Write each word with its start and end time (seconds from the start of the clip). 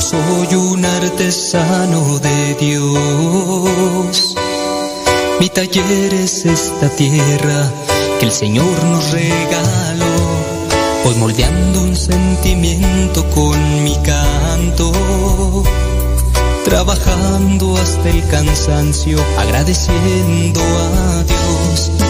Soy 0.00 0.54
un 0.54 0.84
artesano 0.84 2.18
de 2.18 2.54
Dios. 2.54 4.34
Mi 5.38 5.48
taller 5.50 6.14
es 6.14 6.46
esta 6.46 6.88
tierra 6.88 7.70
que 8.18 8.26
el 8.26 8.32
Señor 8.32 8.82
nos 8.84 9.10
regaló. 9.12 10.16
Voy 11.04 11.14
moldeando 11.16 11.82
un 11.82 11.94
sentimiento 11.94 13.28
con 13.30 13.84
mi 13.84 13.94
canto. 14.02 14.90
Trabajando 16.64 17.76
hasta 17.76 18.08
el 18.08 18.26
cansancio, 18.28 19.18
agradeciendo 19.38 20.60
a 20.60 21.24
Dios. 21.24 22.09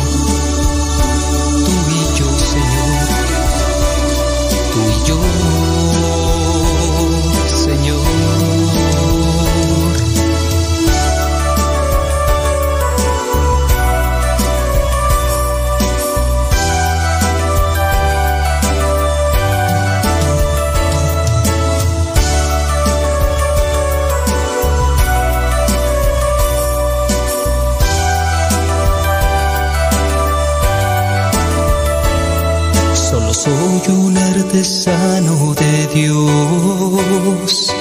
Soy 33.85 33.95
un 33.95 34.17
artesano 34.17 35.53
de 35.53 35.87
Dios. 35.93 37.73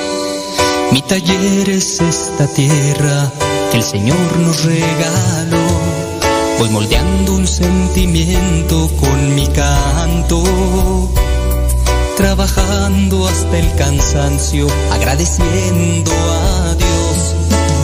Mi 0.93 1.03
taller 1.03 1.69
es 1.71 2.01
esta 2.01 2.47
tierra 2.47 3.31
que 3.71 3.79
el 3.79 3.83
Señor 3.83 4.39
nos 4.39 4.65
regaló. 4.65 5.67
Voy 6.59 6.71
moldeando 6.71 7.35
un 7.35 7.47
sentimiento 7.47 8.91
con 9.01 9.35
mi 9.35 9.47
canto. 9.49 10.43
Trabajando 12.17 13.27
hasta 13.27 13.59
el 13.59 13.75
cansancio, 13.77 14.67
agradeciendo 14.93 16.13
a 16.13 16.75
Dios. 16.75 16.90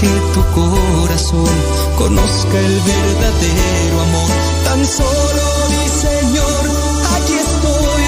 Que 0.00 0.08
tu 0.34 0.42
corazón 0.54 1.54
conozca 1.96 2.58
el 2.58 2.80
verdadero 2.80 4.00
amor. 4.00 4.30
Tan 4.64 4.86
solo 4.86 5.42
mi 5.70 5.88
Señor, 5.88 6.62
aquí 7.16 7.34
estoy. 7.48 8.06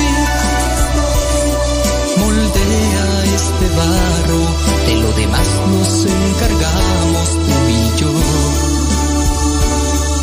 Moldea 2.21 3.07
este 3.39 3.67
barro, 3.77 4.41
de 4.87 4.95
lo 5.03 5.13
demás 5.13 5.49
nos 5.71 6.07
encargamos 6.07 7.29
tú 7.47 7.57
y 7.69 8.01
yo. 8.01 8.13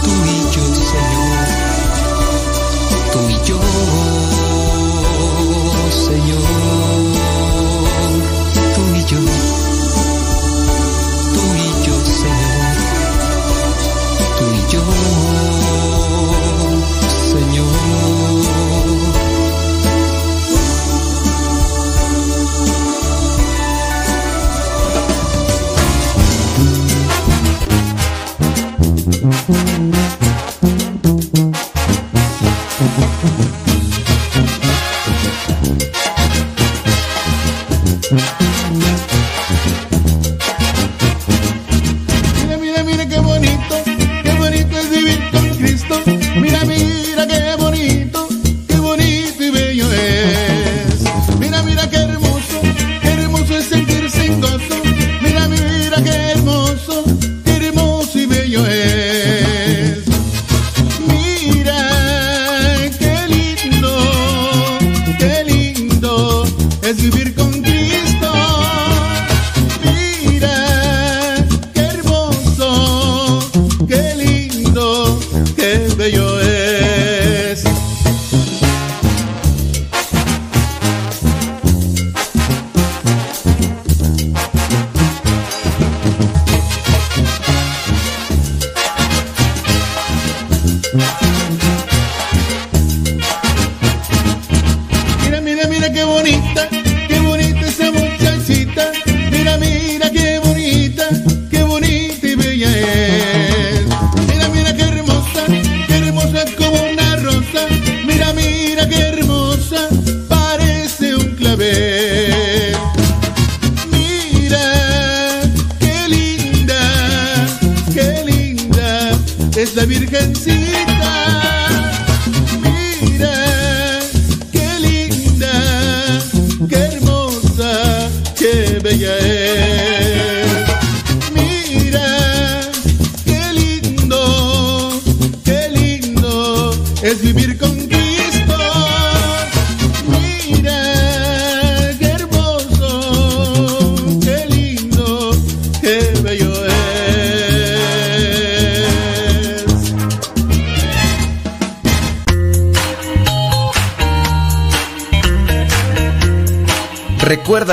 Tú 0.03 0.11
y 0.25 0.55
yo, 0.55 0.63
Señor. 0.75 1.28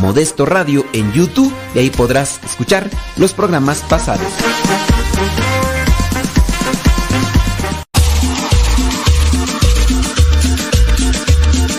Modesto 0.00 0.46
Radio 0.46 0.84
en 0.92 1.12
YouTube 1.12 1.52
y 1.74 1.78
ahí 1.78 1.90
podrás 1.90 2.40
escuchar 2.44 2.88
los 3.16 3.32
programas 3.32 3.82
pasados. 3.88 4.26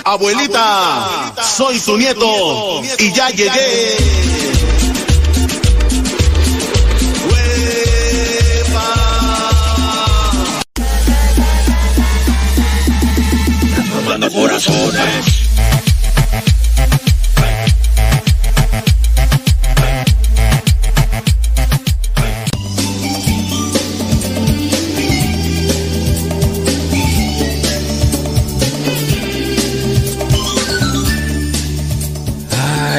Abuelita, 0.04 1.33
soy 1.42 1.80
tu 1.80 1.98
nieto 1.98 2.81
y 2.98 3.13
ya 3.13 3.30
llegué. 3.30 4.30
corazones. 14.31 15.38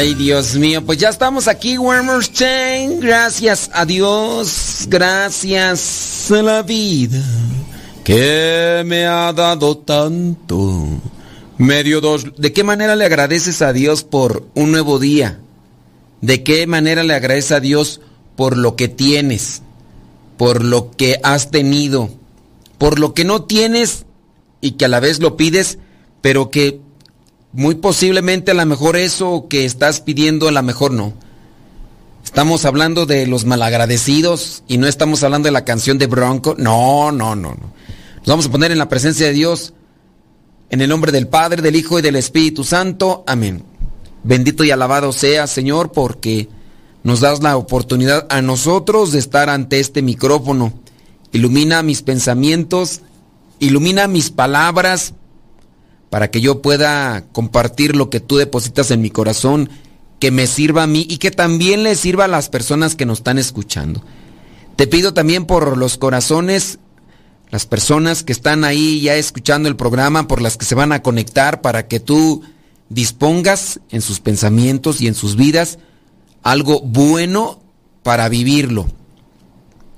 Ay, 0.00 0.14
Dios 0.14 0.54
mío, 0.54 0.82
pues 0.82 0.96
ya 0.96 1.10
estamos 1.10 1.46
aquí, 1.46 1.76
Wormers 1.76 2.32
Chain. 2.32 3.00
Gracias 3.00 3.70
a 3.74 3.84
Dios, 3.84 4.86
gracias 4.88 6.30
a 6.30 6.40
la 6.40 6.62
vida 6.62 7.22
que 8.02 8.82
me 8.86 9.04
ha 9.04 9.30
dado 9.34 9.76
tanto. 9.76 10.88
Medio 11.58 12.00
dos. 12.00 12.24
¿De 12.38 12.50
qué 12.54 12.64
manera 12.64 12.96
le 12.96 13.04
agradeces 13.04 13.60
a 13.60 13.74
Dios 13.74 14.02
por 14.02 14.48
un 14.54 14.72
nuevo 14.72 14.98
día? 14.98 15.38
¿De 16.22 16.42
qué 16.44 16.66
manera 16.66 17.02
le 17.02 17.12
agradeces 17.12 17.52
a 17.52 17.60
Dios 17.60 18.00
por 18.36 18.56
lo 18.56 18.76
que 18.76 18.88
tienes? 18.88 19.60
Por 20.38 20.64
lo 20.64 20.92
que 20.92 21.20
has 21.22 21.50
tenido? 21.50 22.08
Por 22.78 22.98
lo 22.98 23.12
que 23.12 23.26
no 23.26 23.42
tienes 23.42 24.06
y 24.62 24.70
que 24.72 24.86
a 24.86 24.88
la 24.88 25.00
vez 25.00 25.20
lo 25.20 25.36
pides, 25.36 25.76
pero 26.22 26.48
que 26.48 26.80
muy 27.52 27.76
posiblemente 27.76 28.52
a 28.52 28.54
lo 28.54 28.64
mejor 28.66 28.96
eso 28.96 29.46
que 29.48 29.64
estás 29.64 30.00
pidiendo 30.00 30.48
a 30.48 30.52
lo 30.52 30.62
mejor 30.62 30.92
no. 30.92 31.12
Estamos 32.24 32.64
hablando 32.64 33.06
de 33.06 33.26
los 33.26 33.44
malagradecidos 33.44 34.62
y 34.68 34.78
no 34.78 34.86
estamos 34.86 35.22
hablando 35.24 35.46
de 35.46 35.52
la 35.52 35.64
canción 35.64 35.98
de 35.98 36.06
Bronco. 36.06 36.54
No, 36.58 37.10
no, 37.10 37.34
no, 37.34 37.50
no. 37.54 37.72
Nos 38.18 38.26
vamos 38.26 38.46
a 38.46 38.50
poner 38.50 38.70
en 38.70 38.78
la 38.78 38.88
presencia 38.88 39.26
de 39.26 39.32
Dios. 39.32 39.72
En 40.68 40.80
el 40.80 40.88
nombre 40.88 41.10
del 41.10 41.26
Padre, 41.26 41.62
del 41.62 41.74
Hijo 41.74 41.98
y 41.98 42.02
del 42.02 42.16
Espíritu 42.16 42.62
Santo. 42.62 43.24
Amén. 43.26 43.64
Bendito 44.22 44.62
y 44.62 44.70
alabado 44.70 45.12
sea, 45.12 45.46
Señor, 45.46 45.90
porque 45.90 46.48
nos 47.02 47.20
das 47.20 47.42
la 47.42 47.56
oportunidad 47.56 48.26
a 48.30 48.42
nosotros 48.42 49.10
de 49.10 49.18
estar 49.18 49.48
ante 49.48 49.80
este 49.80 50.02
micrófono. 50.02 50.74
Ilumina 51.32 51.82
mis 51.82 52.02
pensamientos, 52.02 53.00
ilumina 53.58 54.06
mis 54.06 54.30
palabras 54.30 55.14
para 56.10 56.30
que 56.30 56.40
yo 56.40 56.60
pueda 56.60 57.24
compartir 57.32 57.96
lo 57.96 58.10
que 58.10 58.20
tú 58.20 58.36
depositas 58.36 58.90
en 58.90 59.00
mi 59.00 59.10
corazón, 59.10 59.70
que 60.18 60.30
me 60.30 60.46
sirva 60.46 60.82
a 60.82 60.86
mí 60.88 61.06
y 61.08 61.18
que 61.18 61.30
también 61.30 61.82
le 61.82 61.94
sirva 61.94 62.26
a 62.26 62.28
las 62.28 62.48
personas 62.48 62.96
que 62.96 63.06
nos 63.06 63.18
están 63.18 63.38
escuchando. 63.38 64.02
Te 64.76 64.86
pido 64.86 65.14
también 65.14 65.46
por 65.46 65.78
los 65.78 65.96
corazones, 65.96 66.78
las 67.50 67.64
personas 67.64 68.22
que 68.22 68.32
están 68.32 68.64
ahí 68.64 69.00
ya 69.00 69.14
escuchando 69.14 69.68
el 69.68 69.76
programa, 69.76 70.28
por 70.28 70.42
las 70.42 70.56
que 70.56 70.64
se 70.64 70.74
van 70.74 70.92
a 70.92 71.02
conectar, 71.02 71.62
para 71.62 71.86
que 71.86 72.00
tú 72.00 72.42
dispongas 72.88 73.80
en 73.90 74.02
sus 74.02 74.20
pensamientos 74.20 75.00
y 75.00 75.06
en 75.06 75.14
sus 75.14 75.36
vidas 75.36 75.78
algo 76.42 76.80
bueno 76.80 77.60
para 78.02 78.28
vivirlo. 78.28 78.88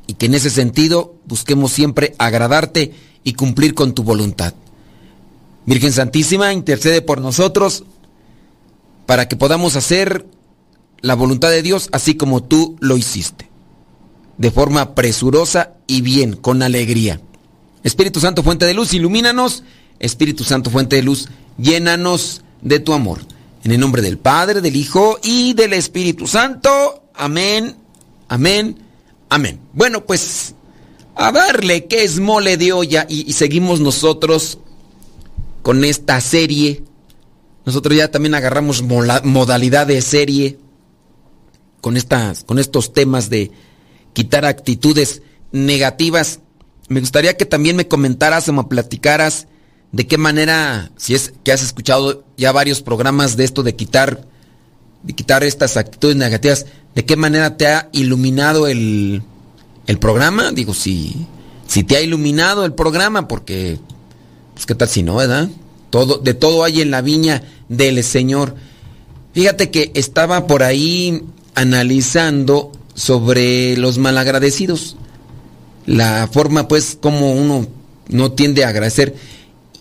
Y 0.06 0.14
que 0.14 0.26
en 0.26 0.34
ese 0.34 0.50
sentido 0.50 1.16
busquemos 1.26 1.72
siempre 1.72 2.14
agradarte 2.18 2.92
y 3.24 3.32
cumplir 3.32 3.74
con 3.74 3.94
tu 3.94 4.02
voluntad. 4.02 4.54
Virgen 5.66 5.92
Santísima, 5.92 6.52
intercede 6.52 7.02
por 7.02 7.20
nosotros 7.20 7.84
para 9.06 9.28
que 9.28 9.36
podamos 9.36 9.76
hacer 9.76 10.26
la 11.00 11.14
voluntad 11.14 11.50
de 11.50 11.62
Dios 11.62 11.88
así 11.92 12.14
como 12.14 12.42
tú 12.42 12.76
lo 12.80 12.96
hiciste, 12.96 13.48
de 14.38 14.50
forma 14.50 14.94
presurosa 14.94 15.74
y 15.86 16.00
bien, 16.00 16.34
con 16.34 16.62
alegría. 16.62 17.20
Espíritu 17.82 18.20
Santo, 18.20 18.42
fuente 18.42 18.64
de 18.64 18.74
luz, 18.74 18.94
ilumínanos. 18.94 19.64
Espíritu 19.98 20.44
Santo, 20.44 20.70
fuente 20.70 20.96
de 20.96 21.02
luz, 21.02 21.28
llénanos 21.58 22.42
de 22.60 22.80
tu 22.80 22.92
amor. 22.92 23.20
En 23.64 23.70
el 23.70 23.78
nombre 23.78 24.02
del 24.02 24.18
Padre, 24.18 24.60
del 24.60 24.74
Hijo 24.74 25.18
y 25.22 25.54
del 25.54 25.72
Espíritu 25.72 26.26
Santo. 26.26 27.04
Amén, 27.14 27.76
amén, 28.28 28.78
amén. 29.28 29.60
Bueno, 29.72 30.04
pues 30.04 30.54
a 31.14 31.30
darle 31.30 31.86
que 31.86 32.02
es 32.02 32.18
mole 32.18 32.56
de 32.56 32.72
olla 32.72 33.06
y, 33.08 33.28
y 33.28 33.32
seguimos 33.34 33.80
nosotros 33.80 34.58
con 35.62 35.84
esta 35.84 36.20
serie. 36.20 36.84
Nosotros 37.64 37.96
ya 37.96 38.10
también 38.10 38.34
agarramos 38.34 38.82
modalidad 38.82 39.86
de 39.86 40.02
serie 40.02 40.58
con, 41.80 41.96
estas, 41.96 42.44
con 42.44 42.58
estos 42.58 42.92
temas 42.92 43.30
de 43.30 43.50
quitar 44.12 44.44
actitudes 44.44 45.22
negativas. 45.52 46.40
Me 46.88 47.00
gustaría 47.00 47.36
que 47.36 47.46
también 47.46 47.76
me 47.76 47.88
comentaras 47.88 48.48
o 48.48 48.52
me 48.52 48.64
platicaras 48.64 49.46
de 49.92 50.06
qué 50.06 50.18
manera, 50.18 50.90
si 50.96 51.14
es 51.14 51.32
que 51.44 51.52
has 51.52 51.62
escuchado 51.62 52.24
ya 52.36 52.50
varios 52.50 52.82
programas 52.82 53.36
de 53.36 53.44
esto 53.44 53.62
de 53.62 53.76
quitar, 53.76 54.26
de 55.02 55.12
quitar 55.12 55.44
estas 55.44 55.76
actitudes 55.76 56.16
negativas, 56.16 56.66
de 56.94 57.04
qué 57.04 57.14
manera 57.14 57.56
te 57.56 57.66
ha 57.66 57.88
iluminado 57.92 58.66
el, 58.66 59.22
el 59.86 59.98
programa. 59.98 60.50
Digo, 60.50 60.74
si, 60.74 61.26
si 61.66 61.84
te 61.84 61.96
ha 61.96 62.00
iluminado 62.00 62.64
el 62.64 62.74
programa, 62.74 63.28
porque 63.28 63.78
pues 64.62 64.66
qué 64.68 64.74
tal 64.76 64.88
si 64.88 65.02
no, 65.02 65.16
¿verdad? 65.16 65.48
Todo, 65.90 66.18
de 66.18 66.34
todo 66.34 66.62
hay 66.62 66.82
en 66.82 66.92
la 66.92 67.00
viña 67.00 67.42
del 67.68 68.04
Señor. 68.04 68.54
Fíjate 69.34 69.72
que 69.72 69.90
estaba 69.94 70.46
por 70.46 70.62
ahí 70.62 71.24
analizando 71.56 72.70
sobre 72.94 73.76
los 73.76 73.98
malagradecidos. 73.98 74.94
La 75.84 76.28
forma, 76.32 76.68
pues, 76.68 76.96
como 77.00 77.32
uno 77.32 77.66
no 78.08 78.30
tiende 78.30 78.64
a 78.64 78.68
agradecer. 78.68 79.16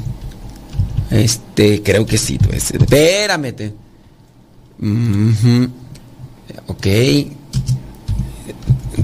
este, 1.10 1.82
creo 1.82 2.06
que 2.06 2.18
sí. 2.18 2.38
Pues, 2.38 2.72
espérame. 2.72 3.52
Te. 3.52 3.72
Uh. 4.80 5.68
Ok. 6.66 6.86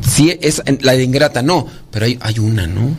Sí, 0.08 0.36
es 0.40 0.62
la 0.80 0.92
de 0.92 1.04
ingrata, 1.04 1.42
no, 1.42 1.66
pero 1.90 2.06
hay, 2.06 2.18
hay 2.20 2.38
una, 2.38 2.66
¿no? 2.66 2.96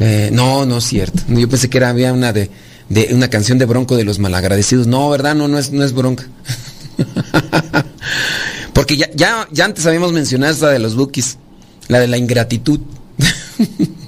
Eh, 0.00 0.30
no, 0.32 0.64
no 0.64 0.78
es 0.78 0.84
cierto. 0.84 1.22
Yo 1.28 1.48
pensé 1.48 1.68
que 1.68 1.78
era, 1.78 1.90
había 1.90 2.12
una 2.12 2.32
de, 2.32 2.50
de 2.88 3.10
una 3.12 3.28
canción 3.28 3.58
de 3.58 3.66
Bronco 3.66 3.96
de 3.96 4.04
los 4.04 4.18
malagradecidos. 4.18 4.86
No, 4.86 5.08
¿verdad? 5.10 5.34
No, 5.34 5.48
no 5.48 5.58
es, 5.58 5.72
no 5.72 5.84
es 5.84 5.92
Bronca. 5.92 6.24
Porque 8.72 8.96
ya, 8.96 9.10
ya, 9.14 9.48
ya 9.50 9.64
antes 9.64 9.86
habíamos 9.86 10.12
mencionado 10.12 10.52
esta 10.52 10.70
de 10.70 10.78
los 10.78 10.94
Bookies. 10.96 11.38
La 11.88 12.00
de 12.00 12.08
la 12.08 12.16
ingratitud. 12.16 12.80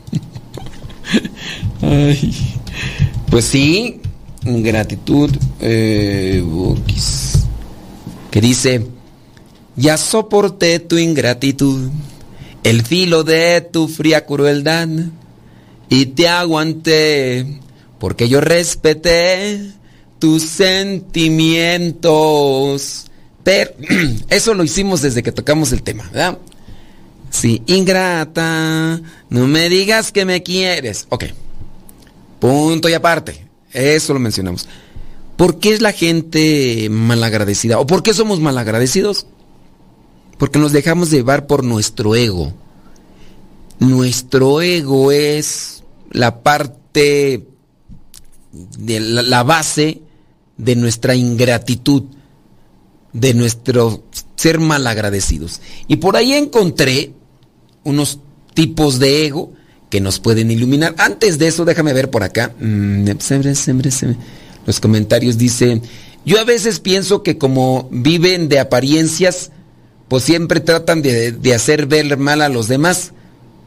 Pues 3.28 3.46
sí, 3.46 4.00
ingratitud. 4.44 5.30
Eh, 5.60 6.44
que 8.30 8.40
dice, 8.40 8.86
ya 9.76 9.96
soporté 9.96 10.78
tu 10.80 10.98
ingratitud, 10.98 11.90
el 12.62 12.82
filo 12.82 13.24
de 13.24 13.60
tu 13.60 13.88
fría 13.88 14.24
crueldad, 14.26 14.88
y 15.88 16.06
te 16.06 16.28
aguanté, 16.28 17.60
porque 17.98 18.28
yo 18.28 18.40
respeté 18.40 19.72
tus 20.22 20.42
sentimientos. 20.44 23.06
Pero 23.42 23.72
eso 24.30 24.54
lo 24.54 24.62
hicimos 24.62 25.02
desde 25.02 25.24
que 25.24 25.32
tocamos 25.32 25.72
el 25.72 25.82
tema, 25.82 26.08
¿verdad? 26.12 26.38
Sí, 27.28 27.60
ingrata, 27.66 29.00
no 29.30 29.48
me 29.48 29.68
digas 29.68 30.12
que 30.12 30.24
me 30.24 30.44
quieres. 30.44 31.08
Ok. 31.08 31.24
Punto 32.38 32.88
y 32.88 32.94
aparte. 32.94 33.48
Eso 33.72 34.14
lo 34.14 34.20
mencionamos. 34.20 34.68
¿Por 35.36 35.58
qué 35.58 35.72
es 35.72 35.80
la 35.80 35.90
gente 35.90 36.86
malagradecida? 36.88 37.80
¿O 37.80 37.86
por 37.88 38.04
qué 38.04 38.14
somos 38.14 38.38
malagradecidos? 38.38 39.26
Porque 40.38 40.60
nos 40.60 40.70
dejamos 40.70 41.10
llevar 41.10 41.48
por 41.48 41.64
nuestro 41.64 42.14
ego. 42.14 42.52
Nuestro 43.80 44.62
ego 44.62 45.10
es 45.10 45.82
la 46.12 46.44
parte 46.44 47.44
de 48.52 49.00
la 49.00 49.42
base 49.42 50.02
de 50.62 50.76
nuestra 50.76 51.14
ingratitud, 51.14 52.04
de 53.12 53.34
nuestro 53.34 54.04
ser 54.36 54.60
malagradecidos. 54.60 55.60
Y 55.88 55.96
por 55.96 56.16
ahí 56.16 56.32
encontré 56.32 57.12
unos 57.84 58.20
tipos 58.54 58.98
de 58.98 59.26
ego 59.26 59.52
que 59.90 60.00
nos 60.00 60.20
pueden 60.20 60.50
iluminar. 60.50 60.94
Antes 60.98 61.38
de 61.38 61.48
eso, 61.48 61.64
déjame 61.64 61.92
ver 61.92 62.10
por 62.10 62.22
acá. 62.22 62.54
Mm, 62.58 63.08
los 64.66 64.80
comentarios 64.80 65.36
dicen, 65.36 65.82
yo 66.24 66.38
a 66.38 66.44
veces 66.44 66.80
pienso 66.80 67.22
que 67.22 67.36
como 67.36 67.88
viven 67.90 68.48
de 68.48 68.60
apariencias, 68.60 69.50
pues 70.08 70.22
siempre 70.24 70.60
tratan 70.60 71.02
de, 71.02 71.32
de 71.32 71.54
hacer 71.54 71.86
ver 71.86 72.16
mal 72.16 72.40
a 72.40 72.48
los 72.48 72.68
demás 72.68 73.12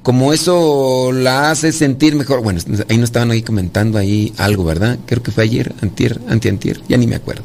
como 0.06 0.34
eso 0.34 1.12
la 1.12 1.50
hace 1.50 1.72
sentir 1.72 2.14
mejor. 2.14 2.44
Bueno, 2.44 2.62
ahí 2.90 2.98
no 3.00 3.06
estaban 3.06 3.32
ahí 3.32 3.42
comentando 3.42 3.98
ahí 3.98 4.32
algo, 4.38 4.64
¿verdad? 4.64 5.00
Creo 5.08 5.24
que 5.24 5.32
fue 5.32 5.46
ayer, 5.46 5.74
antier, 5.82 6.22
antiantier, 6.28 6.80
ya 6.88 6.96
ni 6.96 7.08
me 7.08 7.16
acuerdo. 7.16 7.42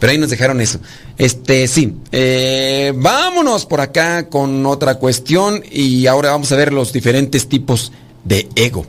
Pero 0.00 0.10
ahí 0.10 0.16
nos 0.16 0.30
dejaron 0.30 0.62
eso. 0.62 0.80
Este, 1.18 1.68
sí. 1.68 1.96
Eh, 2.10 2.94
vámonos 2.96 3.66
por 3.66 3.82
acá 3.82 4.30
con 4.30 4.64
otra 4.64 4.94
cuestión 4.94 5.62
y 5.70 6.06
ahora 6.06 6.30
vamos 6.30 6.50
a 6.50 6.56
ver 6.56 6.72
los 6.72 6.94
diferentes 6.94 7.46
tipos 7.46 7.92
de 8.24 8.48
ego. 8.56 8.86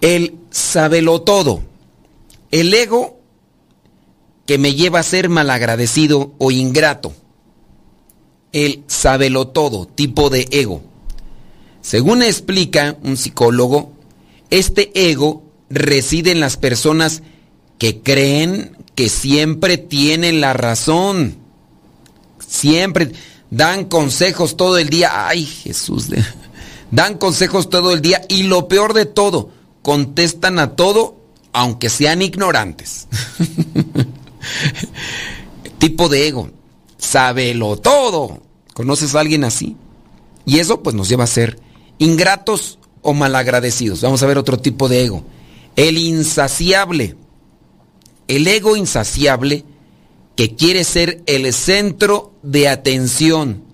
El 0.00 0.36
sabelo 0.52 1.22
todo. 1.22 1.62
El 2.52 2.72
ego 2.74 3.18
que 4.46 4.56
me 4.56 4.76
lleva 4.76 5.00
a 5.00 5.02
ser 5.02 5.30
malagradecido 5.30 6.32
o 6.38 6.52
ingrato. 6.52 7.12
El 8.52 8.84
sabelo 8.86 9.48
todo, 9.48 9.88
tipo 9.88 10.30
de 10.30 10.46
ego. 10.52 10.80
Según 11.88 12.22
explica 12.22 12.98
un 13.02 13.16
psicólogo, 13.16 13.94
este 14.50 14.90
ego 15.10 15.42
reside 15.70 16.32
en 16.32 16.38
las 16.38 16.58
personas 16.58 17.22
que 17.78 18.02
creen 18.02 18.76
que 18.94 19.08
siempre 19.08 19.78
tienen 19.78 20.42
la 20.42 20.52
razón. 20.52 21.38
Siempre 22.46 23.12
dan 23.50 23.86
consejos 23.86 24.58
todo 24.58 24.76
el 24.76 24.90
día. 24.90 25.28
Ay, 25.28 25.46
Jesús. 25.46 26.08
Dan 26.90 27.16
consejos 27.16 27.70
todo 27.70 27.94
el 27.94 28.02
día 28.02 28.20
y 28.28 28.42
lo 28.42 28.68
peor 28.68 28.92
de 28.92 29.06
todo, 29.06 29.50
contestan 29.80 30.58
a 30.58 30.76
todo 30.76 31.16
aunque 31.54 31.88
sean 31.88 32.20
ignorantes. 32.20 33.08
tipo 35.78 36.10
de 36.10 36.28
ego. 36.28 36.50
Sábelo 36.98 37.78
todo. 37.78 38.42
¿Conoces 38.74 39.14
a 39.14 39.20
alguien 39.20 39.44
así? 39.44 39.74
Y 40.44 40.58
eso 40.58 40.82
pues 40.82 40.94
nos 40.94 41.08
lleva 41.08 41.24
a 41.24 41.26
ser 41.26 41.66
Ingratos 41.98 42.78
o 43.02 43.12
malagradecidos. 43.12 44.00
Vamos 44.02 44.22
a 44.22 44.26
ver 44.26 44.38
otro 44.38 44.58
tipo 44.58 44.88
de 44.88 45.04
ego. 45.04 45.24
El 45.76 45.98
insaciable. 45.98 47.16
El 48.26 48.46
ego 48.46 48.76
insaciable 48.76 49.64
que 50.36 50.54
quiere 50.54 50.84
ser 50.84 51.22
el 51.26 51.52
centro 51.52 52.32
de 52.42 52.68
atención. 52.68 53.64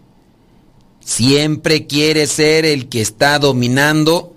Siempre 1.00 1.86
quiere 1.86 2.26
ser 2.26 2.64
el 2.64 2.88
que 2.88 3.02
está 3.02 3.38
dominando 3.38 4.34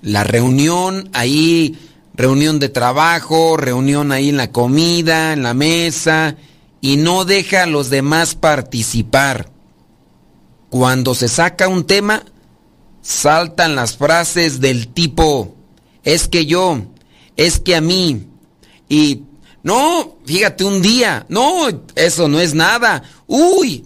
la 0.00 0.24
reunión, 0.24 1.10
ahí, 1.12 1.78
reunión 2.14 2.58
de 2.58 2.68
trabajo, 2.68 3.56
reunión 3.56 4.12
ahí 4.12 4.28
en 4.30 4.36
la 4.36 4.52
comida, 4.52 5.32
en 5.32 5.42
la 5.42 5.52
mesa, 5.52 6.36
y 6.80 6.96
no 6.96 7.24
deja 7.24 7.64
a 7.64 7.66
los 7.66 7.90
demás 7.90 8.34
participar. 8.34 9.50
Cuando 10.70 11.14
se 11.14 11.28
saca 11.28 11.68
un 11.68 11.84
tema, 11.84 12.24
saltan 13.04 13.76
las 13.76 13.96
frases 13.96 14.60
del 14.60 14.88
tipo, 14.88 15.54
es 16.02 16.26
que 16.26 16.46
yo, 16.46 16.80
es 17.36 17.60
que 17.60 17.76
a 17.76 17.80
mí, 17.80 18.26
y 18.88 19.22
no, 19.62 20.16
fíjate 20.24 20.64
un 20.64 20.80
día, 20.80 21.26
no, 21.28 21.68
eso 21.94 22.28
no 22.28 22.40
es 22.40 22.54
nada, 22.54 23.02
uy, 23.26 23.84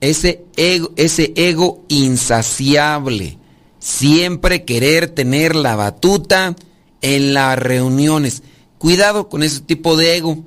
ese 0.00 0.44
ego, 0.56 0.92
ese 0.96 1.32
ego 1.34 1.84
insaciable, 1.88 3.38
siempre 3.80 4.64
querer 4.64 5.08
tener 5.08 5.56
la 5.56 5.74
batuta 5.74 6.54
en 7.02 7.34
las 7.34 7.58
reuniones. 7.58 8.42
Cuidado 8.78 9.28
con 9.28 9.42
ese 9.42 9.60
tipo 9.60 9.96
de 9.96 10.16
ego, 10.16 10.44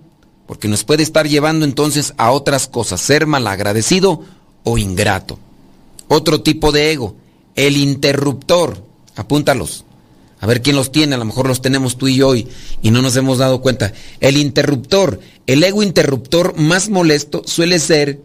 porque 0.47 0.69
nos 0.69 0.85
puede 0.85 1.03
estar 1.03 1.27
llevando 1.27 1.65
entonces 1.65 2.13
a 2.17 2.31
otras 2.31 2.67
cosas, 2.67 3.01
ser 3.01 3.27
malagradecido 3.27 4.23
o 4.63 4.77
ingrato. 4.77 5.39
Otro 6.07 6.41
tipo 6.41 6.71
de 6.71 6.91
ego, 6.91 7.15
el 7.59 7.75
interruptor. 7.75 8.81
Apúntalos. 9.15 9.83
A 10.39 10.47
ver 10.47 10.61
quién 10.61 10.77
los 10.77 10.93
tiene, 10.93 11.15
a 11.15 11.17
lo 11.17 11.25
mejor 11.25 11.45
los 11.45 11.61
tenemos 11.61 11.97
tú 11.97 12.07
y 12.07 12.15
yo 12.15 12.33
y, 12.33 12.47
no 12.83 13.01
nos 13.01 13.17
hemos 13.17 13.37
dado 13.37 13.61
cuenta. 13.61 13.91
El 14.21 14.37
interruptor, 14.37 15.19
el 15.45 15.61
ego 15.61 15.83
interruptor 15.83 16.57
más 16.57 16.87
molesto 16.87 17.43
suele 17.45 17.79
ser 17.79 18.21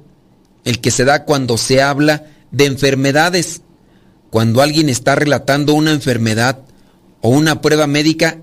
el 0.65 0.81
que 0.81 0.93
se 0.93 1.05
da 1.05 1.25
cuando 1.25 1.59
se 1.59 1.83
habla 1.83 2.27
de 2.53 2.67
enfermedades. 2.67 3.63
Cuando 4.31 4.63
alguien 4.63 4.89
está 4.89 5.17
relatando 5.17 5.75
una 5.75 5.91
enfermedad 5.91 6.61
o 7.21 7.31
una 7.31 7.61
prueba 7.61 7.89
médica 7.89 8.39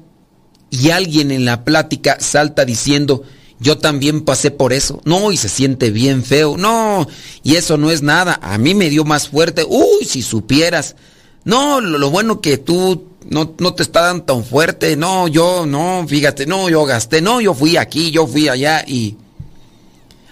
y 0.69 0.89
alguien 0.89 1.31
en 1.31 1.45
la 1.45 1.63
plática 1.63 2.17
salta 2.19 2.65
diciendo, 2.65 3.24
yo 3.62 3.77
también 3.77 4.22
pasé 4.22 4.50
por 4.50 4.74
eso. 4.74 5.01
No, 5.06 5.32
y 5.32 5.38
se 5.38 5.48
siente 5.48 5.91
bien 5.91 6.24
feo. 6.24 6.58
No, 6.58 7.08
y 7.44 7.58
eso 7.58 7.77
no 7.77 7.91
es 7.91 8.01
nada. 8.01 8.39
A 8.41 8.58
mí 8.58 8.74
me 8.74 8.89
dio 8.89 9.06
más 9.06 9.30
fuerte. 9.30 9.63
Uy, 9.70 10.03
si 10.03 10.24
supieras. 10.24 10.96
No, 11.44 11.80
lo, 11.80 12.10
bueno 12.10 12.41
que 12.41 12.58
tú 12.58 13.06
no, 13.30 13.53
no, 13.60 13.75
te 13.75 13.84
está 13.84 14.01
dando 14.01 14.24
tan 14.24 14.44
fuerte. 14.44 14.98
No, 14.98 15.27
yo, 15.27 15.68
no, 15.68 16.03
fíjate, 16.08 16.48
no, 16.48 16.70
yo 16.70 16.86
gasté. 16.86 17.22
No, 17.22 17.39
yo 17.39 17.53
fui 17.53 17.77
aquí, 17.77 18.10
yo 18.10 18.25
fui 18.25 18.48
allá 18.48 18.84
y 18.88 19.15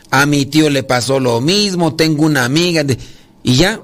a 0.10 0.26
mi 0.26 0.48
tío 0.48 0.72
le 0.72 0.82
pasó 0.82 1.20
lo 1.20 1.40
mismo. 1.40 1.96
Tengo 1.96 2.26
una 2.26 2.46
amiga. 2.46 2.84
y 3.44 3.56
ya 3.58 3.80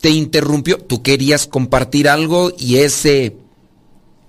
te 0.00 0.08
interrumpió. 0.08 0.78
Tú 0.78 1.02
querías 1.02 1.46
compartir 1.46 2.08
algo 2.08 2.52
y 2.58 2.76
ese, 2.76 3.36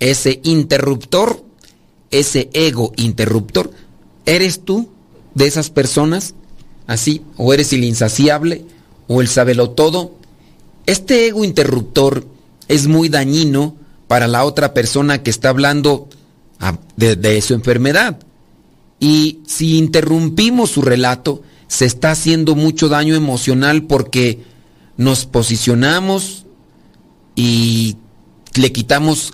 ese 0.02 0.42
interruptor, 0.44 1.46
ese 2.12 2.50
ego 2.52 2.92
interruptor, 2.98 3.72
¿Eres 4.26 4.64
tú 4.64 4.90
de 5.34 5.48
esas 5.48 5.70
personas? 5.70 6.36
Así, 6.88 7.22
o 7.38 7.54
eres 7.54 7.72
el 7.74 7.84
insaciable, 7.84 8.66
o 9.08 9.22
el 9.22 9.28
sabelo 9.28 9.72
todo. 9.72 10.16
Este 10.86 11.28
ego 11.28 11.44
interruptor 11.44 12.26
es 12.68 12.88
muy 12.88 13.10
dañino 13.10 13.76
para 14.08 14.28
la 14.28 14.44
otra 14.44 14.74
persona 14.74 15.22
que 15.22 15.30
está 15.30 15.50
hablando 15.50 16.10
ah, 16.60 16.78
de, 16.96 17.16
de 17.16 17.42
su 17.42 17.54
enfermedad. 17.54 18.20
Y 19.00 19.40
si 19.48 19.78
interrumpimos 19.78 20.72
su 20.72 20.82
relato, 20.82 21.44
se 21.68 21.86
está 21.86 22.12
haciendo 22.12 22.56
mucho 22.56 22.90
daño 22.90 23.16
emocional 23.16 23.84
porque 23.84 24.40
nos 24.98 25.26
posicionamos 25.26 26.46
y 27.36 27.96
le 28.56 28.72
quitamos, 28.72 29.34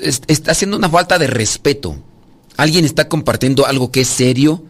está 0.00 0.52
haciendo 0.52 0.76
una 0.76 0.88
falta 0.88 1.18
de 1.18 1.26
respeto 1.26 1.96
alguien 2.56 2.84
está 2.84 3.08
compartiendo 3.08 3.66
algo 3.66 3.90
que 3.90 4.02
es 4.02 4.08
serio, 4.08 4.64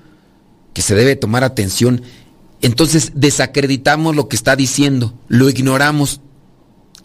que 0.72 0.82
se 0.82 0.94
debe 0.94 1.16
tomar 1.16 1.44
atención, 1.44 2.02
entonces 2.62 3.12
desacreditamos 3.14 4.16
lo 4.16 4.28
que 4.28 4.36
está 4.36 4.56
diciendo, 4.56 5.14
lo 5.28 5.50
ignoramos, 5.50 6.20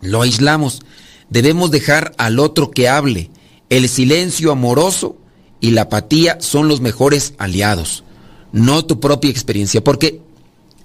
lo 0.02 0.22
aislamos. 0.22 0.82
Debemos 1.30 1.70
dejar 1.70 2.14
al 2.18 2.40
otro 2.40 2.72
que 2.72 2.90
hable. 2.90 3.30
El 3.70 3.88
silencio 3.90 4.52
amoroso 4.52 5.18
y 5.60 5.72
la 5.72 5.84
apatía 5.84 6.38
son 6.40 6.68
los 6.68 6.82
mejores 6.82 7.34
aliados, 7.38 8.04
no 8.52 8.86
tu 8.86 9.00
propia 9.00 9.30
experiencia, 9.30 9.84
porque 9.84 10.22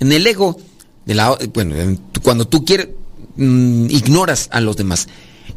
en 0.01 0.13
el 0.13 0.27
ego 0.27 0.59
bueno, 1.53 1.99
cuando 2.23 2.47
tú 2.47 2.65
quieres, 2.65 2.89
mm, 3.37 3.87
ignoras 3.91 4.49
a 4.53 4.61
los 4.61 4.77
demás. 4.77 5.09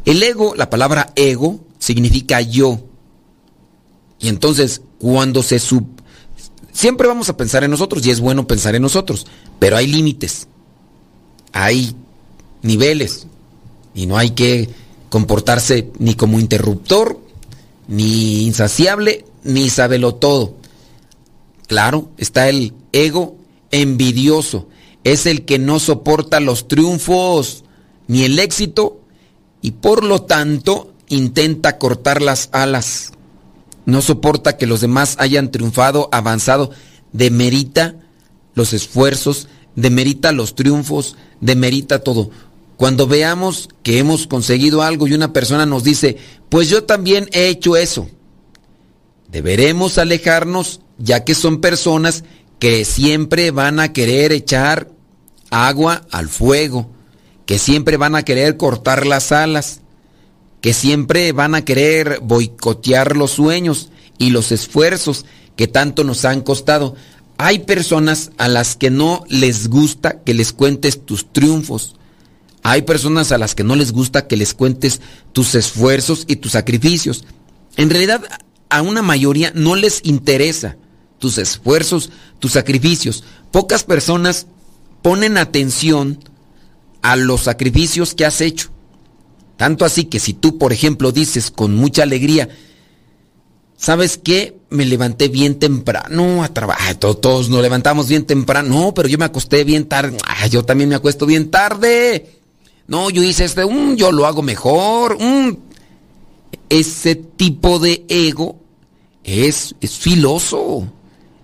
El 0.04 0.22
ego, 0.22 0.54
la 0.56 0.70
palabra 0.70 1.12
ego, 1.16 1.60
significa 1.78 2.40
yo. 2.40 2.80
Y 4.18 4.28
entonces, 4.28 4.82
cuando 4.98 5.42
se 5.42 5.58
sub... 5.58 5.84
Siempre 6.72 7.08
vamos 7.08 7.28
a 7.28 7.36
pensar 7.36 7.64
en 7.64 7.70
nosotros 7.70 8.04
y 8.06 8.10
es 8.10 8.20
bueno 8.20 8.46
pensar 8.46 8.74
en 8.74 8.82
nosotros, 8.82 9.26
pero 9.58 9.76
hay 9.76 9.88
límites, 9.88 10.46
hay 11.52 11.94
niveles 12.62 13.26
y 13.94 14.06
no 14.06 14.16
hay 14.16 14.30
que 14.30 14.68
comportarse 15.08 15.90
ni 15.98 16.14
como 16.14 16.38
interruptor, 16.38 17.20
ni 17.88 18.44
insaciable, 18.44 19.24
ni 19.42 19.70
sabelo 19.70 20.14
todo. 20.14 20.54
Claro, 21.66 22.10
está 22.16 22.48
el 22.48 22.74
ego 22.92 23.36
envidioso, 23.72 24.68
es 25.02 25.26
el 25.26 25.44
que 25.44 25.58
no 25.58 25.80
soporta 25.80 26.38
los 26.38 26.68
triunfos 26.68 27.64
ni 28.06 28.24
el 28.24 28.38
éxito 28.38 29.00
y 29.62 29.72
por 29.72 30.04
lo 30.04 30.22
tanto 30.22 30.92
intenta 31.08 31.78
cortar 31.78 32.22
las 32.22 32.48
alas. 32.52 33.12
No 33.88 34.02
soporta 34.02 34.58
que 34.58 34.66
los 34.66 34.82
demás 34.82 35.16
hayan 35.18 35.50
triunfado, 35.50 36.10
avanzado, 36.12 36.70
demerita 37.14 37.94
los 38.54 38.74
esfuerzos, 38.74 39.48
demerita 39.76 40.30
los 40.30 40.54
triunfos, 40.54 41.16
demerita 41.40 42.00
todo. 42.00 42.30
Cuando 42.76 43.06
veamos 43.06 43.70
que 43.82 43.98
hemos 43.98 44.26
conseguido 44.26 44.82
algo 44.82 45.08
y 45.08 45.14
una 45.14 45.32
persona 45.32 45.64
nos 45.64 45.84
dice, 45.84 46.18
pues 46.50 46.68
yo 46.68 46.84
también 46.84 47.30
he 47.32 47.48
hecho 47.48 47.78
eso, 47.78 48.10
deberemos 49.32 49.96
alejarnos 49.96 50.82
ya 50.98 51.24
que 51.24 51.34
son 51.34 51.62
personas 51.62 52.24
que 52.58 52.84
siempre 52.84 53.52
van 53.52 53.80
a 53.80 53.94
querer 53.94 54.32
echar 54.32 54.90
agua 55.48 56.06
al 56.10 56.28
fuego, 56.28 56.90
que 57.46 57.58
siempre 57.58 57.96
van 57.96 58.16
a 58.16 58.22
querer 58.22 58.58
cortar 58.58 59.06
las 59.06 59.32
alas, 59.32 59.80
que 60.60 60.74
siempre 60.74 61.32
van 61.32 61.54
a 61.54 61.64
querer 61.64 62.20
boicotear 62.22 63.16
los 63.16 63.32
sueños 63.32 63.90
y 64.18 64.30
los 64.30 64.52
esfuerzos 64.52 65.24
que 65.56 65.68
tanto 65.68 66.04
nos 66.04 66.24
han 66.24 66.40
costado. 66.40 66.96
Hay 67.36 67.60
personas 67.60 68.30
a 68.38 68.48
las 68.48 68.76
que 68.76 68.90
no 68.90 69.24
les 69.28 69.68
gusta 69.68 70.20
que 70.22 70.34
les 70.34 70.52
cuentes 70.52 71.04
tus 71.04 71.32
triunfos. 71.32 71.94
Hay 72.62 72.82
personas 72.82 73.30
a 73.32 73.38
las 73.38 73.54
que 73.54 73.64
no 73.64 73.76
les 73.76 73.92
gusta 73.92 74.26
que 74.26 74.36
les 74.36 74.54
cuentes 74.54 75.00
tus 75.32 75.54
esfuerzos 75.54 76.24
y 76.26 76.36
tus 76.36 76.52
sacrificios. 76.52 77.24
En 77.76 77.90
realidad, 77.90 78.22
a 78.68 78.82
una 78.82 79.02
mayoría 79.02 79.52
no 79.54 79.76
les 79.76 80.00
interesa 80.04 80.76
tus 81.18 81.38
esfuerzos, 81.38 82.10
tus 82.38 82.52
sacrificios. 82.52 83.24
Pocas 83.52 83.84
personas 83.84 84.46
ponen 85.02 85.38
atención 85.38 86.18
a 87.02 87.16
los 87.16 87.42
sacrificios 87.42 88.14
que 88.14 88.26
has 88.26 88.40
hecho. 88.40 88.70
Tanto 89.58 89.84
así 89.84 90.04
que 90.04 90.20
si 90.20 90.34
tú, 90.34 90.56
por 90.56 90.72
ejemplo, 90.72 91.10
dices 91.10 91.50
con 91.50 91.74
mucha 91.74 92.04
alegría, 92.04 92.48
¿sabes 93.76 94.16
qué? 94.16 94.56
Me 94.70 94.86
levanté 94.86 95.26
bien 95.26 95.58
temprano 95.58 96.44
a 96.44 96.54
trabajar. 96.54 96.94
Todos 96.94 97.50
nos 97.50 97.60
levantamos 97.60 98.06
bien 98.06 98.24
temprano. 98.24 98.68
No, 98.68 98.94
pero 98.94 99.08
yo 99.08 99.18
me 99.18 99.24
acosté 99.24 99.64
bien 99.64 99.88
tarde. 99.88 100.16
yo 100.48 100.64
también 100.64 100.88
me 100.88 100.94
acuesto 100.94 101.26
bien 101.26 101.50
tarde. 101.50 102.38
No, 102.86 103.10
yo 103.10 103.20
hice 103.24 103.46
este, 103.46 103.66
mm, 103.66 103.96
yo 103.96 104.12
lo 104.12 104.26
hago 104.26 104.42
mejor. 104.42 105.20
Mm. 105.20 105.56
Ese 106.68 107.16
tipo 107.16 107.80
de 107.80 108.04
ego 108.08 108.60
es, 109.24 109.74
es 109.80 109.98
filoso. 109.98 110.86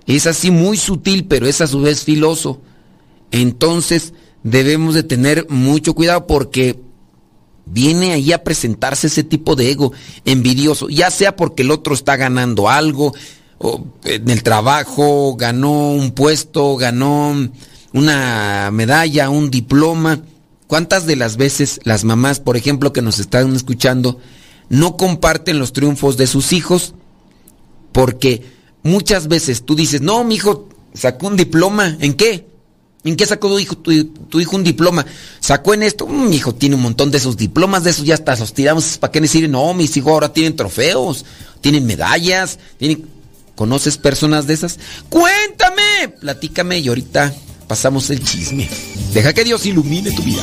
Es 0.06 0.28
así 0.28 0.52
muy 0.52 0.76
sutil, 0.76 1.24
pero 1.24 1.48
es 1.48 1.60
a 1.60 1.66
su 1.66 1.80
vez 1.80 2.04
filoso. 2.04 2.60
Entonces 3.32 4.12
debemos 4.44 4.94
de 4.94 5.02
tener 5.02 5.48
mucho 5.50 5.94
cuidado 5.94 6.28
porque 6.28 6.78
viene 7.66 8.12
ahí 8.12 8.32
a 8.32 8.44
presentarse 8.44 9.06
ese 9.06 9.24
tipo 9.24 9.56
de 9.56 9.70
ego 9.70 9.92
envidioso, 10.24 10.88
ya 10.88 11.10
sea 11.10 11.36
porque 11.36 11.62
el 11.62 11.70
otro 11.70 11.94
está 11.94 12.16
ganando 12.16 12.68
algo, 12.68 13.14
o 13.58 13.84
en 14.04 14.28
el 14.28 14.42
trabajo, 14.42 15.36
ganó 15.36 15.92
un 15.92 16.12
puesto, 16.12 16.76
ganó 16.76 17.34
una 17.92 18.70
medalla, 18.72 19.30
un 19.30 19.50
diploma. 19.50 20.20
¿Cuántas 20.66 21.06
de 21.06 21.16
las 21.16 21.36
veces 21.36 21.80
las 21.84 22.04
mamás, 22.04 22.40
por 22.40 22.56
ejemplo, 22.56 22.92
que 22.92 23.02
nos 23.02 23.18
están 23.18 23.54
escuchando, 23.54 24.18
no 24.68 24.96
comparten 24.96 25.58
los 25.58 25.72
triunfos 25.72 26.16
de 26.16 26.26
sus 26.26 26.52
hijos? 26.52 26.94
Porque 27.92 28.42
muchas 28.82 29.28
veces 29.28 29.64
tú 29.64 29.76
dices, 29.76 30.00
no, 30.00 30.24
mi 30.24 30.34
hijo 30.34 30.68
sacó 30.92 31.28
un 31.28 31.36
diploma, 31.36 31.96
¿en 32.00 32.14
qué? 32.14 32.46
¿En 33.04 33.16
qué 33.16 33.26
sacó 33.26 33.48
tu 33.48 33.58
hijo, 33.58 33.76
tu, 33.76 34.40
hijo 34.40 34.56
un 34.56 34.64
diploma? 34.64 35.04
Sacó 35.38 35.74
en 35.74 35.82
esto, 35.82 36.06
mm, 36.06 36.30
mi 36.30 36.36
hijo 36.36 36.54
tiene 36.54 36.74
un 36.74 36.82
montón 36.82 37.10
de 37.10 37.18
esos 37.18 37.36
diplomas, 37.36 37.84
de 37.84 37.90
esos 37.90 38.06
ya 38.06 38.14
hasta 38.14 38.34
los 38.36 38.54
tiramos, 38.54 38.96
¿para 38.98 39.12
qué 39.12 39.20
me 39.20 39.28
sirven? 39.28 39.52
No, 39.52 39.74
mis 39.74 39.94
hijos 39.96 40.10
ahora 40.10 40.32
tienen 40.32 40.56
trofeos, 40.56 41.24
tienen 41.60 41.86
medallas, 41.86 42.58
tienen... 42.78 43.14
¿Conoces 43.54 43.98
personas 43.98 44.48
de 44.48 44.54
esas? 44.54 44.80
Cuéntame, 45.08 46.08
platícame 46.20 46.80
y 46.80 46.88
ahorita 46.88 47.32
pasamos 47.68 48.10
el 48.10 48.20
chisme. 48.20 48.68
Deja 49.12 49.32
que 49.32 49.44
Dios 49.44 49.64
ilumine 49.64 50.10
tu 50.10 50.24
vida. 50.24 50.42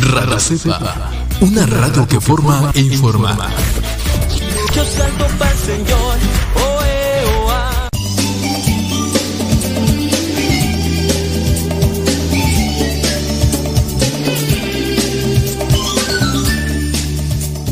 Radio 0.00 0.38
Cepa, 0.40 1.10
una 1.40 1.66
radio 1.66 2.08
que 2.08 2.20
forma 2.20 2.70
e 2.74 2.80
informa. 2.80 3.36
Yo 4.74 4.84
salto 4.84 5.26
para 5.38 5.50
el 5.50 5.58
Señor. 5.58 6.18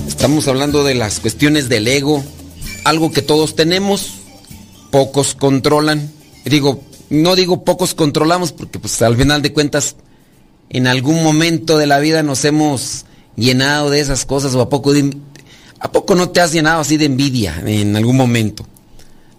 Estamos 0.08 0.46
hablando 0.48 0.84
de 0.84 0.94
las 0.94 1.18
cuestiones 1.20 1.70
del 1.70 1.88
ego 1.88 2.22
algo 2.84 3.10
que 3.10 3.22
todos 3.22 3.54
tenemos, 3.54 4.12
pocos 4.90 5.34
controlan. 5.34 6.10
Digo, 6.44 6.82
no 7.08 7.36
digo 7.36 7.64
pocos 7.64 7.94
controlamos 7.94 8.52
porque 8.52 8.78
pues 8.78 9.00
al 9.02 9.16
final 9.16 9.42
de 9.42 9.52
cuentas 9.52 9.96
en 10.70 10.86
algún 10.86 11.22
momento 11.22 11.76
de 11.76 11.86
la 11.86 11.98
vida 11.98 12.22
nos 12.22 12.44
hemos 12.44 13.04
llenado 13.36 13.90
de 13.90 14.00
esas 14.00 14.24
cosas 14.24 14.54
o 14.54 14.60
a 14.60 14.68
poco 14.68 14.92
a 15.80 15.92
poco 15.92 16.14
no 16.14 16.30
te 16.30 16.40
has 16.40 16.52
llenado 16.52 16.80
así 16.80 16.96
de 16.96 17.06
envidia 17.06 17.62
en 17.66 17.96
algún 17.96 18.16
momento 18.16 18.66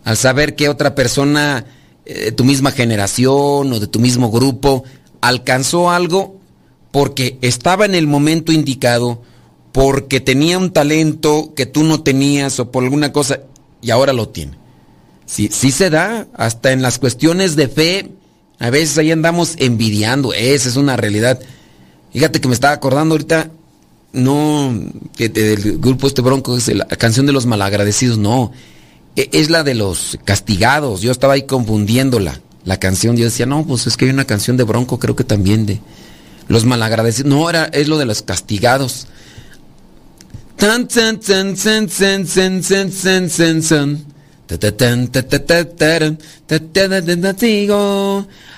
al 0.03 0.17
saber 0.17 0.55
que 0.55 0.69
otra 0.69 0.95
persona 0.95 1.65
eh, 2.05 2.25
de 2.25 2.31
tu 2.31 2.43
misma 2.43 2.71
generación 2.71 3.71
o 3.71 3.79
de 3.79 3.87
tu 3.87 3.99
mismo 3.99 4.31
grupo 4.31 4.83
alcanzó 5.21 5.91
algo 5.91 6.39
porque 6.91 7.37
estaba 7.41 7.85
en 7.85 7.95
el 7.95 8.07
momento 8.07 8.51
indicado, 8.51 9.21
porque 9.71 10.19
tenía 10.19 10.57
un 10.57 10.71
talento 10.71 11.53
que 11.55 11.65
tú 11.65 11.83
no 11.83 12.03
tenías 12.03 12.59
o 12.59 12.71
por 12.71 12.83
alguna 12.83 13.13
cosa 13.13 13.39
y 13.81 13.91
ahora 13.91 14.13
lo 14.13 14.29
tiene. 14.29 14.57
Sí, 15.25 15.49
sí 15.51 15.71
se 15.71 15.89
da, 15.89 16.27
hasta 16.33 16.73
en 16.73 16.81
las 16.81 16.99
cuestiones 16.99 17.55
de 17.55 17.69
fe, 17.69 18.11
a 18.61 18.69
veces 18.69 18.95
ahí 18.99 19.11
andamos 19.11 19.55
envidiando, 19.57 20.33
esa 20.33 20.69
es 20.69 20.75
una 20.75 20.95
realidad. 20.95 21.39
Fíjate 22.13 22.39
que 22.39 22.47
me 22.47 22.53
estaba 22.53 22.75
acordando 22.75 23.15
ahorita, 23.15 23.49
no, 24.13 24.79
que 25.17 25.29
del 25.29 25.79
grupo 25.79 26.05
este 26.05 26.21
bronco 26.21 26.55
es 26.55 26.67
la 26.67 26.85
canción 26.85 27.25
de 27.25 27.31
los 27.31 27.47
malagradecidos, 27.47 28.19
no, 28.19 28.51
e, 29.15 29.29
es 29.31 29.49
la 29.49 29.63
de 29.63 29.73
los 29.73 30.19
castigados, 30.25 31.01
yo 31.01 31.11
estaba 31.11 31.33
ahí 31.33 31.47
confundiéndola, 31.47 32.39
la 32.63 32.77
canción, 32.77 33.17
yo 33.17 33.25
decía, 33.25 33.47
no, 33.47 33.65
pues 33.65 33.87
es 33.87 33.97
que 33.97 34.05
hay 34.05 34.11
una 34.11 34.25
canción 34.25 34.57
de 34.57 34.63
bronco, 34.63 34.99
creo 34.99 35.15
que 35.15 35.23
también 35.23 35.65
de 35.65 35.81
los 36.47 36.63
malagradecidos, 36.63 37.31
no, 37.31 37.49
era, 37.49 37.65
es 37.65 37.87
lo 37.87 37.97
de 37.97 38.05
los 38.05 38.21
castigados. 38.21 39.07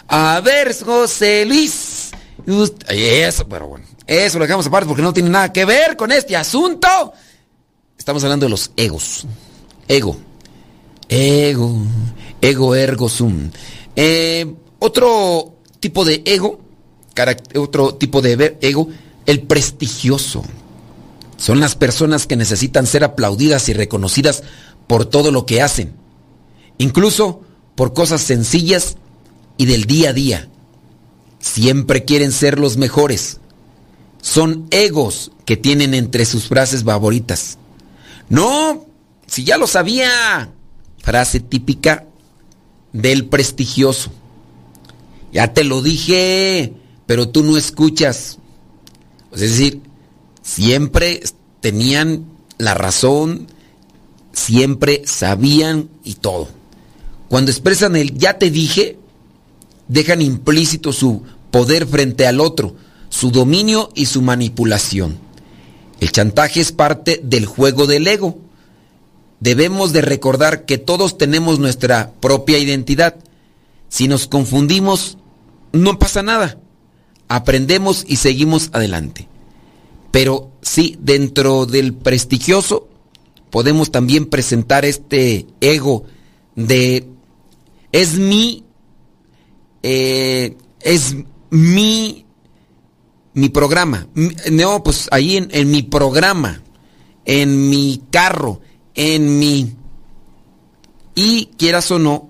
A 0.08 0.41
ver, 0.41 0.75
José 0.84 1.45
Luis. 1.45 2.12
Eso, 4.06 4.38
lo 4.38 4.45
dejamos 4.45 4.67
aparte 4.67 4.88
porque 4.88 5.01
no 5.01 5.13
tiene 5.13 5.29
nada 5.29 5.53
que 5.53 5.65
ver 5.65 5.95
con 5.95 6.12
este 6.12 6.36
asunto. 6.36 6.88
Estamos 7.97 8.23
hablando 8.23 8.45
de 8.45 8.49
los 8.49 8.71
egos. 8.75 9.25
Ego. 9.88 10.17
Ego. 11.08 11.77
Ego 12.41 12.75
ergo 12.75 13.08
sum. 13.08 13.49
Eh, 13.95 14.53
otro 14.79 15.56
tipo 15.79 16.03
de 16.03 16.21
ego. 16.25 16.60
Otro 17.56 17.95
tipo 17.95 18.21
de 18.21 18.58
ego. 18.62 18.89
El 19.25 19.43
prestigioso. 19.43 20.43
Son 21.38 21.60
las 21.60 21.75
personas 21.75 22.27
que 22.27 22.36
necesitan 22.36 22.86
ser 22.86 23.03
aplaudidas 23.03 23.67
y 23.69 23.73
reconocidas 23.73 24.43
por 24.87 25.05
todo 25.05 25.31
lo 25.31 25.45
que 25.45 25.61
hacen, 25.61 25.93
incluso 26.77 27.41
por 27.75 27.93
cosas 27.93 28.21
sencillas 28.21 28.97
y 29.57 29.65
del 29.65 29.85
día 29.85 30.09
a 30.09 30.13
día. 30.13 30.49
Siempre 31.39 32.05
quieren 32.05 32.31
ser 32.31 32.59
los 32.59 32.77
mejores. 32.77 33.39
Son 34.21 34.67
egos 34.71 35.31
que 35.45 35.57
tienen 35.57 35.93
entre 35.93 36.25
sus 36.25 36.47
frases 36.47 36.83
favoritas. 36.83 37.57
No, 38.29 38.85
si 39.27 39.43
ya 39.43 39.57
lo 39.57 39.67
sabía. 39.67 40.51
Frase 40.99 41.41
típica 41.41 42.05
del 42.93 43.25
prestigioso. 43.25 44.11
Ya 45.33 45.53
te 45.53 45.65
lo 45.65 45.81
dije, 45.81 46.73
pero 47.05 47.27
tú 47.27 47.43
no 47.43 47.57
escuchas. 47.57 48.37
Es 49.33 49.41
decir, 49.41 49.81
siempre 50.41 51.21
tenían 51.59 52.25
la 52.57 52.75
razón, 52.75 53.47
siempre 54.33 55.03
sabían 55.05 55.89
y 56.03 56.15
todo. 56.15 56.49
Cuando 57.29 57.51
expresan 57.51 57.95
el 57.95 58.17
ya 58.17 58.37
te 58.37 58.51
dije, 58.51 58.97
dejan 59.87 60.21
implícito 60.21 60.91
su 60.91 61.23
poder 61.51 61.87
frente 61.87 62.27
al 62.27 62.41
otro, 62.41 62.75
su 63.09 63.31
dominio 63.31 63.89
y 63.95 64.07
su 64.07 64.21
manipulación. 64.21 65.17
El 65.99 66.11
chantaje 66.11 66.59
es 66.59 66.71
parte 66.71 67.21
del 67.23 67.45
juego 67.45 67.87
del 67.87 68.07
ego. 68.07 68.39
Debemos 69.39 69.93
de 69.93 70.01
recordar 70.01 70.65
que 70.65 70.77
todos 70.77 71.17
tenemos 71.17 71.59
nuestra 71.59 72.11
propia 72.19 72.57
identidad. 72.57 73.15
Si 73.87 74.07
nos 74.07 74.27
confundimos, 74.27 75.17
no 75.71 75.99
pasa 75.99 76.23
nada. 76.23 76.57
Aprendemos 77.27 78.03
y 78.07 78.17
seguimos 78.17 78.69
adelante. 78.73 79.27
Pero 80.11 80.51
sí, 80.61 80.97
dentro 80.99 81.65
del 81.65 81.93
prestigioso 81.93 82.87
podemos 83.53 83.91
también 83.91 84.25
presentar 84.25 84.83
este 84.83 85.45
ego 85.61 86.05
de 86.55 87.07
es 87.91 88.17
mi, 88.17 88.63
eh, 89.83 90.57
es 90.81 91.15
mi, 91.51 92.25
mi 93.35 93.49
programa. 93.49 94.07
No, 94.51 94.81
pues 94.81 95.07
ahí 95.11 95.37
en, 95.37 95.49
en 95.51 95.69
mi 95.69 95.83
programa, 95.83 96.63
en 97.25 97.69
mi 97.69 98.01
carro, 98.09 98.59
en 98.95 99.37
mi... 99.37 99.75
Y 101.13 101.51
quieras 101.55 101.91
o 101.91 101.99
no, 101.99 102.29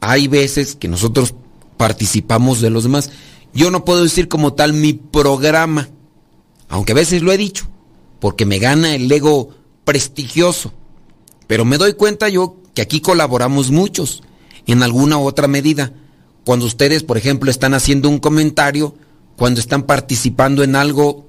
hay 0.00 0.26
veces 0.26 0.74
que 0.74 0.88
nosotros 0.88 1.36
participamos 1.76 2.60
de 2.60 2.70
los 2.70 2.82
demás. 2.82 3.12
Yo 3.54 3.70
no 3.70 3.84
puedo 3.84 4.02
decir 4.02 4.26
como 4.26 4.54
tal 4.54 4.72
mi 4.72 4.92
programa, 4.92 5.88
aunque 6.68 6.90
a 6.90 6.96
veces 6.96 7.22
lo 7.22 7.30
he 7.30 7.36
dicho, 7.36 7.68
porque 8.18 8.44
me 8.44 8.58
gana 8.58 8.96
el 8.96 9.12
ego 9.12 9.61
prestigioso. 9.84 10.72
Pero 11.46 11.64
me 11.64 11.78
doy 11.78 11.94
cuenta 11.94 12.28
yo 12.28 12.56
que 12.74 12.82
aquí 12.82 13.00
colaboramos 13.00 13.70
muchos, 13.70 14.22
en 14.66 14.82
alguna 14.82 15.18
otra 15.18 15.48
medida. 15.48 15.92
Cuando 16.44 16.66
ustedes, 16.66 17.02
por 17.02 17.16
ejemplo, 17.16 17.50
están 17.50 17.74
haciendo 17.74 18.08
un 18.08 18.18
comentario, 18.18 18.94
cuando 19.36 19.60
están 19.60 19.84
participando 19.84 20.62
en 20.62 20.76
algo 20.76 21.26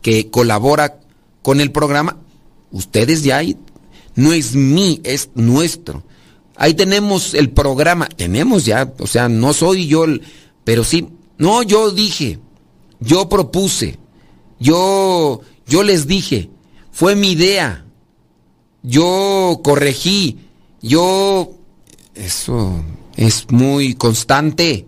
que 0.00 0.30
colabora 0.30 1.00
con 1.42 1.60
el 1.60 1.70
programa, 1.70 2.18
ustedes 2.70 3.22
ya 3.22 3.42
no 4.14 4.32
es 4.32 4.54
mí, 4.54 5.00
es 5.04 5.30
nuestro. 5.34 6.02
Ahí 6.56 6.74
tenemos 6.74 7.34
el 7.34 7.50
programa, 7.50 8.08
tenemos 8.08 8.64
ya, 8.64 8.92
o 8.98 9.06
sea, 9.06 9.28
no 9.28 9.52
soy 9.52 9.86
yo, 9.86 10.04
pero 10.64 10.84
sí, 10.84 11.08
no, 11.38 11.62
yo 11.62 11.90
dije, 11.90 12.38
yo 13.00 13.28
propuse, 13.28 13.98
yo, 14.60 15.40
yo 15.66 15.82
les 15.82 16.06
dije, 16.06 16.50
fue 16.92 17.16
mi 17.16 17.32
idea. 17.32 17.84
Yo 18.82 19.60
corregí. 19.64 20.38
Yo... 20.80 21.54
Eso 22.14 22.84
es 23.16 23.46
muy 23.50 23.94
constante. 23.94 24.86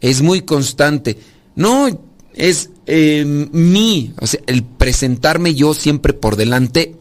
Es 0.00 0.20
muy 0.20 0.42
constante. 0.42 1.16
No, 1.54 1.88
es 2.34 2.70
eh, 2.86 3.24
mí. 3.24 4.12
O 4.20 4.26
sea, 4.26 4.40
el 4.46 4.64
presentarme 4.64 5.54
yo 5.54 5.74
siempre 5.74 6.12
por 6.12 6.34
delante 6.34 6.96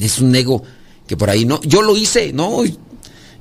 es 0.00 0.18
un 0.18 0.34
ego 0.34 0.64
que 1.06 1.16
por 1.16 1.30
ahí 1.30 1.44
no. 1.44 1.60
Yo 1.62 1.82
lo 1.82 1.96
hice, 1.96 2.32
no. 2.32 2.64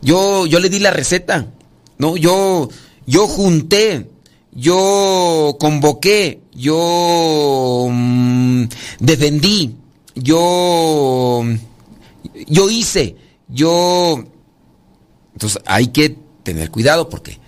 Yo, 0.04 0.46
yo 0.46 0.60
le 0.60 0.70
di 0.70 0.80
la 0.80 0.92
receta. 0.92 1.52
No, 1.98 2.16
yo, 2.16 2.70
yo 3.08 3.28
junté. 3.28 4.12
Yo 4.52 5.58
convoqué. 5.60 6.42
Yo 6.54 7.88
mm, 7.92 8.66
defendí 9.00 9.76
yo, 10.16 11.44
yo 12.48 12.70
hice, 12.70 13.16
yo... 13.48 14.24
Entonces 15.34 15.62
hay 15.66 15.88
que 15.88 16.18
tener 16.44 16.72
cuidado 16.72 17.10
porque 17.10 17.40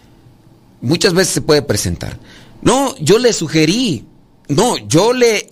muchas 0.81 1.13
veces 1.13 1.33
se 1.35 1.41
puede 1.41 1.61
presentar. 1.61 2.19
No, 2.61 2.95
yo 2.97 3.17
le 3.17 3.31
sugerí, 3.31 4.05
no, 4.49 4.77
yo 4.77 5.13
le, 5.13 5.47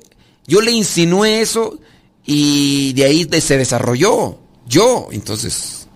yo 0.47 0.61
le 0.61 0.71
insinué 0.71 1.41
eso 1.41 1.79
y 2.25 2.93
de 2.93 3.05
ahí 3.05 3.29
se 3.39 3.57
desarrolló. 3.57 4.39
Yo, 4.67 5.09
entonces, 5.11 5.87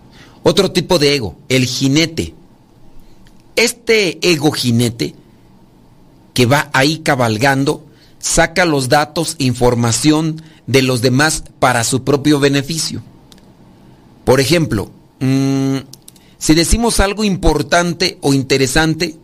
otro 0.42 0.70
tipo 0.70 0.98
de 0.98 1.16
ego, 1.16 1.36
el 1.48 1.66
jinete. 1.66 2.34
Este 3.56 4.18
ego 4.22 4.52
jinete 4.52 5.14
que 6.32 6.46
va 6.46 6.70
ahí 6.72 6.98
cabalgando, 6.98 7.84
saca 8.20 8.64
los 8.64 8.88
datos, 8.88 9.34
información 9.38 10.42
de 10.66 10.82
los 10.82 11.02
demás 11.02 11.42
para 11.58 11.82
su 11.82 12.04
propio 12.04 12.38
beneficio. 12.38 13.02
Por 14.24 14.38
ejemplo, 14.38 14.92
mm, 15.18 15.78
si 16.38 16.54
decimos 16.54 17.00
algo 17.00 17.24
importante 17.24 18.18
o 18.20 18.32
interesante, 18.32 19.16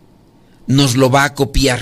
nos 0.65 0.97
lo 0.97 1.09
va 1.09 1.23
a 1.23 1.33
copiar. 1.33 1.81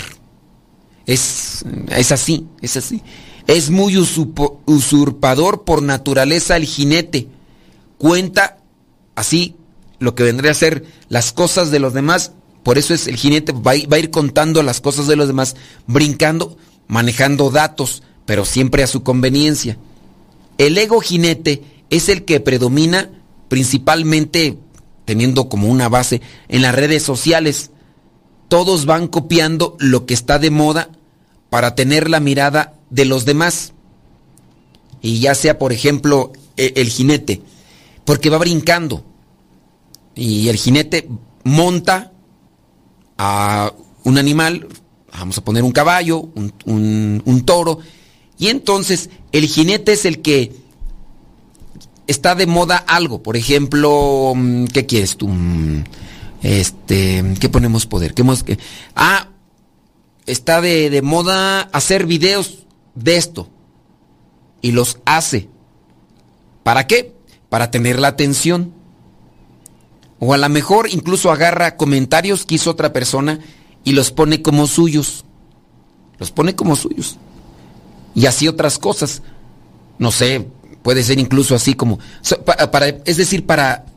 Es, 1.07 1.65
es 1.89 2.11
así, 2.11 2.45
es 2.61 2.77
así. 2.77 3.01
Es 3.47 3.69
muy 3.69 3.97
usurpador 3.97 5.63
por 5.63 5.81
naturaleza 5.81 6.57
el 6.57 6.65
jinete. 6.65 7.27
Cuenta 7.97 8.57
así 9.15 9.55
lo 9.99 10.15
que 10.15 10.23
vendría 10.23 10.51
a 10.51 10.55
ser 10.55 10.85
las 11.09 11.31
cosas 11.31 11.71
de 11.71 11.79
los 11.79 11.93
demás. 11.93 12.33
Por 12.63 12.77
eso 12.77 12.93
es 12.93 13.07
el 13.07 13.15
jinete, 13.15 13.51
va 13.51 13.71
a 13.71 13.99
ir 13.99 14.09
contando 14.09 14.63
las 14.63 14.81
cosas 14.81 15.05
de 15.05 15.15
los 15.15 15.27
demás, 15.27 15.55
brincando, 15.85 16.57
manejando 16.87 17.49
datos 17.51 18.03
pero 18.25 18.45
siempre 18.45 18.83
a 18.83 18.87
su 18.87 19.03
conveniencia. 19.03 19.77
El 20.57 20.77
ego 20.77 20.99
jinete 20.99 21.63
es 21.89 22.09
el 22.09 22.25
que 22.25 22.39
predomina 22.39 23.11
principalmente 23.47 24.57
teniendo 25.05 25.47
como 25.47 25.67
una 25.67 25.87
base 25.87 26.21
en 26.47 26.61
las 26.61 26.73
redes 26.75 27.03
sociales. 27.03 27.71
Todos 28.47 28.85
van 28.85 29.07
copiando 29.07 29.75
lo 29.79 30.05
que 30.05 30.13
está 30.13 30.39
de 30.39 30.49
moda 30.49 30.89
para 31.49 31.75
tener 31.75 32.09
la 32.09 32.19
mirada 32.19 32.73
de 32.89 33.05
los 33.05 33.25
demás. 33.25 33.73
Y 35.01 35.19
ya 35.19 35.35
sea, 35.35 35.59
por 35.59 35.71
ejemplo, 35.71 36.31
e, 36.57 36.73
el, 36.75 36.89
jinete, 36.89 37.41
porque 38.05 38.29
va 38.29 38.39
brincando. 38.39 39.03
Y 40.15 40.47
el 40.47 40.57
jinete 40.57 41.07
monta 41.43 42.11
a 43.17 43.73
un 44.03 44.17
animal, 44.17 44.67
vamos 45.19 45.37
a 45.37 45.43
poner 45.43 45.63
un 45.63 45.71
caballo, 45.71 46.29
un, 46.35 47.21
un 47.25 47.45
toro, 47.45 47.79
y 48.37 48.47
entonces 48.47 49.09
el 49.31 49.47
jinete 49.47 49.93
es 49.93 50.05
el 50.05 50.21
que 50.21 50.53
está 52.07 52.35
de 52.35 52.47
moda 52.47 52.77
algo. 52.77 53.23
Por 53.23 53.37
ejemplo, 53.37 54.33
mm, 54.35 54.65
¿qué 54.65 54.85
quieres 54.85 55.17
tú? 55.17 55.27
Mm, 55.27 55.83
este, 56.41 57.23
¿qué 57.39 57.49
ponemos 57.49 57.85
poder? 57.85 58.13
¿Qué 58.13 58.21
hemos, 58.21 58.45
ah, 58.95 59.29
está 60.25 60.61
de, 60.61 60.89
de 60.89 61.01
moda 61.01 61.61
hacer 61.61 62.05
videos 62.05 62.65
de 62.95 63.17
esto. 63.17 63.49
Y 64.61 64.71
los 64.71 64.99
hace. 65.05 65.49
¿Para 66.63 66.87
qué? 66.87 67.13
Para 67.49 67.71
tener 67.71 67.99
la 67.99 68.09
atención. 68.09 68.73
O 70.19 70.33
a 70.33 70.37
lo 70.37 70.49
mejor 70.49 70.87
incluso 70.89 71.31
agarra 71.31 71.77
comentarios 71.77 72.45
que 72.45 72.55
hizo 72.55 72.71
otra 72.71 72.93
persona 72.93 73.39
y 73.85 73.93
los 73.93 74.11
pone 74.11 74.41
como 74.41 74.67
suyos. 74.67 75.23
Los 76.19 76.31
pone 76.31 76.55
como 76.55 76.75
suyos. 76.75 77.17
Y 78.13 78.25
así 78.25 78.49
otras 78.49 78.77
cosas. 78.77 79.21
No 79.97 80.11
sé, 80.11 80.45
Puede 80.85 81.01
ser 81.01 81.17
incluso 81.17 81.55
así 81.55 81.73
como, 81.73 81.97
para, 82.45 82.89
es 82.89 83.17
decir, 83.17 83.47
para 83.47 83.87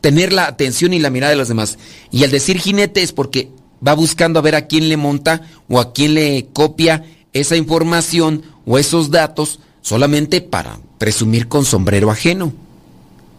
tener 0.00 0.32
la 0.32 0.46
atención 0.46 0.94
y 0.94 1.00
la 1.00 1.10
mirada 1.10 1.32
de 1.32 1.36
los 1.36 1.48
demás. 1.48 1.78
Y 2.12 2.22
al 2.22 2.30
decir 2.30 2.60
jinete 2.60 3.02
es 3.02 3.10
porque 3.10 3.50
va 3.84 3.94
buscando 3.94 4.38
a 4.38 4.42
ver 4.42 4.54
a 4.54 4.68
quién 4.68 4.88
le 4.88 4.96
monta 4.96 5.42
o 5.68 5.80
a 5.80 5.92
quién 5.92 6.14
le 6.14 6.46
copia 6.52 7.04
esa 7.32 7.56
información 7.56 8.44
o 8.66 8.78
esos 8.78 9.10
datos 9.10 9.58
solamente 9.82 10.40
para 10.40 10.78
presumir 10.96 11.48
con 11.48 11.64
sombrero 11.64 12.08
ajeno. 12.08 12.52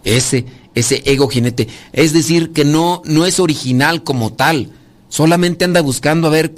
Ese, 0.04 0.44
ese 0.76 1.02
ego 1.06 1.30
jinete. 1.30 1.70
Es 1.94 2.12
decir, 2.12 2.52
que 2.52 2.66
no, 2.66 3.02
no 3.06 3.26
es 3.26 3.40
original 3.40 4.04
como 4.04 4.34
tal. 4.34 4.72
Solamente 5.10 5.66
anda 5.66 5.82
buscando 5.82 6.28
a 6.28 6.32
ver 6.32 6.56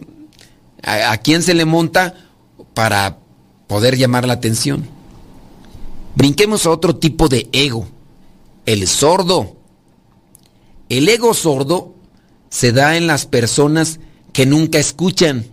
a 0.83 1.17
quién 1.17 1.41
se 1.41 1.53
le 1.53 1.65
monta 1.65 2.15
para 2.73 3.17
poder 3.67 3.97
llamar 3.97 4.27
la 4.27 4.33
atención. 4.33 4.87
Brinquemos 6.15 6.65
a 6.65 6.71
otro 6.71 6.97
tipo 6.97 7.29
de 7.29 7.49
ego, 7.51 7.87
el 8.65 8.87
sordo. 8.87 9.55
El 10.89 11.07
ego 11.07 11.33
sordo 11.33 11.95
se 12.49 12.73
da 12.73 12.97
en 12.97 13.07
las 13.07 13.25
personas 13.25 13.99
que 14.33 14.45
nunca 14.45 14.77
escuchan. 14.77 15.45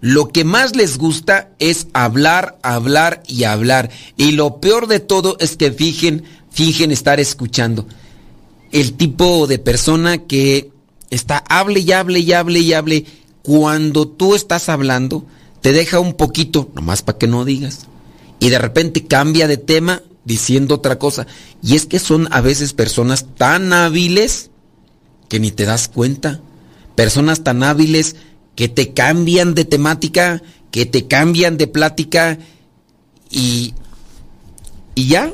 Lo 0.00 0.28
que 0.28 0.44
más 0.44 0.76
les 0.76 0.98
gusta 0.98 1.50
es 1.58 1.88
hablar, 1.92 2.58
hablar 2.62 3.22
y 3.26 3.44
hablar. 3.44 3.90
Y 4.16 4.32
lo 4.32 4.60
peor 4.60 4.86
de 4.86 5.00
todo 5.00 5.36
es 5.40 5.56
que 5.56 5.72
fingen, 5.72 6.24
fingen 6.50 6.92
estar 6.92 7.18
escuchando. 7.18 7.86
El 8.70 8.92
tipo 8.92 9.46
de 9.46 9.58
persona 9.58 10.18
que 10.18 10.70
está 11.10 11.38
hable 11.48 11.80
y 11.80 11.92
hable 11.92 12.20
y 12.20 12.32
hable 12.32 12.60
y 12.60 12.72
hable. 12.72 13.04
Cuando 13.42 14.06
tú 14.08 14.34
estás 14.34 14.68
hablando, 14.68 15.24
te 15.62 15.72
deja 15.72 16.00
un 16.00 16.14
poquito, 16.14 16.70
nomás 16.74 17.02
para 17.02 17.18
que 17.18 17.26
no 17.26 17.44
digas 17.44 17.86
y 18.40 18.50
de 18.50 18.58
repente 18.58 19.06
cambia 19.06 19.48
de 19.48 19.56
tema 19.56 20.02
diciendo 20.24 20.76
otra 20.76 20.98
cosa. 20.98 21.26
Y 21.62 21.74
es 21.74 21.86
que 21.86 21.98
son 21.98 22.28
a 22.30 22.40
veces 22.40 22.72
personas 22.72 23.26
tan 23.36 23.72
hábiles 23.72 24.50
que 25.28 25.40
ni 25.40 25.50
te 25.50 25.64
das 25.64 25.88
cuenta. 25.88 26.40
Personas 26.94 27.42
tan 27.42 27.62
hábiles 27.62 28.16
que 28.54 28.68
te 28.68 28.92
cambian 28.92 29.54
de 29.54 29.64
temática, 29.64 30.42
que 30.70 30.86
te 30.86 31.06
cambian 31.06 31.56
de 31.56 31.66
plática 31.66 32.38
y, 33.30 33.74
y 34.94 35.08
ya 35.08 35.32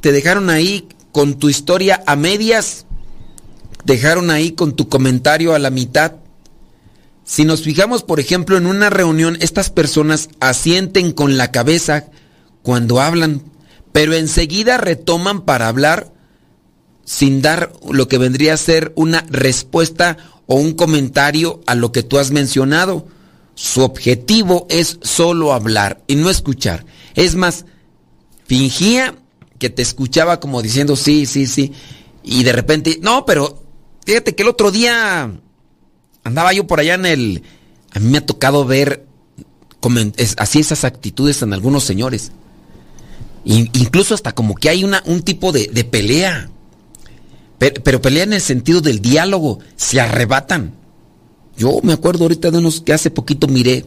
te 0.00 0.12
dejaron 0.12 0.50
ahí 0.50 0.88
con 1.12 1.34
tu 1.34 1.48
historia 1.48 2.02
a 2.06 2.16
medias, 2.16 2.86
dejaron 3.84 4.30
ahí 4.30 4.52
con 4.52 4.74
tu 4.74 4.88
comentario 4.88 5.54
a 5.54 5.58
la 5.58 5.70
mitad. 5.70 6.16
Si 7.24 7.44
nos 7.44 7.62
fijamos, 7.62 8.02
por 8.02 8.20
ejemplo, 8.20 8.56
en 8.56 8.66
una 8.66 8.90
reunión, 8.90 9.36
estas 9.40 9.70
personas 9.70 10.28
asienten 10.40 11.12
con 11.12 11.36
la 11.36 11.52
cabeza 11.52 12.06
cuando 12.62 13.00
hablan, 13.00 13.42
pero 13.92 14.14
enseguida 14.14 14.78
retoman 14.78 15.42
para 15.42 15.68
hablar 15.68 16.12
sin 17.04 17.42
dar 17.42 17.72
lo 17.90 18.08
que 18.08 18.18
vendría 18.18 18.54
a 18.54 18.56
ser 18.56 18.92
una 18.96 19.24
respuesta 19.30 20.16
o 20.46 20.56
un 20.56 20.74
comentario 20.74 21.60
a 21.66 21.74
lo 21.74 21.92
que 21.92 22.02
tú 22.02 22.18
has 22.18 22.30
mencionado. 22.30 23.06
Su 23.54 23.82
objetivo 23.82 24.66
es 24.70 24.98
solo 25.02 25.52
hablar 25.52 26.02
y 26.06 26.16
no 26.16 26.30
escuchar. 26.30 26.84
Es 27.14 27.34
más, 27.34 27.64
fingía 28.46 29.14
que 29.58 29.70
te 29.70 29.82
escuchaba 29.82 30.40
como 30.40 30.62
diciendo 30.62 30.96
sí, 30.96 31.26
sí, 31.26 31.46
sí. 31.46 31.72
Y 32.22 32.42
de 32.42 32.52
repente, 32.52 32.98
no, 33.02 33.24
pero 33.24 33.59
fíjate 34.10 34.34
que 34.34 34.42
el 34.42 34.48
otro 34.48 34.70
día 34.70 35.30
andaba 36.24 36.52
yo 36.52 36.66
por 36.66 36.80
allá 36.80 36.94
en 36.94 37.06
el... 37.06 37.42
A 37.92 37.98
mí 37.98 38.08
me 38.10 38.18
ha 38.18 38.26
tocado 38.26 38.64
ver 38.64 39.06
así 40.36 40.60
esas 40.60 40.84
actitudes 40.84 41.42
en 41.42 41.52
algunos 41.52 41.84
señores 41.84 42.32
incluso 43.44 44.14
hasta 44.14 44.32
como 44.32 44.54
que 44.54 44.68
hay 44.68 44.84
un 44.84 45.22
tipo 45.22 45.52
de, 45.52 45.68
pelea. 45.90 46.50
Pero, 47.58 48.00
pelea 48.00 48.24
en 48.24 48.32
el 48.32 48.40
sentido 48.40 48.80
del 48.80 49.00
diálogo. 49.00 49.58
Se 49.76 50.00
arrebatan. 50.00 50.74
Yo 51.56 51.80
me 51.82 51.92
acuerdo 51.92 52.24
ahorita 52.24 52.50
de 52.50 52.58
unos 52.58 52.80
que 52.80 52.92
hace 52.92 53.10
poquito 53.10 53.46
miré. 53.46 53.84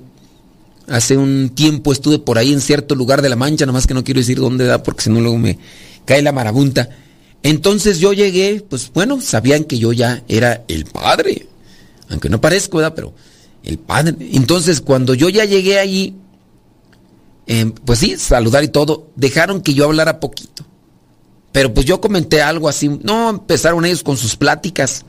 Hace 0.87 1.17
un 1.17 1.49
tiempo 1.55 1.93
estuve 1.93 2.19
por 2.19 2.37
ahí 2.37 2.51
en 2.51 2.61
cierto 2.61 2.93
lugar 2.93 3.21
de 3.21 3.29
la 3.29 3.35
Mancha, 3.35 3.65
nomás 3.65 3.87
que 3.87 3.93
no 3.93 4.03
quiero 4.03 4.19
decir 4.19 4.37
dónde 4.37 4.65
da 4.65 4.83
porque 4.83 5.03
si 5.03 5.09
no 5.09 5.21
luego 5.21 5.37
me 5.37 5.57
cae 6.05 6.21
la 6.21 6.33
marabunta. 6.33 6.89
Entonces 7.43 7.99
yo 7.99 8.13
llegué, 8.13 8.65
pues 8.67 8.91
bueno, 8.93 9.21
sabían 9.21 9.65
que 9.65 9.77
yo 9.77 9.93
ya 9.93 10.23
era 10.27 10.63
el 10.67 10.85
padre. 10.85 11.47
Aunque 12.09 12.29
no 12.29 12.41
parezco, 12.41 12.77
¿verdad? 12.77 12.93
Pero 12.95 13.13
el 13.63 13.77
padre. 13.77 14.15
Entonces 14.31 14.81
cuando 14.81 15.13
yo 15.13 15.29
ya 15.29 15.45
llegué 15.45 15.79
allí, 15.79 16.15
Em, 17.45 17.71
pues 17.71 17.99
sí, 17.99 18.17
saludar 18.17 18.63
y 18.63 18.69
todo, 18.69 19.09
dejaron 19.15 19.61
que 19.61 19.73
yo 19.73 19.85
hablara 19.85 20.19
poquito. 20.19 20.65
Pero 21.51 21.73
pues 21.73 21.85
yo 21.85 22.01
comenté 22.01 22.41
algo 22.41 22.69
así, 22.69 22.89
no, 22.89 23.29
empezaron 23.29 23.85
ellos 23.85 24.03
con 24.03 24.17
sus 24.17 24.35
pláticas, 24.35 25.05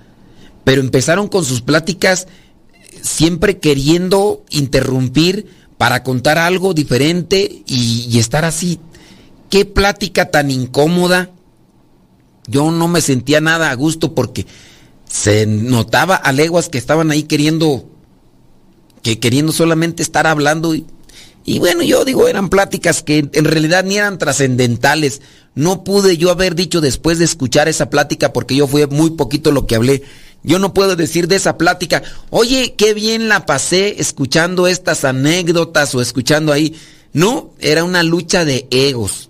pero 0.64 0.80
empezaron 0.80 1.28
con 1.28 1.44
sus 1.44 1.62
pláticas 1.62 2.26
siempre 3.02 3.58
queriendo 3.58 4.44
interrumpir 4.50 5.46
para 5.78 6.02
contar 6.02 6.38
algo 6.38 6.74
diferente 6.74 7.62
y, 7.66 8.08
y 8.10 8.18
estar 8.18 8.44
así. 8.44 8.78
Qué 9.48 9.64
plática 9.64 10.30
tan 10.30 10.50
incómoda. 10.50 11.30
Yo 12.46 12.70
no 12.70 12.88
me 12.88 13.00
sentía 13.00 13.40
nada 13.40 13.70
a 13.70 13.74
gusto 13.74 14.14
porque 14.14 14.46
se 15.08 15.46
notaba 15.46 16.16
a 16.16 16.32
leguas 16.32 16.68
que 16.68 16.78
estaban 16.78 17.10
ahí 17.10 17.24
queriendo 17.24 17.88
que 19.02 19.20
queriendo 19.20 19.52
solamente 19.52 20.02
estar 20.02 20.26
hablando 20.26 20.74
y 20.74 20.86
y 21.46 21.58
bueno, 21.58 21.82
yo 21.82 22.04
digo, 22.06 22.26
eran 22.26 22.48
pláticas 22.48 23.02
que 23.02 23.28
en 23.30 23.44
realidad 23.44 23.84
ni 23.84 23.98
eran 23.98 24.18
trascendentales. 24.18 25.20
No 25.54 25.84
pude 25.84 26.16
yo 26.16 26.30
haber 26.30 26.54
dicho 26.54 26.80
después 26.80 27.18
de 27.18 27.26
escuchar 27.26 27.68
esa 27.68 27.90
plática 27.90 28.32
porque 28.32 28.56
yo 28.56 28.66
fue 28.66 28.86
muy 28.86 29.10
poquito 29.10 29.52
lo 29.52 29.66
que 29.66 29.74
hablé. 29.74 30.02
Yo 30.42 30.58
no 30.58 30.72
puedo 30.72 30.96
decir 30.96 31.28
de 31.28 31.36
esa 31.36 31.58
plática, 31.58 32.02
oye, 32.30 32.74
qué 32.76 32.94
bien 32.94 33.28
la 33.28 33.44
pasé 33.44 34.00
escuchando 34.00 34.66
estas 34.66 35.04
anécdotas 35.04 35.94
o 35.94 36.00
escuchando 36.00 36.50
ahí. 36.50 36.76
No, 37.12 37.50
era 37.60 37.84
una 37.84 38.02
lucha 38.02 38.44
de 38.46 38.66
egos. 38.70 39.28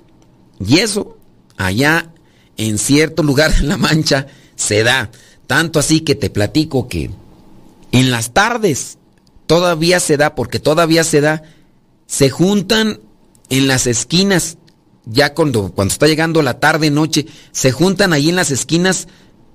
Y 0.64 0.78
eso, 0.78 1.18
allá 1.56 2.12
en 2.56 2.78
cierto 2.78 3.22
lugar 3.22 3.54
de 3.54 3.66
La 3.66 3.76
Mancha, 3.76 4.26
se 4.56 4.82
da. 4.82 5.10
Tanto 5.46 5.78
así 5.78 6.00
que 6.00 6.14
te 6.14 6.30
platico 6.30 6.88
que 6.88 7.10
en 7.92 8.10
las 8.10 8.32
tardes 8.32 8.98
todavía 9.46 10.00
se 10.00 10.16
da, 10.16 10.34
porque 10.34 10.58
todavía 10.58 11.04
se 11.04 11.20
da 11.20 11.42
se 12.06 12.30
juntan 12.30 13.00
en 13.50 13.66
las 13.66 13.86
esquinas, 13.86 14.56
ya 15.04 15.34
cuando, 15.34 15.72
cuando 15.72 15.92
está 15.92 16.06
llegando 16.06 16.42
la 16.42 16.60
tarde, 16.60 16.90
noche, 16.90 17.26
se 17.52 17.72
juntan 17.72 18.12
ahí 18.12 18.28
en 18.28 18.36
las 18.36 18.50
esquinas 18.50 19.08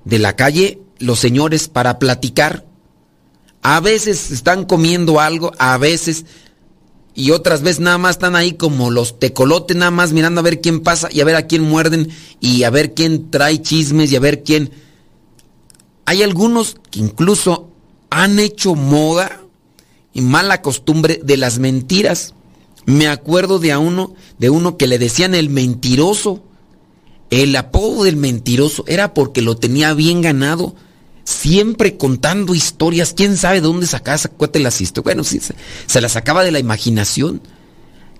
de 0.06 0.20
la 0.20 0.36
calle 0.36 0.80
los 1.00 1.20
señores 1.20 1.68
para 1.68 2.00
platicar. 2.00 2.66
A 3.62 3.80
veces 3.80 4.32
están 4.32 4.66
comiendo 4.66 5.20
algo, 5.20 5.52
a 5.58 5.78
veces, 5.78 6.26
y 7.20 7.32
otras 7.32 7.64
veces 7.64 7.82
nada 7.82 7.98
más 7.98 8.12
están 8.12 8.38
ahí 8.38 8.54
como 8.54 8.92
los 8.92 9.20
tecolotes, 9.20 9.76
nada 9.76 9.92
más 9.92 10.14
mirando 10.14 10.40
a 10.40 10.44
ver 10.44 10.62
quién 10.62 10.80
pasa 10.80 11.10
y 11.12 11.20
a 11.20 11.26
ver 11.26 11.36
a 11.36 11.48
quién 11.48 11.64
muerden 11.64 12.08
y 12.40 12.64
a 12.64 12.70
ver 12.70 12.94
quién 12.94 13.30
trae 13.30 13.62
chismes 13.62 14.10
y 14.10 14.16
a 14.16 14.22
ver 14.22 14.42
quién... 14.42 14.72
Hay 16.06 16.24
algunos 16.24 16.78
que 16.90 17.00
incluso 17.00 17.72
han 18.10 18.40
hecho 18.40 18.74
moda 18.74 19.42
y 20.14 20.22
mala 20.22 20.62
costumbre 20.62 21.20
de 21.22 21.36
las 21.36 21.60
mentiras. 21.60 22.36
Me 22.86 23.10
acuerdo 23.10 23.60
de 23.60 23.74
a 23.74 23.80
uno, 23.80 24.16
de 24.38 24.50
uno 24.50 24.78
que 24.78 24.88
le 24.88 24.98
decían 24.98 25.36
el 25.36 25.50
mentiroso. 25.50 26.42
el 27.32 27.54
apodo 27.58 28.06
del 28.06 28.16
mentiroso 28.16 28.86
era 28.88 29.14
porque 29.14 29.42
lo 29.42 29.58
tenía 29.58 29.94
bien 29.94 30.22
ganado, 30.22 30.74
siempre 31.30 31.96
contando 31.96 32.56
historias. 32.56 33.14
¿Quién 33.14 33.38
sabe 33.38 33.62
dónde 33.62 33.86
sacaba 33.86 34.18
cuate 34.36 34.60
las 34.60 34.82
historias? 34.82 35.04
Bueno, 35.04 35.24
sí, 35.24 35.40
se, 35.40 35.54
se 35.86 36.02
las 36.02 36.14
sacaba 36.14 36.44
de 36.44 36.52
la 36.52 36.60
imaginación. 36.60 37.42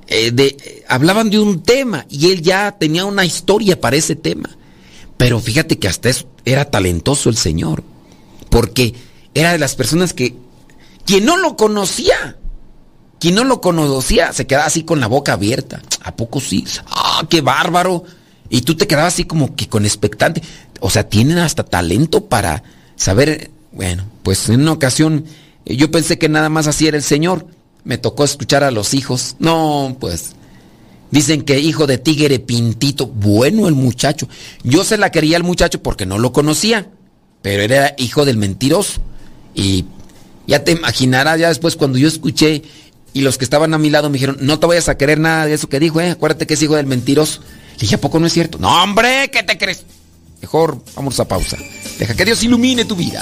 Eh, 0.08 0.32
de, 0.32 0.84
hablaban 0.88 1.30
de 1.30 1.40
un 1.40 1.62
tema 1.62 2.06
y 2.10 2.32
él 2.32 2.42
ya 2.42 2.76
tenía 2.80 3.06
una 3.06 3.26
historia 3.26 3.82
para 3.82 3.96
ese 3.96 4.16
tema. 4.16 4.50
Pero 5.18 5.40
fíjate 5.40 5.80
que 5.80 5.88
hasta 5.88 6.10
era 6.46 6.66
talentoso 6.66 7.30
el 7.30 7.38
Señor. 7.38 7.84
Porque 8.50 8.94
era 9.34 9.52
de 9.52 9.60
las 9.60 9.76
personas 9.76 10.14
que, 10.14 10.36
quien 11.06 11.26
no 11.26 11.38
lo 11.38 11.58
conocía, 11.58 12.38
quien 13.20 13.36
no 13.36 13.44
lo 13.44 13.60
conocía, 13.60 14.34
se 14.34 14.46
quedaba 14.46 14.68
así 14.68 14.84
con 14.84 15.00
la 15.00 15.08
boca 15.08 15.34
abierta. 15.34 15.82
¿A 16.04 16.16
poco 16.16 16.40
sí? 16.40 16.64
¡Ah, 16.88 17.26
qué 17.28 17.42
bárbaro! 17.42 18.04
Y 18.50 18.62
tú 18.62 18.76
te 18.76 18.88
quedabas 18.88 19.14
así 19.14 19.26
como 19.26 19.56
que 19.56 19.68
con 19.68 19.86
expectante. 19.86 20.42
O 20.80 20.90
sea, 20.90 21.10
tienen 21.10 21.40
hasta 21.40 21.64
talento 21.64 22.26
para 22.26 22.64
saber. 23.00 23.50
Bueno, 23.72 24.06
pues 24.24 24.50
en 24.50 24.62
una 24.62 24.74
ocasión 24.74 25.26
yo 25.66 25.90
pensé 25.90 26.18
que 26.18 26.30
nada 26.30 26.50
más 26.50 26.68
así 26.68 26.88
era 26.88 26.98
el 26.98 27.04
Señor. 27.04 27.48
Me 27.84 27.98
tocó 27.98 28.24
escuchar 28.24 28.64
a 28.64 28.72
los 28.72 28.94
hijos. 28.94 29.36
No, 29.40 29.98
pues. 30.00 30.34
Dicen 31.12 31.42
que 31.42 31.60
hijo 31.60 31.88
de 31.88 31.98
tigre 31.98 32.40
pintito. 32.40 33.08
Bueno, 33.08 33.68
el 33.68 33.74
muchacho. 33.74 34.28
Yo 34.64 34.84
se 34.84 34.98
la 34.98 35.12
quería 35.12 35.38
al 35.38 35.44
muchacho 35.44 35.82
porque 35.82 36.06
no 36.06 36.20
lo 36.20 36.32
conocía. 36.34 36.90
Pero 37.42 37.64
era 37.64 37.96
hijo 37.98 38.26
del 38.26 38.38
mentiroso. 38.38 39.02
Y 39.56 39.86
ya 40.46 40.64
te 40.64 40.74
imaginarás, 40.74 41.40
ya 41.40 41.48
después 41.48 41.76
cuando 41.76 41.98
yo 41.98 42.08
escuché 42.08 42.64
y 43.14 43.22
los 43.22 43.38
que 43.38 43.44
estaban 43.44 43.74
a 43.74 43.78
mi 43.78 43.90
lado 43.90 44.10
me 44.10 44.14
dijeron, 44.14 44.38
no 44.42 44.60
te 44.60 44.68
vayas 44.68 44.90
a 44.90 44.98
querer 44.98 45.20
nada 45.20 45.46
de 45.46 45.54
eso 45.54 45.68
que 45.68 45.80
dijo, 45.80 46.00
eh, 46.00 46.12
acuérdate 46.12 46.46
que 46.46 46.54
es 46.54 46.62
hijo 46.62 46.76
del 46.76 46.86
mentiroso. 46.86 47.42
Le 47.74 47.82
dije, 47.82 47.96
¿a 47.96 48.02
poco 48.02 48.20
no 48.20 48.28
es 48.28 48.34
cierto? 48.34 48.58
No, 48.60 48.84
hombre, 48.84 49.30
¿qué 49.32 49.42
te 49.42 49.58
crees? 49.58 49.86
Mejor 50.42 50.78
vamos 50.96 51.20
a 51.20 51.26
pausa. 51.28 51.58
Deja 51.98 52.16
que 52.16 52.26
Dios 52.26 52.44
ilumine 52.44 52.86
tu 52.86 52.96
vida. 52.96 53.22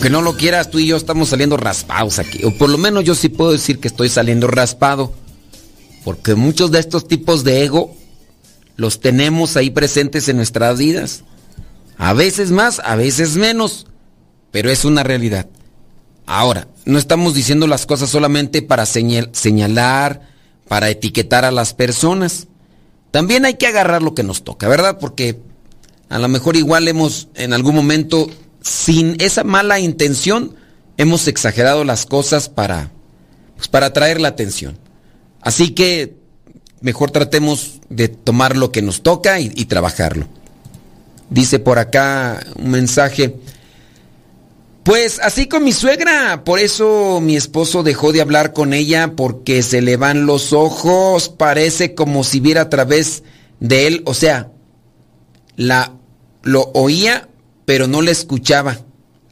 Aunque 0.00 0.08
no 0.08 0.22
lo 0.22 0.34
quieras, 0.34 0.70
tú 0.70 0.78
y 0.78 0.86
yo 0.86 0.96
estamos 0.96 1.28
saliendo 1.28 1.58
raspados 1.58 2.18
aquí. 2.18 2.42
O 2.44 2.52
por 2.56 2.70
lo 2.70 2.78
menos 2.78 3.04
yo 3.04 3.14
sí 3.14 3.28
puedo 3.28 3.52
decir 3.52 3.80
que 3.80 3.88
estoy 3.88 4.08
saliendo 4.08 4.46
raspado. 4.46 5.12
Porque 6.04 6.34
muchos 6.34 6.70
de 6.70 6.78
estos 6.78 7.06
tipos 7.06 7.44
de 7.44 7.64
ego 7.64 7.94
los 8.76 9.00
tenemos 9.00 9.58
ahí 9.58 9.68
presentes 9.68 10.26
en 10.30 10.38
nuestras 10.38 10.78
vidas. 10.78 11.24
A 11.98 12.14
veces 12.14 12.50
más, 12.50 12.80
a 12.82 12.96
veces 12.96 13.36
menos. 13.36 13.88
Pero 14.50 14.70
es 14.70 14.86
una 14.86 15.02
realidad. 15.02 15.48
Ahora, 16.24 16.66
no 16.86 16.98
estamos 16.98 17.34
diciendo 17.34 17.66
las 17.66 17.84
cosas 17.84 18.08
solamente 18.08 18.62
para 18.62 18.86
señal- 18.86 19.28
señalar, 19.34 20.30
para 20.66 20.88
etiquetar 20.88 21.44
a 21.44 21.50
las 21.50 21.74
personas. 21.74 22.46
También 23.10 23.44
hay 23.44 23.58
que 23.58 23.66
agarrar 23.66 24.00
lo 24.00 24.14
que 24.14 24.22
nos 24.22 24.44
toca, 24.44 24.66
¿verdad? 24.66 24.96
Porque 24.98 25.42
a 26.08 26.18
lo 26.18 26.28
mejor 26.28 26.56
igual 26.56 26.88
hemos 26.88 27.28
en 27.34 27.52
algún 27.52 27.74
momento, 27.74 28.30
sin 28.62 29.16
esa 29.20 29.44
mala 29.44 29.80
intención, 29.80 30.54
hemos 30.96 31.28
exagerado 31.28 31.84
las 31.84 32.06
cosas 32.06 32.48
para, 32.48 32.90
pues, 33.56 33.68
para 33.68 33.86
atraer 33.86 34.20
la 34.20 34.28
atención. 34.28 34.78
Así 35.40 35.70
que 35.70 36.16
mejor 36.80 37.10
tratemos 37.10 37.80
de 37.88 38.08
tomar 38.08 38.56
lo 38.56 38.72
que 38.72 38.82
nos 38.82 39.02
toca 39.02 39.40
y, 39.40 39.50
y 39.54 39.66
trabajarlo. 39.66 40.26
Dice 41.30 41.58
por 41.58 41.78
acá 41.78 42.40
un 42.56 42.70
mensaje. 42.70 43.36
Pues 44.82 45.20
así 45.22 45.46
con 45.46 45.62
mi 45.62 45.72
suegra, 45.72 46.42
por 46.44 46.58
eso 46.58 47.20
mi 47.22 47.36
esposo 47.36 47.82
dejó 47.82 48.12
de 48.12 48.22
hablar 48.22 48.52
con 48.52 48.72
ella 48.72 49.12
porque 49.14 49.62
se 49.62 49.82
le 49.82 49.96
van 49.96 50.26
los 50.26 50.52
ojos, 50.52 51.28
parece 51.28 51.94
como 51.94 52.24
si 52.24 52.40
viera 52.40 52.62
a 52.62 52.70
través 52.70 53.22
de 53.60 53.86
él, 53.86 54.02
o 54.06 54.14
sea, 54.14 54.50
la 55.56 55.92
lo 56.42 56.70
oía 56.72 57.29
pero 57.70 57.86
no 57.86 58.02
le 58.02 58.10
escuchaba. 58.10 58.80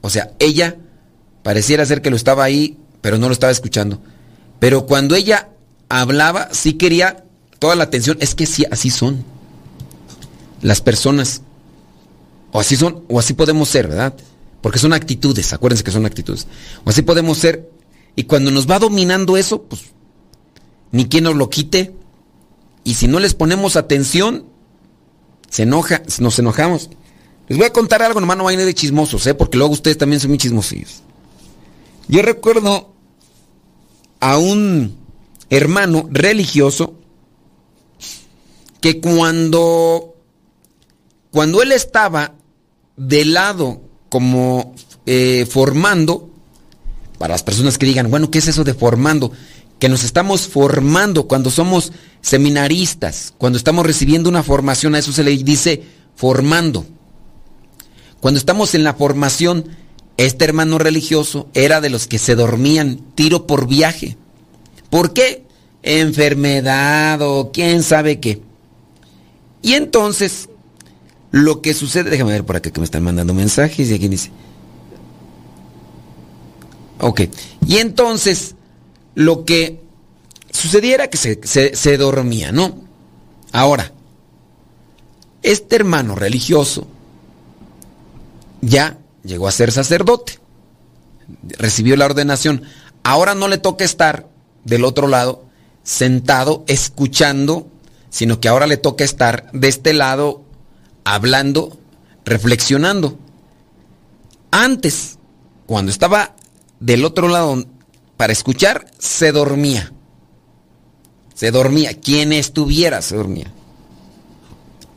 O 0.01 0.11
sea, 0.11 0.31
ella 0.39 0.77
pareciera 1.43 1.85
ser 1.85 2.03
que 2.03 2.11
lo 2.11 2.15
estaba 2.15 2.45
ahí, 2.45 2.79
pero 3.01 3.19
no 3.19 3.27
lo 3.27 3.33
estaba 3.33 3.51
escuchando. 3.51 4.01
Pero 4.61 4.87
cuando 4.87 5.17
ella 5.17 5.49
hablaba, 5.89 6.49
sí 6.53 6.75
quería 6.75 7.25
toda 7.59 7.75
la 7.75 7.83
atención. 7.83 8.17
Es 8.21 8.37
que 8.37 8.47
sí, 8.47 8.65
así 8.71 8.91
son 8.91 9.25
las 10.63 10.81
personas. 10.81 11.43
O 12.53 12.61
así 12.61 12.77
son, 12.77 13.03
o 13.09 13.19
así 13.19 13.35
podemos 13.35 13.71
ser, 13.71 13.89
¿verdad? 13.89 14.15
Porque 14.63 14.79
son 14.79 14.93
actitudes, 14.93 15.53
acuérdense 15.53 15.83
que 15.83 15.91
son 15.91 16.07
actitudes. 16.07 16.47
O 16.85 16.91
así 16.91 17.03
podemos 17.03 17.39
ser. 17.39 17.69
Y 18.15 18.23
cuando 18.23 18.53
nos 18.53 18.71
va 18.71 18.79
dominando 18.79 19.37
eso, 19.37 19.63
pues 19.65 19.83
ni 20.93 21.09
quien 21.09 21.25
nos 21.25 21.35
lo 21.35 21.51
quite. 21.51 21.93
Y 22.85 22.95
si 22.95 23.09
no 23.09 23.19
les 23.19 23.35
ponemos 23.35 23.75
atención, 23.75 24.45
se 25.51 25.65
enoja, 25.65 26.03
nos 26.21 26.39
enojamos. 26.39 26.89
Les 27.49 27.57
voy 27.57 27.67
a 27.67 27.73
contar 27.73 28.03
algo, 28.03 28.21
nomás 28.21 28.37
no 28.37 28.45
vayan 28.45 28.65
de 28.65 28.75
chismosos, 28.75 29.27
¿eh? 29.27 29.35
Porque 29.35 29.57
luego 29.57 29.73
ustedes 29.73 29.97
también 29.97 30.21
son 30.21 30.31
muy 30.31 30.39
chismosillos. 30.39 31.03
Yo 32.07 32.23
recuerdo 32.23 32.93
a 34.21 34.39
un 34.39 34.97
hermano 35.51 36.09
religioso 36.11 36.95
que 38.81 39.01
cuando, 39.01 40.15
cuando 41.31 41.63
él 41.63 41.73
estaba 41.73 42.35
de 42.97 43.25
lado 43.25 43.81
como 44.09 44.75
eh, 45.07 45.47
formando, 45.51 46.31
para 47.19 47.35
las 47.35 47.43
personas 47.43 47.79
que 47.79 47.87
digan, 47.87 48.11
bueno, 48.11 48.31
¿qué 48.31 48.39
es 48.39 48.49
eso 48.49 48.63
de 48.63 48.75
formando? 48.75 49.33
Que 49.79 49.89
nos 49.89 50.05
estamos 50.05 50.49
formando 50.49 51.27
cuando 51.27 51.51
somos 51.51 51.93
seminaristas, 52.21 53.35
cuando 53.39 53.59
estamos 53.59 53.87
recibiendo 53.87 54.29
una 54.29 54.43
formación, 54.43 54.95
a 54.95 54.99
eso 54.99 55.13
se 55.13 55.25
le 55.25 55.37
dice 55.37 55.83
formando. 56.15 56.87
Cuando 58.21 58.39
estamos 58.39 58.75
en 58.75 58.85
la 58.85 58.95
formación, 58.95 59.67
este 60.17 60.45
hermano 60.45 60.79
religioso 60.79 61.49
era 61.55 61.81
de 61.81 61.91
los 61.91 62.07
que 62.07 62.19
se 62.19 62.35
dormían 62.35 63.01
tiro 63.15 63.47
por 63.47 63.69
viaje. 63.69 64.17
¿Por 64.91 65.13
qué? 65.13 65.45
Enfermedad 65.83 67.21
o 67.23 67.51
quién 67.53 67.83
sabe 67.83 68.19
qué. 68.19 68.43
Y 69.63 69.75
entonces, 69.75 70.49
lo 71.31 71.63
que 71.63 71.75
sucede, 71.75 72.11
déjame 72.11 72.33
ver 72.33 72.45
por 72.45 72.57
acá 72.57 72.71
que 72.71 72.81
me 72.81 72.85
están 72.85 73.03
mandando 73.05 73.35
mensajes 73.35 73.89
y 73.91 73.95
aquí 73.95 74.09
dice. 74.09 74.31
Ok. 77.01 77.23
Y 77.67 77.77
entonces, 77.79 78.55
lo 79.15 79.45
que 79.45 79.81
sucediera 80.51 81.09
que 81.09 81.17
se, 81.17 81.41
se- 81.45 81.77
se 81.77 81.97
dormía, 81.97 82.51
¿no? 82.51 82.75
Ahora, 83.53 83.93
este 85.43 85.77
hermano 85.77 86.15
religioso 86.17 86.89
ya 88.61 88.99
llegó 89.25 89.49
a 89.49 89.53
ser 89.53 89.73
sacerdote, 89.73 90.39
recibió 91.43 91.97
la 91.97 92.07
ordenación, 92.07 92.63
ahora 93.03 93.35
no 93.35 93.49
le 93.49 93.59
toca 93.59 93.85
estar 93.85 94.29
del 94.65 94.85
otro 94.85 95.09
lado 95.09 95.45
sentado 95.83 96.65
escuchando, 96.67 97.69
sino 98.11 98.41
que 98.41 98.49
ahora 98.49 98.67
le 98.67 98.77
toca 98.77 99.05
estar 99.05 99.51
de 99.53 99.69
este 99.69 99.93
lado 99.93 100.45
hablando, 101.05 101.79
reflexionando. 102.25 103.19
Antes, 104.51 105.19
cuando 105.67 105.91
estaba 105.91 106.35
del 106.81 107.05
otro 107.05 107.29
lado 107.29 107.65
para 108.17 108.33
escuchar, 108.33 108.91
se 108.99 109.33
dormía. 109.33 109.93
Se 111.35 111.51
dormía. 111.51 111.95
Quien 111.95 112.33
estuviera 112.33 113.01
se 113.01 113.17
dormía. 113.17 113.53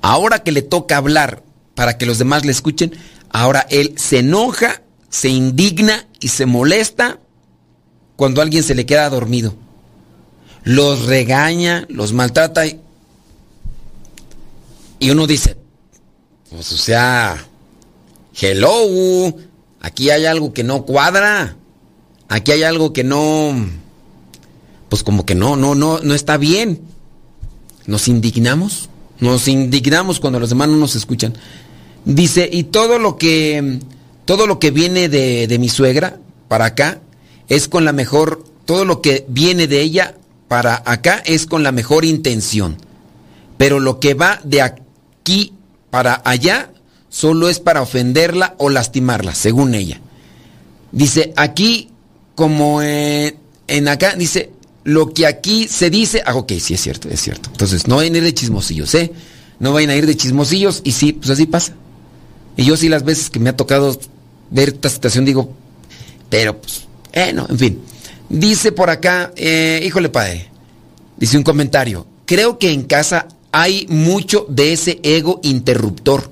Ahora 0.02 0.44
que 0.44 0.52
le 0.52 0.62
toca 0.62 0.98
hablar 0.98 1.44
para 1.76 1.98
que 1.98 2.06
los 2.06 2.18
demás 2.18 2.46
le 2.46 2.52
escuchen, 2.52 2.94
ahora 3.32 3.66
él 3.70 3.94
se 3.98 4.20
enoja, 4.20 4.82
se 5.10 5.30
indigna 5.30 6.08
y 6.20 6.30
se 6.30 6.46
molesta 6.46 7.20
cuando 8.16 8.42
alguien 8.42 8.64
se 8.64 8.76
le 8.76 8.86
queda 8.86 9.10
dormido. 9.10 9.56
Los 10.64 11.06
regaña, 11.06 11.86
los 11.90 12.14
maltrata 12.14 12.66
y, 12.68 12.80
uno 15.10 15.26
dice, 15.26 15.58
pues 16.52 16.72
o 16.72 16.78
sea, 16.78 17.48
hello, 18.40 19.36
aquí 19.80 20.12
hay 20.12 20.26
algo 20.26 20.54
que 20.54 20.64
no 20.64 20.86
cuadra, 20.86 21.58
aquí 22.30 22.52
hay 22.52 22.62
algo 22.62 22.94
que 22.94 23.04
no, 23.04 23.56
pues 24.90 25.04
como 25.04 25.26
que 25.26 25.34
no, 25.34 25.56
no, 25.56 25.74
no, 25.74 26.00
no 26.00 26.14
está 26.14 26.38
bien. 26.38 26.82
Nos 27.88 28.08
indignamos, 28.08 28.90
nos 29.20 29.48
indignamos 29.48 30.20
cuando 30.20 30.40
los 30.40 30.50
demás 30.50 30.70
no 30.70 30.78
nos 30.78 30.96
escuchan. 30.96 31.34
Dice, 32.06 32.50
y 32.52 32.64
todo 32.64 33.00
lo 33.00 33.18
que, 33.18 33.80
todo 34.26 34.48
lo 34.48 34.60
que 34.60 34.72
viene 34.72 35.10
de, 35.10 35.48
de 35.48 35.60
mi 35.60 35.70
suegra 35.70 36.18
para 36.48 36.66
acá 36.66 37.00
es 37.48 37.68
con 37.68 37.86
la 37.86 37.94
mejor, 37.94 38.44
todo 38.66 38.86
lo 38.86 39.02
que 39.02 39.26
viene 39.28 39.68
de 39.68 39.82
ella 39.82 40.16
para 40.48 40.82
acá 40.86 41.22
es 41.26 41.46
con 41.46 41.64
la 41.64 41.72
mejor 41.72 42.06
intención. 42.06 42.78
Pero 43.58 43.80
lo 43.80 44.00
que 44.00 44.14
va 44.14 44.42
de 44.44 44.62
aquí 44.62 45.54
para 45.90 46.22
allá 46.26 46.72
solo 47.10 47.50
es 47.50 47.60
para 47.60 47.82
ofenderla 47.82 48.56
o 48.58 48.70
lastimarla, 48.70 49.36
según 49.36 49.76
ella. 49.76 50.02
Dice, 50.92 51.34
aquí 51.36 51.90
como 52.36 52.82
eh, 52.82 53.36
en 53.68 53.88
acá, 53.88 54.16
dice, 54.16 54.52
lo 54.84 55.14
que 55.14 55.28
aquí 55.28 55.68
se 55.68 55.90
dice, 55.90 56.24
ah, 56.26 56.36
ok, 56.36 56.54
sí 56.60 56.74
es 56.74 56.82
cierto, 56.82 57.10
es 57.10 57.22
cierto. 57.22 57.50
Entonces, 57.52 57.88
no 57.88 57.98
vayan 57.98 58.16
a 58.16 58.18
ir 58.18 58.24
de 58.24 58.34
chismosillos, 58.34 58.96
¿eh? 58.96 59.12
No 59.60 59.74
vayan 59.74 59.92
a 59.92 59.96
ir 59.96 60.08
de 60.08 60.18
chismosillos 60.18 60.82
y 60.84 60.94
sí, 60.94 61.14
pues 61.14 61.30
así 61.30 61.46
pasa. 61.46 61.74
Y 62.58 62.66
yo 62.66 62.78
sí 62.78 62.90
las 62.90 63.04
veces 63.04 63.30
que 63.30 63.40
me 63.40 63.50
ha 63.50 63.56
tocado 63.56 63.98
ver 64.50 64.70
esta 64.70 64.90
situación 64.90 65.26
digo, 65.26 65.54
pero 66.30 66.62
pues, 66.62 66.88
eh, 67.14 67.34
no, 67.34 67.48
en 67.50 67.58
fin. 67.58 67.80
Dice 68.30 68.72
por 68.72 68.90
acá, 68.90 69.34
eh, 69.36 69.82
híjole 69.86 70.10
padre, 70.10 70.48
dice 71.18 71.38
un 71.38 71.44
comentario, 71.44 72.06
creo 72.26 72.58
que 72.60 72.72
en 72.72 72.84
casa 72.84 73.28
hay 73.52 73.86
mucho 73.90 74.46
de 74.50 74.74
ese 74.74 75.00
ego 75.04 75.40
interruptor. 75.44 76.32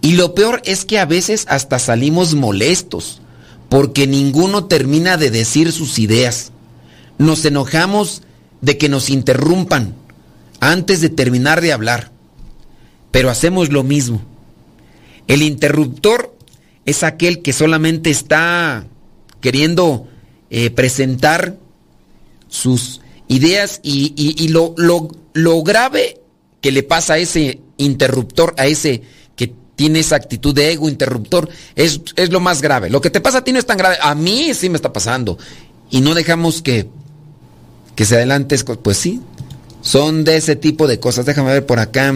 Y 0.00 0.12
lo 0.12 0.34
peor 0.34 0.62
es 0.64 0.84
que 0.84 0.98
a 0.98 1.04
veces 1.04 1.44
hasta 1.48 1.78
salimos 1.78 2.34
molestos, 2.34 3.20
porque 3.68 4.06
ninguno 4.06 4.64
termina 4.64 5.16
de 5.16 5.30
decir 5.30 5.72
sus 5.72 5.98
ideas. 5.98 6.52
Nos 7.18 7.44
enojamos 7.44 8.22
de 8.60 8.78
que 8.78 8.88
nos 8.88 9.10
interrumpan 9.10 9.94
antes 10.60 11.00
de 11.00 11.08
terminar 11.08 11.60
de 11.60 11.72
hablar, 11.72 12.10
pero 13.10 13.28
hacemos 13.28 13.70
lo 13.70 13.82
mismo. 13.84 14.22
El 15.28 15.42
interruptor 15.42 16.34
es 16.84 17.04
aquel 17.04 17.42
que 17.42 17.52
solamente 17.52 18.10
está 18.10 18.86
queriendo 19.40 20.08
eh, 20.50 20.70
presentar 20.70 21.56
sus 22.48 23.00
ideas 23.28 23.80
y, 23.82 24.14
y- 24.16 24.48
lo, 24.48 24.74
lo- 24.78 25.08
lo 25.34 25.62
grave 25.62 26.20
que 26.60 26.72
le 26.72 26.82
pasa 26.82 27.14
a 27.14 27.18
ese 27.18 27.60
interruptor, 27.76 28.54
a 28.56 28.66
ese 28.66 29.02
que 29.36 29.52
tiene 29.76 30.00
esa 30.00 30.16
actitud 30.16 30.54
de 30.54 30.72
ego 30.72 30.88
interruptor, 30.88 31.48
es, 31.76 32.00
es 32.16 32.30
lo 32.30 32.40
más 32.40 32.62
grave. 32.62 32.90
Lo 32.90 33.00
que 33.00 33.10
te 33.10 33.20
pasa 33.20 33.38
a 33.38 33.44
ti 33.44 33.52
no 33.52 33.58
es 33.58 33.66
tan 33.66 33.76
grave, 33.78 33.96
a 34.00 34.14
mí 34.14 34.52
sí 34.54 34.68
me 34.70 34.76
está 34.76 34.92
pasando. 34.92 35.38
Y 35.90 36.00
no 36.00 36.14
dejamos 36.14 36.62
que, 36.62 36.88
que 37.94 38.04
se 38.04 38.16
adelante, 38.16 38.56
pues 38.82 38.96
sí, 38.96 39.20
son 39.82 40.24
de 40.24 40.36
ese 40.38 40.56
tipo 40.56 40.88
de 40.88 40.98
cosas. 40.98 41.26
Déjame 41.26 41.52
ver 41.52 41.66
por 41.66 41.78
acá. 41.78 42.14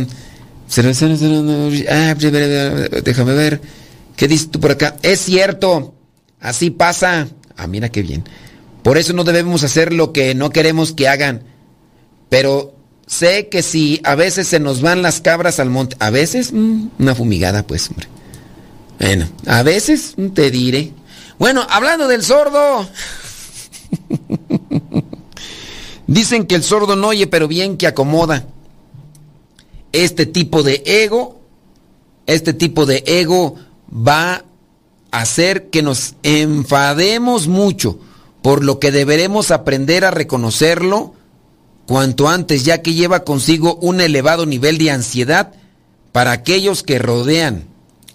Déjame 3.05 3.35
ver. 3.35 3.61
¿Qué 4.17 4.29
dices 4.29 4.51
tú 4.51 4.61
por 4.61 4.71
acá? 4.71 4.97
Es 5.03 5.21
cierto. 5.21 5.95
Así 6.41 6.71
pasa. 6.71 7.29
Ah, 7.57 7.67
mira 7.67 7.91
qué 7.91 8.03
bien. 8.03 8.25
Por 8.83 8.99
eso 8.99 9.13
no 9.13 9.25
debemos 9.25 9.65
hacer 9.65 9.93
lo 9.93 10.13
que 10.13 10.35
no 10.35 10.51
queremos 10.51 10.93
que 10.93 11.09
hagan. 11.09 11.43
Pero 12.29 12.75
sé 13.07 13.49
que 13.49 13.63
si 13.63 14.01
a 14.05 14.15
veces 14.15 14.49
se 14.49 14.61
nos 14.61 14.81
van 14.81 15.03
las 15.03 15.21
cabras 15.21 15.61
al 15.61 15.69
monte, 15.69 15.97
a 16.01 16.11
veces 16.11 16.53
mm, 16.53 16.89
una 16.99 17.15
fumigada, 17.15 17.67
pues, 17.67 17.91
hombre. 17.91 18.09
Bueno, 18.99 19.29
a 19.47 19.63
veces 19.63 20.15
mm, 20.17 20.29
te 20.29 20.51
diré. 20.51 20.93
Bueno, 21.39 21.67
hablando 21.69 22.09
del 22.09 22.23
sordo. 22.23 22.89
Dicen 26.07 26.47
que 26.47 26.55
el 26.55 26.63
sordo 26.63 26.97
no 26.97 27.09
oye, 27.09 27.27
pero 27.27 27.49
bien 27.49 27.77
que 27.77 27.87
acomoda. 27.87 28.47
Este 29.93 30.27
tipo 30.27 30.63
de 30.63 30.83
ego, 30.87 31.41
este 32.27 32.53
tipo 32.55 32.87
de 32.87 33.03
ego 33.07 33.57
va 33.95 34.45
a 35.11 35.21
hacer 35.21 35.71
que 35.71 35.83
nos 35.83 36.15
enfademos 36.23 37.47
mucho, 37.47 37.99
por 38.43 38.65
lo 38.65 38.79
que 38.79 38.91
deberemos 38.91 39.51
aprender 39.51 40.05
a 40.05 40.11
reconocerlo 40.11 41.15
cuanto 41.87 42.29
antes, 42.29 42.65
ya 42.65 42.83
que 42.83 42.95
lleva 42.95 43.25
consigo 43.25 43.77
un 43.77 44.01
elevado 44.01 44.47
nivel 44.47 44.79
de 44.79 44.91
ansiedad 44.91 45.53
para 46.13 46.33
aquellos 46.33 46.83
que 46.83 46.99
rodean 46.99 47.65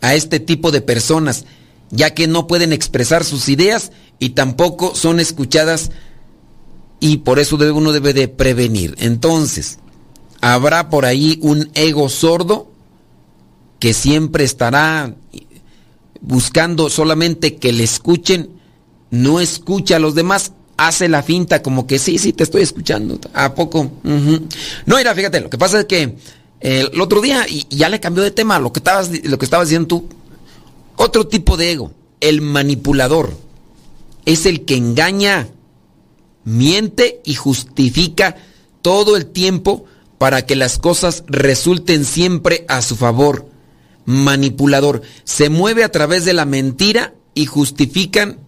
a 0.02 0.16
este 0.16 0.40
tipo 0.40 0.72
de 0.72 0.82
personas, 0.82 1.46
ya 1.90 2.14
que 2.14 2.28
no 2.28 2.48
pueden 2.48 2.74
expresar 2.74 3.24
sus 3.24 3.50
ideas 3.50 3.92
y 4.20 4.30
tampoco 4.30 4.96
son 4.96 5.20
escuchadas 5.20 5.92
y 7.00 7.18
por 7.18 7.40
eso 7.40 7.58
uno 7.74 7.92
debe 7.92 8.14
de 8.14 8.28
prevenir. 8.28 8.96
Entonces, 9.00 9.80
habrá 10.42 10.90
por 10.90 11.06
ahí 11.06 11.40
un 11.42 11.70
ego 11.74 12.10
sordo 12.10 12.72
que 13.80 13.94
siempre 13.94 14.44
estará 14.44 15.14
buscando 16.22 16.90
solamente 16.90 17.56
que 17.58 17.72
le 17.72 17.84
escuchen, 17.84 18.50
no 19.12 19.40
escucha 19.40 19.98
a 19.98 20.00
los 20.00 20.16
demás, 20.16 20.52
hace 20.78 21.10
la 21.10 21.24
finta 21.24 21.62
como 21.62 21.88
que 21.88 22.00
sí, 22.00 22.18
sí, 22.18 22.34
te 22.34 22.44
estoy 22.44 22.62
escuchando. 22.62 23.20
¿A 23.34 23.54
poco? 23.54 23.92
No, 24.04 24.98
mira, 24.98 25.14
fíjate, 25.16 25.42
lo 25.42 25.50
que 25.50 25.58
pasa 25.58 25.82
es 25.82 25.86
que 25.86 26.16
el 26.60 27.02
otro 27.02 27.22
día, 27.22 27.46
y 27.48 27.66
ya 27.70 27.90
le 27.90 28.00
cambió 28.00 28.24
de 28.24 28.32
tema, 28.32 28.60
lo 28.60 28.74
que 28.74 28.80
estabas, 28.80 29.12
lo 29.24 29.38
que 29.38 29.46
estabas 29.46 29.68
diciendo 29.68 29.88
tú, 29.88 30.08
otro 30.96 31.28
tipo 31.28 31.58
de 31.58 31.72
ego, 31.72 31.92
el 32.20 32.42
manipulador, 32.42 33.38
es 34.26 34.46
el 34.46 34.66
que 34.66 34.76
engaña, 34.76 35.48
miente 36.44 37.22
y 37.24 37.36
justifica 37.36 38.36
todo 38.82 39.16
el 39.18 39.28
tiempo 39.28 39.86
para 40.18 40.46
que 40.46 40.56
las 40.56 40.80
cosas 40.80 41.24
resulten 41.28 42.06
siempre 42.06 42.66
a 42.68 42.82
su 42.82 42.96
favor. 42.96 43.50
Manipulador. 44.06 45.02
Se 45.24 45.50
mueve 45.50 45.84
a 45.84 45.92
través 45.92 46.26
de 46.26 46.34
la 46.34 46.46
mentira 46.46 47.14
y 47.34 47.46
justifican 47.46 48.40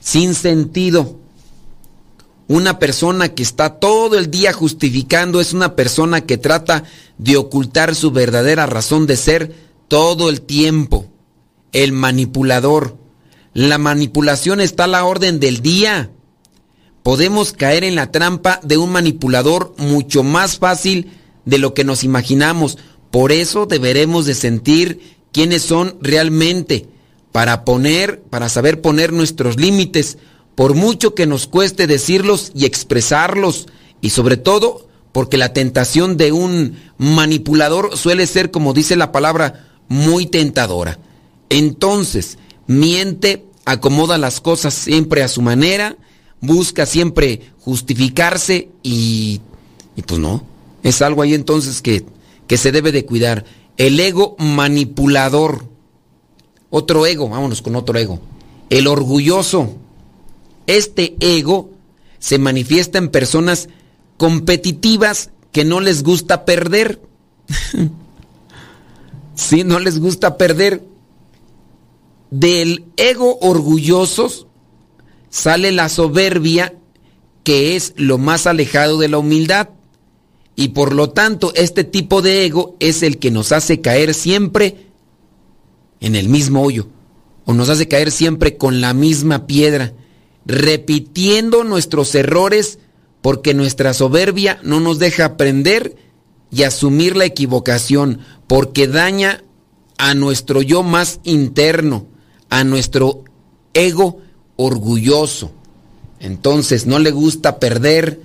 sin 0.00 0.34
sentido. 0.34 1.18
Una 2.46 2.78
persona 2.78 3.30
que 3.30 3.42
está 3.42 3.78
todo 3.78 4.18
el 4.18 4.30
día 4.30 4.52
justificando 4.52 5.40
es 5.40 5.54
una 5.54 5.76
persona 5.76 6.22
que 6.22 6.36
trata 6.36 6.84
de 7.16 7.36
ocultar 7.36 7.94
su 7.94 8.10
verdadera 8.10 8.66
razón 8.66 9.06
de 9.06 9.16
ser 9.16 9.54
todo 9.88 10.28
el 10.28 10.42
tiempo. 10.42 11.06
El 11.72 11.92
manipulador. 11.92 12.98
La 13.54 13.78
manipulación 13.78 14.60
está 14.60 14.84
a 14.84 14.88
la 14.88 15.04
orden 15.04 15.40
del 15.40 15.62
día. 15.62 16.10
Podemos 17.04 17.52
caer 17.52 17.84
en 17.84 17.96
la 17.96 18.10
trampa 18.10 18.60
de 18.62 18.78
un 18.78 18.90
manipulador 18.90 19.74
mucho 19.76 20.22
más 20.22 20.56
fácil 20.56 21.12
de 21.44 21.58
lo 21.58 21.74
que 21.74 21.84
nos 21.84 22.02
imaginamos. 22.02 22.78
Por 23.10 23.30
eso 23.30 23.66
deberemos 23.66 24.24
de 24.24 24.34
sentir 24.34 25.18
quiénes 25.30 25.60
son 25.60 25.98
realmente 26.00 26.88
para 27.30 27.66
poner, 27.66 28.22
para 28.22 28.48
saber 28.48 28.80
poner 28.80 29.12
nuestros 29.12 29.60
límites, 29.60 30.16
por 30.54 30.74
mucho 30.74 31.14
que 31.14 31.26
nos 31.26 31.46
cueste 31.46 31.86
decirlos 31.86 32.52
y 32.54 32.64
expresarlos, 32.64 33.66
y 34.00 34.08
sobre 34.08 34.38
todo 34.38 34.88
porque 35.12 35.36
la 35.36 35.52
tentación 35.52 36.16
de 36.16 36.32
un 36.32 36.78
manipulador 36.96 37.98
suele 37.98 38.26
ser, 38.26 38.50
como 38.50 38.72
dice 38.72 38.96
la 38.96 39.12
palabra, 39.12 39.66
muy 39.88 40.24
tentadora. 40.24 40.98
Entonces, 41.50 42.38
miente, 42.66 43.44
acomoda 43.66 44.16
las 44.16 44.40
cosas 44.40 44.72
siempre 44.72 45.22
a 45.22 45.28
su 45.28 45.42
manera, 45.42 45.98
busca 46.46 46.86
siempre 46.86 47.40
justificarse 47.60 48.68
y, 48.82 49.40
y 49.96 50.02
pues 50.02 50.20
no. 50.20 50.44
Es 50.82 51.02
algo 51.02 51.22
ahí 51.22 51.34
entonces 51.34 51.80
que, 51.80 52.04
que 52.46 52.58
se 52.58 52.72
debe 52.72 52.92
de 52.92 53.06
cuidar. 53.06 53.44
El 53.76 53.98
ego 53.98 54.36
manipulador. 54.38 55.66
Otro 56.70 57.06
ego, 57.06 57.28
vámonos 57.28 57.62
con 57.62 57.76
otro 57.76 57.98
ego. 57.98 58.20
El 58.70 58.86
orgulloso. 58.86 59.74
Este 60.66 61.16
ego 61.20 61.70
se 62.18 62.38
manifiesta 62.38 62.98
en 62.98 63.10
personas 63.10 63.68
competitivas 64.16 65.30
que 65.52 65.64
no 65.64 65.80
les 65.80 66.02
gusta 66.02 66.44
perder. 66.44 67.00
sí, 69.34 69.64
no 69.64 69.78
les 69.78 69.98
gusta 69.98 70.36
perder. 70.36 70.82
Del 72.30 72.84
ego 72.96 73.38
orgullosos 73.40 74.46
sale 75.34 75.72
la 75.72 75.88
soberbia 75.88 76.74
que 77.42 77.74
es 77.74 77.92
lo 77.96 78.18
más 78.18 78.46
alejado 78.46 79.00
de 79.00 79.08
la 79.08 79.18
humildad. 79.18 79.70
Y 80.54 80.68
por 80.68 80.94
lo 80.94 81.10
tanto, 81.10 81.52
este 81.56 81.82
tipo 81.82 82.22
de 82.22 82.46
ego 82.46 82.76
es 82.78 83.02
el 83.02 83.18
que 83.18 83.32
nos 83.32 83.50
hace 83.50 83.80
caer 83.80 84.14
siempre 84.14 84.86
en 85.98 86.14
el 86.14 86.28
mismo 86.28 86.62
hoyo. 86.62 86.86
O 87.46 87.52
nos 87.52 87.68
hace 87.68 87.88
caer 87.88 88.12
siempre 88.12 88.56
con 88.56 88.80
la 88.80 88.94
misma 88.94 89.48
piedra, 89.48 89.92
repitiendo 90.46 91.64
nuestros 91.64 92.14
errores 92.14 92.78
porque 93.20 93.54
nuestra 93.54 93.92
soberbia 93.92 94.60
no 94.62 94.78
nos 94.78 95.00
deja 95.00 95.24
aprender 95.24 95.96
y 96.52 96.62
asumir 96.62 97.16
la 97.16 97.24
equivocación, 97.24 98.20
porque 98.46 98.86
daña 98.86 99.42
a 99.98 100.14
nuestro 100.14 100.62
yo 100.62 100.84
más 100.84 101.18
interno, 101.24 102.06
a 102.50 102.62
nuestro 102.62 103.24
ego 103.72 104.20
orgulloso. 104.56 105.52
Entonces, 106.20 106.86
no 106.86 106.98
le 106.98 107.10
gusta 107.10 107.58
perder, 107.58 108.20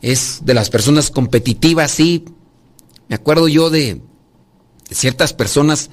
es 0.00 0.40
de 0.44 0.54
las 0.54 0.70
personas 0.70 1.10
competitivas, 1.10 1.90
sí. 1.90 2.24
Me 3.08 3.16
acuerdo 3.16 3.48
yo 3.48 3.70
de, 3.70 4.00
ciertas 4.90 5.32
personas 5.32 5.90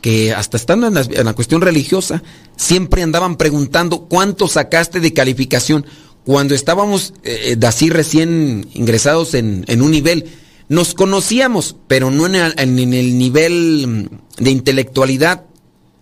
que 0.00 0.32
hasta 0.32 0.56
estando 0.56 0.86
en 0.86 0.94
la, 0.94 1.34
cuestión 1.34 1.60
religiosa, 1.60 2.22
siempre 2.56 3.02
andaban 3.02 3.36
preguntando 3.36 4.02
cuánto 4.02 4.48
sacaste 4.48 5.00
de 5.00 5.12
calificación. 5.12 5.86
Cuando 6.24 6.54
estábamos 6.54 7.14
eh, 7.24 7.56
así 7.66 7.90
recién 7.90 8.68
ingresados 8.74 9.34
en, 9.34 9.64
un 9.80 9.90
nivel, 9.90 10.26
nos 10.68 10.94
conocíamos, 10.94 11.76
pero 11.88 12.10
no 12.10 12.26
en 12.26 12.34
el, 12.34 13.18
nivel 13.18 14.10
de 14.38 14.50
intelectualidad, 14.50 15.46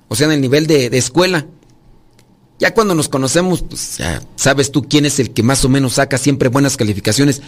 o 0.08 0.16
sea, 0.16 0.26
en 0.26 0.32
el 0.32 0.40
nivel 0.40 0.66
de 0.66 0.86
escuela. 0.96 1.46
Ya 2.58 2.72
cuando 2.72 2.94
nos 2.94 3.08
conocemos, 3.08 3.62
pues 3.62 3.98
ya 3.98 4.22
sabes 4.36 4.72
tú 4.72 4.82
quién 4.82 5.04
es 5.04 5.18
el 5.18 5.32
que 5.32 5.42
más 5.42 5.64
o 5.64 5.68
menos 5.68 5.94
saca 5.94 6.16
siempre 6.16 6.48
buenas 6.48 6.76
calificaciones. 6.76 7.42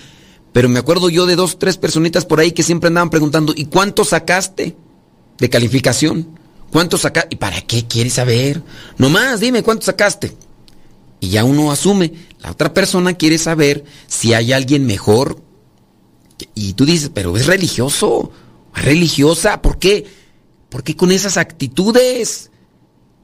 Pero 0.52 0.68
me 0.68 0.78
acuerdo 0.78 1.08
yo 1.08 1.26
de 1.26 1.36
dos, 1.36 1.58
tres 1.58 1.76
personitas 1.76 2.24
por 2.24 2.40
ahí 2.40 2.52
que 2.52 2.62
siempre 2.62 2.88
andaban 2.88 3.10
preguntando, 3.10 3.52
¿y 3.56 3.66
cuánto 3.66 4.04
sacaste 4.04 4.76
de 5.38 5.50
calificación? 5.50 6.38
¿Cuánto 6.70 6.98
sacaste? 6.98 7.34
¿Y 7.34 7.36
para 7.36 7.60
qué 7.62 7.86
quieres 7.86 8.14
saber? 8.14 8.62
Nomás 8.98 9.40
dime 9.40 9.62
cuánto 9.62 9.86
sacaste. 9.86 10.36
Y 11.20 11.30
ya 11.30 11.44
uno 11.44 11.72
asume, 11.72 12.12
la 12.40 12.52
otra 12.52 12.72
persona 12.72 13.14
quiere 13.14 13.38
saber 13.38 13.84
si 14.06 14.34
hay 14.34 14.52
alguien 14.52 14.86
mejor. 14.86 15.42
Y 16.54 16.74
tú 16.74 16.84
dices, 16.84 17.10
pero 17.12 17.36
es 17.36 17.46
religioso, 17.46 18.30
religiosa, 18.74 19.60
¿por 19.60 19.78
qué? 19.78 20.06
¿Por 20.68 20.84
qué 20.84 20.96
con 20.96 21.10
esas 21.10 21.36
actitudes? 21.36 22.47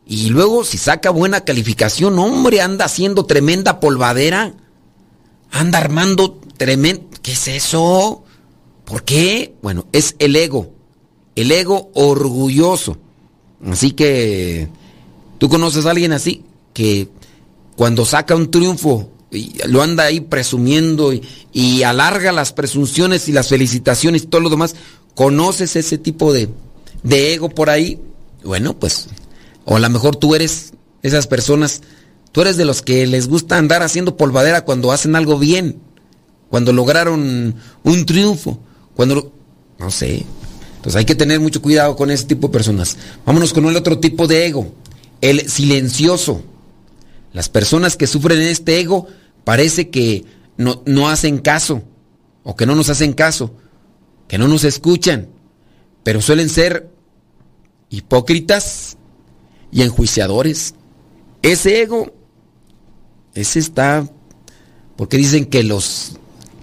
Y 0.06 0.28
luego, 0.28 0.64
si 0.64 0.76
saca 0.76 1.10
buena 1.10 1.42
calificación, 1.42 2.18
hombre, 2.18 2.60
anda 2.60 2.84
haciendo 2.84 3.24
tremenda 3.24 3.80
polvadera. 3.80 4.54
Anda 5.50 5.78
armando 5.78 6.40
tremendo. 6.56 7.04
¿Qué 7.22 7.32
es 7.32 7.48
eso? 7.48 8.24
¿Por 8.84 9.04
qué? 9.04 9.54
Bueno, 9.62 9.86
es 9.92 10.14
el 10.18 10.36
ego. 10.36 10.70
El 11.34 11.50
ego 11.50 11.90
orgulloso. 11.94 12.98
Así 13.66 13.92
que, 13.92 14.68
¿tú 15.38 15.48
conoces 15.48 15.86
a 15.86 15.90
alguien 15.90 16.12
así? 16.12 16.44
Que 16.74 17.08
cuando 17.76 18.04
saca 18.04 18.36
un 18.36 18.50
triunfo, 18.50 19.10
lo 19.66 19.82
anda 19.82 20.04
ahí 20.04 20.20
presumiendo 20.20 21.12
y, 21.12 21.82
alarga 21.82 22.30
las 22.32 22.52
presunciones 22.52 23.28
y 23.28 23.32
las 23.32 23.48
felicitaciones 23.48 24.24
y 24.24 24.26
todo 24.26 24.42
lo 24.42 24.50
demás. 24.50 24.76
¿Conoces 25.14 25.76
ese 25.76 25.96
tipo 25.96 26.32
de, 26.32 26.48
de 27.02 27.34
ego 27.34 27.48
por 27.48 27.70
ahí? 27.70 28.00
Bueno, 28.44 28.74
pues 28.78 29.08
o 29.64 29.76
a 29.76 29.80
lo 29.80 29.90
mejor 29.90 30.16
tú 30.16 30.34
eres 30.34 30.72
esas 31.02 31.26
personas, 31.26 31.82
tú 32.32 32.42
eres 32.42 32.56
de 32.56 32.64
los 32.64 32.82
que 32.82 33.06
les 33.06 33.28
gusta 33.28 33.58
andar 33.58 33.82
haciendo 33.82 34.16
polvadera 34.16 34.64
cuando 34.64 34.92
hacen 34.92 35.16
algo 35.16 35.38
bien, 35.38 35.78
cuando 36.50 36.72
lograron 36.72 37.56
un 37.82 38.06
triunfo, 38.06 38.60
cuando... 38.94 39.32
No 39.78 39.90
sé. 39.90 40.24
Entonces 40.76 40.96
hay 40.96 41.04
que 41.04 41.14
tener 41.14 41.40
mucho 41.40 41.60
cuidado 41.60 41.96
con 41.96 42.10
ese 42.10 42.24
tipo 42.26 42.46
de 42.46 42.52
personas. 42.52 42.96
Vámonos 43.26 43.52
con 43.52 43.66
el 43.66 43.76
otro 43.76 43.98
tipo 43.98 44.26
de 44.26 44.46
ego, 44.46 44.72
el 45.20 45.48
silencioso. 45.48 46.42
Las 47.32 47.48
personas 47.48 47.96
que 47.96 48.06
sufren 48.06 48.40
este 48.42 48.78
ego 48.80 49.08
parece 49.44 49.90
que 49.90 50.24
no, 50.56 50.82
no 50.86 51.08
hacen 51.08 51.38
caso, 51.38 51.82
o 52.44 52.54
que 52.54 52.66
no 52.66 52.76
nos 52.76 52.90
hacen 52.90 53.14
caso, 53.14 53.54
que 54.28 54.38
no 54.38 54.46
nos 54.46 54.64
escuchan, 54.64 55.28
pero 56.02 56.20
suelen 56.20 56.48
ser 56.48 56.90
hipócritas 57.90 58.93
y 59.74 59.82
enjuiciadores. 59.82 60.74
Ese 61.42 61.82
ego, 61.82 62.14
ese 63.34 63.58
está, 63.58 64.08
porque 64.96 65.18
dicen 65.18 65.44
que 65.44 65.62
los 65.64 66.12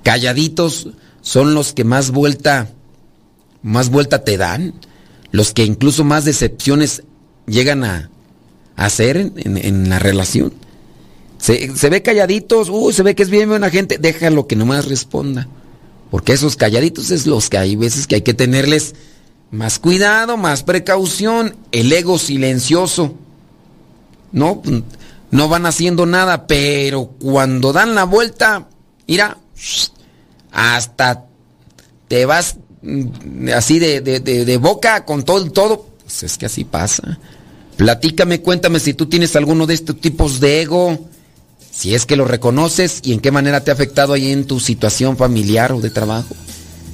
calladitos 0.01 0.89
son 1.21 1.53
los 1.53 1.73
que 1.73 1.83
más 1.83 2.09
vuelta, 2.09 2.71
más 3.61 3.89
vuelta 3.91 4.23
te 4.23 4.37
dan, 4.37 4.73
los 5.31 5.53
que 5.53 5.65
incluso 5.65 6.03
más 6.03 6.25
decepciones 6.25 7.03
llegan 7.45 7.83
a, 7.83 8.09
hacer 8.77 9.17
en, 9.17 9.89
la 9.89 9.99
relación. 9.99 10.53
Se, 11.37 11.89
ve 11.89 12.01
calladitos, 12.01 12.69
uy, 12.69 12.93
se 12.93 13.03
ve 13.03 13.13
que 13.13 13.23
es 13.23 13.29
bien 13.29 13.49
buena 13.49 13.69
gente, 13.69 13.97
déjalo 13.99 14.47
que 14.47 14.55
nomás 14.55 14.87
responda. 14.87 15.47
Porque 16.09 16.33
esos 16.33 16.55
calladitos 16.55 17.11
es 17.11 17.27
los 17.27 17.49
que 17.49 17.57
hay 17.57 17.75
veces 17.75 18.07
que 18.07 18.15
hay 18.15 18.21
que 18.21 18.33
tenerles 18.33 18.95
más 19.51 19.79
cuidado, 19.79 20.37
más 20.37 20.63
precaución, 20.63 21.55
el 21.71 21.91
ego 21.91 22.17
silencioso. 22.17 23.13
No, 24.31 24.61
no 25.29 25.49
van 25.49 25.65
haciendo 25.65 26.05
nada, 26.05 26.47
pero 26.47 27.07
cuando 27.19 27.73
dan 27.73 27.93
la 27.93 28.05
vuelta, 28.05 28.67
mira, 29.07 29.37
hasta 30.51 31.25
te 32.07 32.25
vas 32.25 32.57
mm, 32.81 33.49
así 33.55 33.79
de, 33.79 34.01
de, 34.01 34.57
boca 34.57 35.05
con 35.05 35.23
todo 35.23 35.43
el 35.43 35.51
todo. 35.51 35.85
Pues 36.03 36.23
es 36.23 36.37
que 36.37 36.45
así 36.45 36.63
pasa. 36.63 37.19
Platícame, 37.75 38.41
cuéntame 38.41 38.79
si 38.79 38.93
tú 38.93 39.07
tienes 39.07 39.35
alguno 39.35 39.65
de 39.65 39.73
estos 39.73 39.99
tipos 39.99 40.39
de 40.39 40.61
ego, 40.61 40.99
si 41.71 41.95
es 41.95 42.05
que 42.05 42.15
lo 42.15 42.25
reconoces 42.25 43.01
y 43.03 43.13
en 43.13 43.19
qué 43.19 43.31
manera 43.31 43.63
te 43.63 43.71
ha 43.71 43.73
afectado 43.73 44.13
ahí 44.13 44.31
en 44.31 44.45
tu 44.45 44.59
situación 44.59 45.17
familiar 45.17 45.73
o 45.73 45.81
de 45.81 45.89
trabajo. 45.89 46.35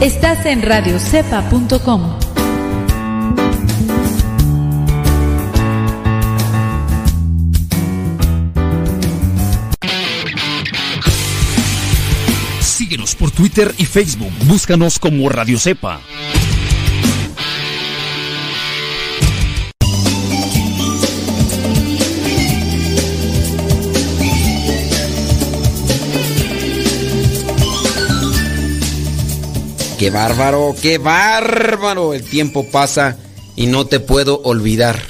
Estás 0.00 0.44
en 0.44 0.60
radiocepa.com. 0.60 2.18
Síguenos 12.60 13.14
por 13.14 13.30
Twitter 13.30 13.72
y 13.78 13.84
Facebook. 13.84 14.32
Búscanos 14.48 14.98
como 14.98 15.28
Radio 15.28 15.60
Cepa. 15.60 16.00
Qué 30.04 30.10
bárbaro, 30.10 30.76
qué 30.82 30.98
bárbaro. 30.98 32.12
El 32.12 32.24
tiempo 32.24 32.66
pasa 32.70 33.16
y 33.56 33.68
no 33.68 33.86
te 33.86 34.00
puedo 34.00 34.38
olvidar. 34.42 35.00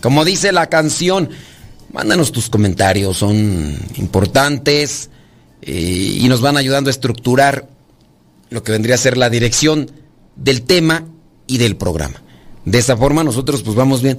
Como 0.00 0.24
dice 0.24 0.50
la 0.50 0.68
canción, 0.68 1.30
mándanos 1.92 2.32
tus 2.32 2.50
comentarios, 2.50 3.18
son 3.18 3.78
importantes 3.98 5.10
eh, 5.60 6.18
y 6.20 6.28
nos 6.28 6.40
van 6.40 6.56
ayudando 6.56 6.88
a 6.88 6.90
estructurar 6.90 7.68
lo 8.50 8.64
que 8.64 8.72
vendría 8.72 8.96
a 8.96 8.98
ser 8.98 9.16
la 9.16 9.30
dirección 9.30 9.92
del 10.34 10.62
tema 10.62 11.06
y 11.46 11.58
del 11.58 11.76
programa. 11.76 12.20
De 12.64 12.80
esa 12.80 12.96
forma 12.96 13.22
nosotros 13.22 13.62
pues 13.62 13.76
vamos 13.76 14.02
bien 14.02 14.18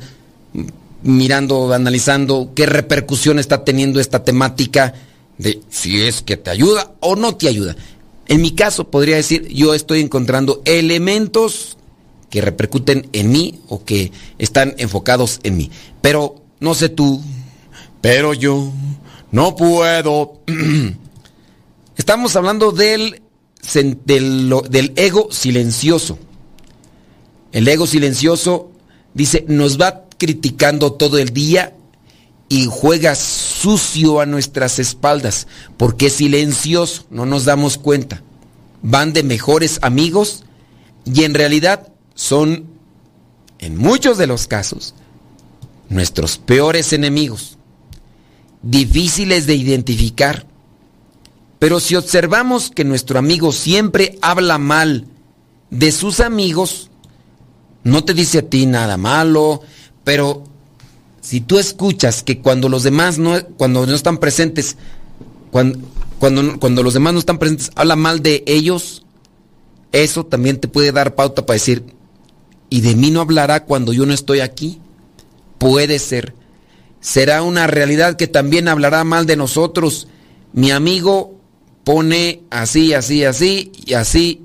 mirando, 1.02 1.74
analizando 1.74 2.54
qué 2.56 2.66
repercusión 2.66 3.40
está 3.40 3.66
teniendo 3.66 4.00
esta 4.00 4.24
temática 4.24 4.94
de 5.38 5.62
si 5.70 6.02
es 6.02 6.22
que 6.22 6.38
te 6.38 6.50
ayuda 6.50 6.94
o 7.02 7.18
no 7.18 7.36
te 7.36 7.50
ayuda. 7.50 7.76
En 8.28 8.42
mi 8.42 8.52
caso 8.52 8.90
podría 8.90 9.18
decir, 9.18 9.48
yo 9.50 9.74
estoy 9.74 10.02
encontrando 10.02 10.62
elementos 10.66 11.78
que 12.30 12.42
repercuten 12.42 13.08
en 13.14 13.32
mí 13.32 13.60
o 13.68 13.84
que 13.84 14.12
están 14.40 14.74
enfocados 14.78 15.40
en 15.44 15.58
mí. 15.58 15.72
Pero 16.02 16.42
no 16.60 16.74
sé 16.74 16.90
tú, 16.90 17.22
pero 18.02 18.34
yo 18.34 18.72
no 19.32 19.56
puedo. 19.56 20.40
Estamos 21.98 22.36
hablando 22.36 22.72
del, 22.72 23.22
del, 24.06 24.94
ego 24.96 25.28
silencioso. 25.32 26.18
El 27.52 27.68
ego 27.68 27.86
silencioso 27.86 28.72
dice, 29.14 29.46
nos 29.48 29.80
va 29.80 30.06
criticando 30.18 30.94
todo 30.94 31.18
el 31.20 31.30
día 31.34 31.76
y 32.54 32.68
juega 32.70 33.16
sucio 33.16 34.20
a 34.20 34.28
nuestras 34.28 34.78
espaldas, 34.78 35.48
porque 35.76 36.06
es 36.06 36.14
silencioso, 36.14 37.04
no 37.10 37.26
nos 37.26 37.46
damos 37.46 37.80
cuenta. 37.80 38.22
Van 38.84 39.12
de 39.12 39.24
mejores 39.24 39.80
amigos 39.82 40.44
y 41.04 41.24
en 41.24 41.34
realidad 41.34 41.92
son, 42.14 42.68
en 43.58 43.76
muchos 43.76 44.20
de 44.20 44.28
los 44.28 44.46
casos, 44.46 44.94
nuestros 45.90 46.38
peores 46.38 46.94
enemigos, 46.94 47.58
difíciles 48.62 49.48
de 49.48 49.56
identificar. 49.56 50.46
Pero 51.58 51.80
si 51.80 51.96
observamos 51.96 52.70
que 52.70 52.84
nuestro 52.84 53.18
amigo 53.18 53.52
siempre 53.52 54.20
habla 54.22 54.60
mal 54.60 55.08
de 55.72 55.92
sus 55.92 56.20
amigos, 56.20 56.92
no 57.84 58.04
te 58.04 58.14
dice 58.14 58.38
a 58.38 58.48
ti 58.48 58.68
nada 58.68 58.98
malo, 58.98 59.62
pero 60.04 60.53
si 61.24 61.40
tú 61.40 61.58
escuchas 61.58 62.22
que 62.22 62.40
cuando 62.40 62.68
los 62.68 62.84
demás 62.84 63.18
no, 63.18 63.42
cuando 63.56 63.88
no 63.88 63.96
están 63.96 64.18
presentes, 64.18 64.76
cuando, 65.52 65.80
cuando, 66.20 66.84
los 66.84 66.94
demás 66.94 67.14
no 67.14 67.20
están 67.20 67.40
presentes, 67.40 67.72
habla 67.76 67.96
mal 67.96 68.22
de 68.22 68.44
ellos, 68.46 69.06
eso 69.94 70.26
también 70.26 70.60
te 70.60 70.68
puede 70.68 70.92
dar 70.92 71.16
pauta 71.16 71.46
para 71.46 71.56
decir, 71.56 71.86
¿y 72.70 72.82
de 72.82 72.96
mí 72.96 73.10
no 73.10 73.22
hablará 73.22 73.64
cuando 73.64 73.94
yo 73.94 74.06
no 74.06 74.14
estoy 74.14 74.42
aquí? 74.42 74.82
Puede 75.60 75.98
ser. 76.00 76.34
Será 77.00 77.42
una 77.42 77.68
realidad 77.68 78.18
que 78.18 78.28
también 78.28 78.68
hablará 78.68 79.06
mal 79.06 79.26
de 79.26 79.38
nosotros. 79.38 80.10
Mi 80.52 80.72
amigo 80.72 81.40
pone 81.86 82.42
así, 82.50 82.94
así, 82.94 83.24
así 83.24 83.72
y 83.86 83.94
así. 83.94 84.44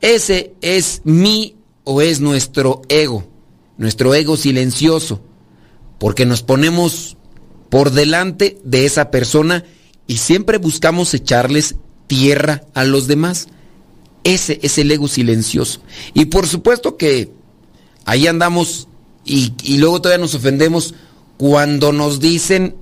Ese 0.00 0.54
es 0.60 1.00
mi 1.02 1.56
o 1.82 2.00
es 2.00 2.20
nuestro 2.20 2.82
ego, 2.88 3.24
nuestro 3.76 4.14
ego 4.14 4.36
silencioso 4.36 5.20
porque 5.98 6.26
nos 6.26 6.42
ponemos 6.42 7.16
por 7.70 7.90
delante 7.90 8.58
de 8.64 8.86
esa 8.86 9.10
persona 9.10 9.64
y 10.06 10.18
siempre 10.18 10.58
buscamos 10.58 11.12
echarles 11.14 11.76
tierra 12.06 12.62
a 12.74 12.84
los 12.84 13.06
demás. 13.06 13.48
Ese 14.24 14.58
es 14.62 14.78
el 14.78 14.90
ego 14.90 15.08
silencioso. 15.08 15.80
Y 16.14 16.26
por 16.26 16.46
supuesto 16.46 16.96
que 16.96 17.32
ahí 18.04 18.26
andamos 18.26 18.88
y, 19.24 19.52
luego 19.78 20.00
todavía 20.00 20.22
nos 20.22 20.34
ofendemos 20.34 20.94
cuando 21.36 21.92
nos 21.92 22.20
dicen 22.20 22.76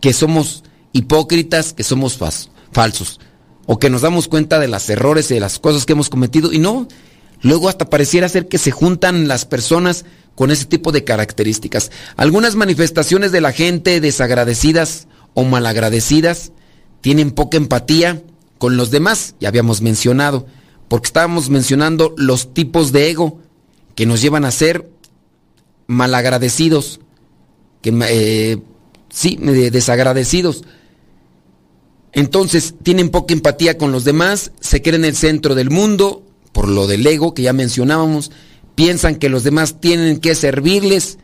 que 0.00 0.12
somos 0.12 0.64
hipócritas, 0.92 1.74
que 1.74 1.84
somos 1.84 2.18
falsos, 2.72 3.20
o 3.66 3.78
que 3.78 3.90
nos 3.90 4.00
damos 4.00 4.28
cuenta 4.28 4.58
de 4.58 4.68
los 4.68 4.88
errores 4.88 5.30
y 5.30 5.34
de 5.34 5.40
las 5.40 5.58
cosas 5.58 5.84
que 5.84 5.92
hemos 5.92 6.08
cometido 6.08 6.52
y 6.52 6.58
no, 6.58 6.88
luego 7.42 7.68
hasta 7.68 7.90
pareciera 7.90 8.28
ser 8.28 8.48
que 8.48 8.58
se 8.58 8.70
juntan 8.70 9.28
las 9.28 9.44
personas 9.44 10.04
con 10.34 10.50
ese 10.50 10.66
tipo 10.66 10.92
de 10.92 11.04
características. 11.04 11.90
Algunas 12.16 12.54
manifestaciones 12.56 13.32
de 13.32 13.40
la 13.40 13.52
gente 13.52 14.00
desagradecidas 14.00 15.08
o 15.34 15.44
malagradecidas 15.44 16.52
tienen 17.00 17.30
poca 17.30 17.56
empatía 17.56 18.22
con 18.58 18.76
los 18.76 18.90
demás, 18.90 19.34
ya 19.40 19.48
habíamos 19.48 19.80
mencionado, 19.80 20.46
porque 20.88 21.06
estábamos 21.06 21.50
mencionando 21.50 22.14
los 22.16 22.54
tipos 22.54 22.92
de 22.92 23.10
ego 23.10 23.40
que 23.94 24.06
nos 24.06 24.20
llevan 24.20 24.44
a 24.44 24.50
ser 24.50 24.88
malagradecidos, 25.86 27.00
que 27.82 27.94
eh, 28.08 28.58
sí, 29.08 29.36
desagradecidos. 29.36 30.64
Entonces, 32.12 32.74
tienen 32.82 33.10
poca 33.10 33.34
empatía 33.34 33.76
con 33.76 33.92
los 33.92 34.04
demás, 34.04 34.52
se 34.60 34.80
creen 34.80 35.04
el 35.04 35.16
centro 35.16 35.54
del 35.54 35.70
mundo, 35.70 36.25
por 36.56 36.68
lo 36.68 36.86
del 36.86 37.06
ego 37.06 37.34
que 37.34 37.42
ya 37.42 37.52
mencionábamos, 37.52 38.30
piensan 38.74 39.16
que 39.16 39.28
los 39.28 39.44
demás 39.44 39.78
tienen 39.78 40.18
que 40.20 40.34
servirles 40.34 41.18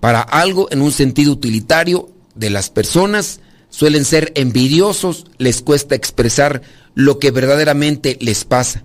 para 0.00 0.22
algo 0.22 0.68
en 0.70 0.80
un 0.80 0.90
sentido 0.90 1.32
utilitario 1.32 2.08
de 2.34 2.48
las 2.48 2.70
personas, 2.70 3.40
suelen 3.68 4.06
ser 4.06 4.32
envidiosos, 4.36 5.26
les 5.36 5.60
cuesta 5.60 5.94
expresar 5.94 6.62
lo 6.94 7.18
que 7.18 7.30
verdaderamente 7.30 8.16
les 8.22 8.46
pasa. 8.46 8.82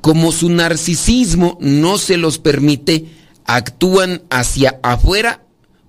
Como 0.00 0.32
su 0.32 0.48
narcisismo 0.48 1.58
no 1.60 1.98
se 1.98 2.16
los 2.16 2.38
permite, 2.38 3.04
actúan 3.44 4.22
hacia 4.30 4.80
afuera 4.82 5.44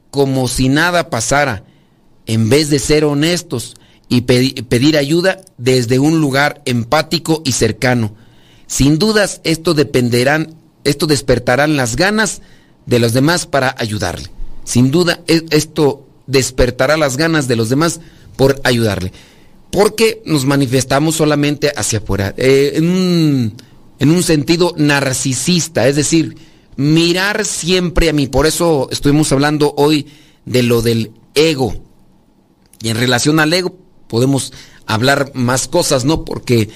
como 0.10 0.50
si 0.50 0.68
nada 0.68 1.10
pasara, 1.10 1.64
en 2.26 2.50
vez 2.50 2.70
de 2.70 2.80
ser 2.80 3.06
honestos 3.06 3.76
y 4.10 4.24
pedir 4.24 4.98
ayuda 4.98 5.40
desde 5.58 6.00
un 6.00 6.20
lugar 6.20 6.62
empático 6.66 7.42
y 7.46 7.54
cercano. 7.54 8.14
Sin 8.72 8.98
dudas, 8.98 9.42
esto 9.44 9.74
dependerán 9.74 10.56
esto 10.84 11.08
despertará 11.08 11.68
las 11.68 11.96
ganas 11.96 12.42
de 12.86 13.00
los 13.00 13.14
demás 13.14 13.46
para 13.46 13.76
ayudarle. 13.78 14.30
Sin 14.64 14.92
duda, 14.92 15.22
e, 15.28 15.44
esto 15.52 16.08
despertará 16.28 16.98
las 16.98 17.18
ganas 17.18 17.48
de 17.48 17.56
los 17.56 17.70
demás 17.70 18.00
por 18.36 18.60
ayudarle. 18.64 19.12
Porque 19.72 20.22
nos 20.26 20.46
manifestamos 20.46 21.16
solamente 21.16 21.72
hacia 21.76 22.00
afuera, 22.00 22.34
eh, 22.38 22.74
en 22.78 24.10
un 24.10 24.24
sentido 24.24 24.74
narcisista, 24.78 25.88
es 25.88 25.96
decir, 25.96 26.38
mirar 26.76 27.46
siempre 27.46 28.10
a 28.10 28.14
mí. 28.14 28.28
Por 28.28 28.48
eso 28.48 28.88
estuvimos 28.92 29.32
hablando 29.32 29.74
hoy 29.78 30.08
de 30.46 30.64
lo 30.64 30.82
del 30.82 31.12
ego. 31.36 31.76
Y 32.82 32.90
en 32.90 32.98
relación 32.98 33.40
al 33.40 33.54
ego 33.54 33.76
podemos 34.08 34.52
hablar 34.88 35.32
más 35.36 35.68
cosas, 35.68 36.04
¿no? 36.04 36.26
Porque 36.26 36.70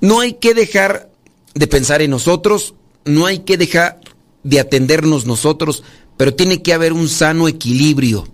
no 0.00 0.20
hay 0.20 0.34
que 0.34 0.54
dejar 0.54 1.10
de 1.54 1.66
pensar 1.66 2.02
en 2.02 2.10
nosotros, 2.10 2.74
no 3.04 3.26
hay 3.26 3.40
que 3.40 3.56
dejar 3.56 4.00
de 4.42 4.60
atendernos 4.60 5.26
nosotros, 5.26 5.82
pero 6.16 6.34
tiene 6.34 6.62
que 6.62 6.72
haber 6.72 6.92
un 6.92 7.08
sano 7.08 7.48
equilibrio. 7.48 8.26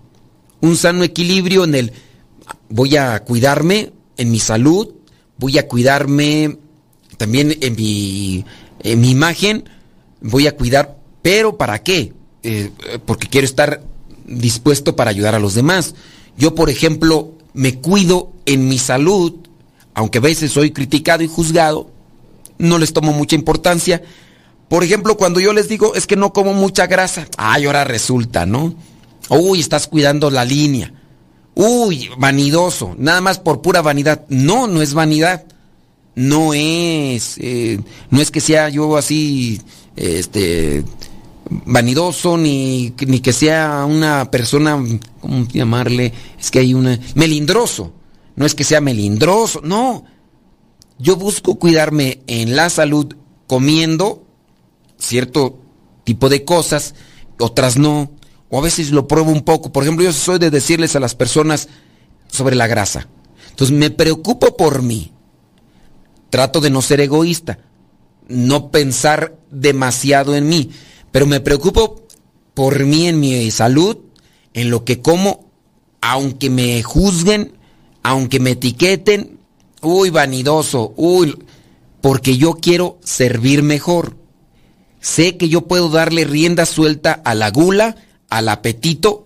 Un 0.61 0.75
sano 0.75 1.03
equilibrio 1.03 1.63
en 1.63 1.75
el 1.75 1.93
voy 2.69 2.97
a 2.97 3.23
cuidarme 3.23 3.93
en 4.17 4.31
mi 4.31 4.39
salud, 4.39 4.89
voy 5.37 5.57
a 5.57 5.67
cuidarme 5.67 6.57
también 7.17 7.55
en 7.61 7.75
mi, 7.75 8.45
en 8.83 9.01
mi 9.01 9.11
imagen, 9.11 9.69
voy 10.21 10.47
a 10.47 10.55
cuidar, 10.55 10.97
pero 11.21 11.57
¿para 11.57 11.83
qué? 11.83 12.13
Eh, 12.43 12.71
porque 13.05 13.27
quiero 13.27 13.45
estar 13.45 13.83
dispuesto 14.25 14.95
para 14.95 15.11
ayudar 15.11 15.35
a 15.35 15.39
los 15.39 15.53
demás. 15.53 15.95
Yo, 16.37 16.55
por 16.55 16.69
ejemplo, 16.69 17.33
me 17.53 17.79
cuido 17.79 18.31
en 18.45 18.67
mi 18.67 18.77
salud, 18.77 19.33
aunque 19.97 20.19
a 20.19 20.21
veces 20.21 20.51
soy 20.51 20.69
criticado 20.69 21.23
y 21.23 21.27
juzgado, 21.27 21.89
no 22.59 22.77
les 22.77 22.93
tomo 22.93 23.13
mucha 23.13 23.35
importancia, 23.35 24.03
por 24.69 24.83
ejemplo, 24.83 25.17
cuando 25.17 25.39
yo 25.39 25.53
les 25.53 25.67
digo, 25.67 25.95
es 25.95 26.05
que 26.05 26.15
no 26.15 26.33
como 26.33 26.53
mucha 26.53 26.85
grasa. 26.85 27.27
Ay, 27.35 27.65
ahora 27.65 27.83
resulta, 27.83 28.45
¿no? 28.45 28.75
Uy, 29.29 29.59
estás 29.59 29.87
cuidando 29.87 30.29
la 30.29 30.45
línea. 30.45 30.93
Uy, 31.55 32.11
vanidoso, 32.19 32.93
nada 32.99 33.21
más 33.21 33.39
por 33.39 33.63
pura 33.63 33.81
vanidad. 33.81 34.25
No, 34.29 34.67
no 34.67 34.83
es 34.83 34.93
vanidad. 34.93 35.45
No 36.13 36.53
es, 36.53 37.37
eh, 37.39 37.79
no 38.11 38.21
es 38.21 38.29
que 38.29 38.39
sea 38.39 38.69
yo 38.69 38.97
así, 38.97 39.59
este, 39.95 40.83
vanidoso, 41.65 42.37
ni, 42.37 42.93
ni 43.07 43.19
que 43.19 43.33
sea 43.33 43.83
una 43.83 44.29
persona, 44.29 44.79
¿cómo 45.19 45.47
llamarle? 45.47 46.13
Es 46.39 46.51
que 46.51 46.59
hay 46.59 46.75
una, 46.75 46.99
melindroso. 47.15 47.93
No 48.37 48.45
es 48.45 48.55
que 48.55 48.63
sea 48.63 48.79
melindroso, 48.81 49.61
no. 49.63 50.05
yo 50.99 51.15
busco 51.15 51.59
cuidarme 51.59 52.21
en 52.27 52.55
la 52.55 52.69
salud 52.69 53.15
comiendo 53.47 54.23
cierto 54.99 55.59
tipo 56.03 56.29
de 56.29 56.45
cosas, 56.45 56.93
otras 57.39 57.77
no, 57.77 58.11
o 58.49 58.59
a 58.59 58.61
veces 58.61 58.91
lo 58.91 59.07
pruebo 59.07 59.31
un 59.31 59.41
poco. 59.41 59.71
Por 59.71 59.83
ejemplo, 59.83 60.05
yo 60.05 60.13
soy 60.13 60.37
de 60.37 60.51
decirles 60.51 60.95
a 60.95 60.99
las 60.99 61.15
personas 61.15 61.67
sobre 62.27 62.55
la 62.55 62.67
grasa. 62.67 63.07
Entonces 63.49 63.75
me 63.75 63.89
preocupo 63.89 64.55
por 64.55 64.83
mí. 64.83 65.11
Trato 66.29 66.61
de 66.61 66.69
no 66.69 66.83
ser 66.83 67.01
egoísta, 67.01 67.57
no 68.27 68.69
pensar 68.69 69.35
demasiado 69.49 70.35
en 70.35 70.47
mí, 70.47 70.69
pero 71.11 71.25
me 71.25 71.39
preocupo 71.39 72.03
por 72.53 72.85
mí 72.85 73.07
en 73.07 73.19
mi 73.19 73.49
salud, 73.49 73.97
en 74.53 74.69
lo 74.69 74.85
que 74.85 75.01
como, 75.01 75.49
aunque 76.01 76.51
me 76.51 76.83
juzguen, 76.83 77.56
aunque 78.03 78.39
me 78.39 78.51
etiqueten, 78.51 79.39
uy, 79.81 80.09
vanidoso, 80.09 80.93
uy, 80.97 81.37
porque 82.01 82.37
yo 82.37 82.55
quiero 82.55 82.99
servir 83.03 83.63
mejor. 83.63 84.17
Sé 84.99 85.37
que 85.37 85.49
yo 85.49 85.67
puedo 85.67 85.89
darle 85.89 86.25
rienda 86.25 86.65
suelta 86.65 87.13
a 87.13 87.35
la 87.35 87.51
gula, 87.51 87.95
al 88.29 88.49
apetito, 88.49 89.25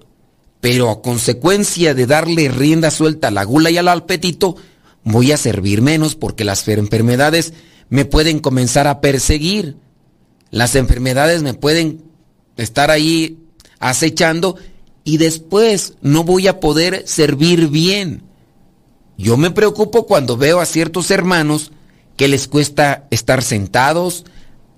pero 0.60 0.90
a 0.90 1.02
consecuencia 1.02 1.94
de 1.94 2.06
darle 2.06 2.50
rienda 2.50 2.92
suelta 2.92 3.30
a 3.30 3.32
la 3.32 3.44
gula 3.44 3.72
y 3.72 3.78
al 3.78 3.88
apetito, 3.88 4.56
voy 5.04 5.32
a 5.32 5.38
servir 5.38 5.82
menos 5.82 6.16
porque 6.16 6.44
las 6.44 6.68
enfermedades 6.68 7.54
me 7.90 8.06
pueden 8.06 8.40
comenzar 8.40 8.88
a 8.88 9.02
perseguir. 9.02 9.76
Las 10.52 10.76
enfermedades 10.76 11.44
me 11.44 11.54
pueden 11.54 12.04
estar 12.58 12.92
ahí 12.92 13.38
acechando 13.80 14.58
y 15.04 15.18
después 15.18 15.96
no 16.02 16.24
voy 16.24 16.48
a 16.48 16.60
poder 16.60 17.04
servir 17.08 17.68
bien. 17.70 18.24
Yo 19.22 19.38
me 19.38 19.52
preocupo 19.52 20.08
cuando 20.08 20.36
veo 20.36 20.60
a 20.60 20.66
ciertos 20.66 21.12
hermanos 21.12 21.72
que 22.18 22.28
les 22.28 22.48
cuesta 22.48 23.06
estar 23.12 23.44
sentados, 23.44 24.26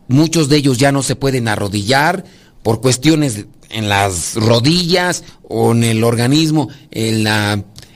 muchos 0.09 0.49
de 0.49 0.57
ellos 0.57 0.77
ya 0.77 0.91
no 0.91 1.01
se 1.01 1.15
pueden 1.15 1.47
arrodillar 1.47 2.25
por 2.61 2.81
cuestiones 2.81 3.45
en 3.69 3.87
las 3.87 4.35
rodillas 4.35 5.23
o 5.47 5.71
en 5.71 5.85
el 5.85 6.03
organismo, 6.03 6.67
en, 6.91 7.25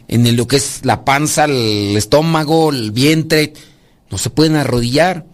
en 0.07 0.37
lo 0.37 0.47
que 0.47 0.55
es 0.55 0.85
la 0.85 1.03
panza, 1.03 1.45
el 1.45 1.97
estómago, 1.97 2.71
el 2.71 2.91
vientre, 2.91 3.53
no 4.09 4.17
se 4.17 4.29
pueden 4.29 4.55
arrodillar. 4.55 5.25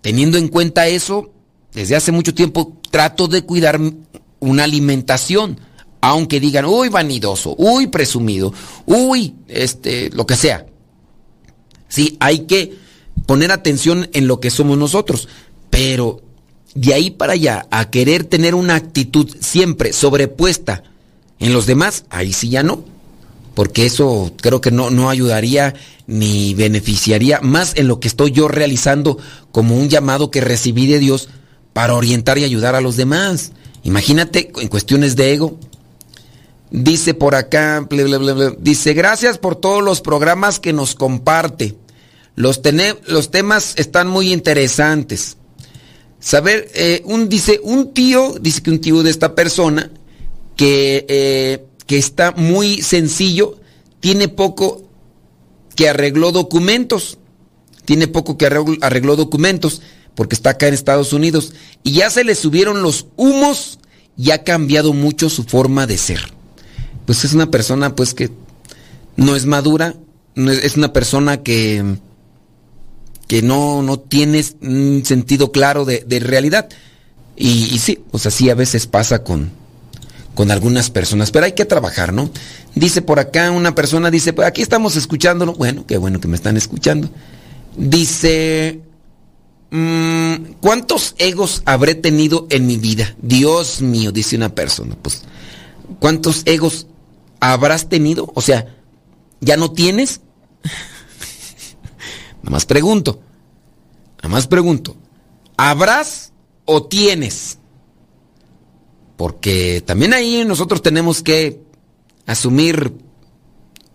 Teniendo 0.00 0.38
en 0.38 0.48
cuenta 0.48 0.88
eso, 0.88 1.30
desde 1.72 1.94
hace 1.94 2.10
mucho 2.10 2.34
tiempo 2.34 2.76
trato 2.90 3.28
de 3.28 3.42
cuidar 3.42 3.80
una 4.40 4.64
alimentación, 4.64 5.60
aunque 6.02 6.40
digan, 6.40 6.64
uy, 6.66 6.88
vanidoso, 6.88 7.54
uy, 7.56 7.86
presumido, 7.86 8.52
uy, 8.86 9.34
este, 9.46 10.10
lo 10.10 10.26
que 10.26 10.36
sea. 10.36 10.66
Sí, 11.88 12.16
hay 12.18 12.40
que 12.40 12.76
poner 13.24 13.52
atención 13.52 14.10
en 14.12 14.26
lo 14.26 14.40
que 14.40 14.50
somos 14.50 14.76
nosotros, 14.76 15.28
pero 15.70 16.20
de 16.74 16.92
ahí 16.92 17.10
para 17.10 17.34
allá 17.34 17.66
a 17.70 17.88
querer 17.88 18.24
tener 18.24 18.56
una 18.56 18.74
actitud 18.74 19.30
siempre 19.40 19.92
sobrepuesta 19.92 20.82
en 21.38 21.52
los 21.52 21.66
demás, 21.66 22.04
ahí 22.10 22.32
sí 22.32 22.48
ya 22.48 22.64
no. 22.64 22.84
Porque 23.54 23.86
eso 23.86 24.32
creo 24.40 24.60
que 24.60 24.70
no, 24.70 24.90
no 24.90 25.08
ayudaría 25.08 25.74
ni 26.08 26.54
beneficiaría 26.54 27.40
más 27.42 27.74
en 27.76 27.86
lo 27.86 28.00
que 28.00 28.08
estoy 28.08 28.32
yo 28.32 28.48
realizando 28.48 29.18
como 29.52 29.76
un 29.76 29.88
llamado 29.88 30.30
que 30.30 30.40
recibí 30.40 30.86
de 30.86 30.98
Dios 30.98 31.28
para 31.72 31.94
orientar 31.94 32.38
y 32.38 32.44
ayudar 32.44 32.74
a 32.74 32.80
los 32.80 32.96
demás. 32.96 33.52
Imagínate 33.84 34.50
en 34.56 34.68
cuestiones 34.68 35.14
de 35.14 35.32
ego. 35.34 35.58
Dice 36.74 37.12
por 37.12 37.34
acá, 37.34 37.86
dice, 38.58 38.94
gracias 38.94 39.36
por 39.36 39.56
todos 39.56 39.84
los 39.84 40.00
programas 40.00 40.58
que 40.58 40.72
nos 40.72 40.94
comparte. 40.94 41.76
Los, 42.34 42.62
los 43.06 43.30
temas 43.30 43.74
están 43.76 44.08
muy 44.08 44.32
interesantes. 44.32 45.36
Saber, 46.18 46.70
eh, 46.74 47.02
un, 47.04 47.28
dice, 47.28 47.60
un 47.62 47.92
tío, 47.92 48.36
dice 48.40 48.62
que 48.62 48.70
un 48.70 48.80
tío 48.80 49.02
de 49.02 49.10
esta 49.10 49.34
persona, 49.34 49.90
que, 50.56 51.04
eh, 51.10 51.66
que 51.86 51.98
está 51.98 52.32
muy 52.32 52.80
sencillo, 52.80 53.58
tiene 54.00 54.28
poco 54.28 54.82
que 55.76 55.90
arregló 55.90 56.32
documentos, 56.32 57.18
tiene 57.84 58.08
poco 58.08 58.38
que 58.38 58.46
arregló, 58.46 59.16
documentos, 59.16 59.82
porque 60.14 60.36
está 60.36 60.50
acá 60.50 60.68
en 60.68 60.74
Estados 60.74 61.12
Unidos, 61.12 61.52
y 61.82 61.92
ya 61.92 62.08
se 62.08 62.24
le 62.24 62.34
subieron 62.34 62.80
los 62.80 63.08
humos 63.16 63.78
y 64.16 64.30
ha 64.30 64.42
cambiado 64.42 64.94
mucho 64.94 65.28
su 65.28 65.44
forma 65.44 65.86
de 65.86 65.98
ser. 65.98 66.41
Pues 67.06 67.24
es 67.24 67.32
una 67.32 67.50
persona 67.50 67.94
pues 67.94 68.14
que 68.14 68.30
no 69.16 69.36
es 69.36 69.46
madura, 69.46 69.94
no 70.34 70.50
es 70.50 70.76
una 70.76 70.92
persona 70.92 71.42
que 71.42 71.98
que 73.32 73.40
no, 73.40 73.82
no 73.82 73.98
tienes 73.98 74.56
un 74.60 75.04
sentido 75.06 75.52
claro 75.52 75.86
de, 75.86 76.04
realidad. 76.20 76.68
Y, 77.34 77.78
sí, 77.78 77.98
pues 78.10 78.26
así 78.26 78.50
a 78.50 78.54
veces 78.54 78.86
pasa 78.86 79.24
con, 79.24 79.50
con 80.34 80.50
algunas 80.50 80.90
personas, 80.90 81.30
pero 81.30 81.46
hay 81.46 81.52
que 81.52 81.64
trabajar, 81.64 82.12
¿no? 82.12 82.30
Dice 82.74 83.00
por 83.00 83.20
acá 83.20 83.50
una 83.50 83.74
persona, 83.74 84.10
dice, 84.10 84.34
pues 84.34 84.46
aquí 84.46 84.60
estamos 84.60 84.96
escuchándolo, 84.96 85.54
bueno, 85.54 85.86
qué 85.86 85.96
bueno 85.96 86.20
que 86.20 86.28
me 86.28 86.36
están 86.36 86.58
escuchando. 86.58 87.08
Dice, 87.74 88.80
mm, 89.70 90.34
¿cuántos 90.60 91.14
egos 91.16 91.62
habré 91.64 91.94
tenido 91.94 92.46
en 92.50 92.66
mi 92.66 92.76
vida? 92.76 93.16
Dios 93.22 93.80
mío, 93.80 94.12
dice 94.12 94.36
una 94.36 94.54
persona, 94.54 94.94
pues, 95.00 95.22
¿cuántos 96.00 96.42
egos 96.44 96.86
habrás 97.42 97.88
tenido? 97.88 98.30
O 98.34 98.40
sea, 98.40 98.74
¿ya 99.40 99.56
no 99.56 99.72
tienes? 99.72 100.20
Nada 102.42 102.52
más 102.52 102.64
pregunto. 102.64 103.20
Nada 104.18 104.28
más 104.28 104.46
pregunto. 104.46 104.96
¿Habrás 105.56 106.32
o 106.64 106.84
tienes? 106.84 107.58
Porque 109.16 109.82
también 109.84 110.14
ahí 110.14 110.44
nosotros 110.46 110.82
tenemos 110.82 111.22
que 111.22 111.60
asumir 112.26 112.92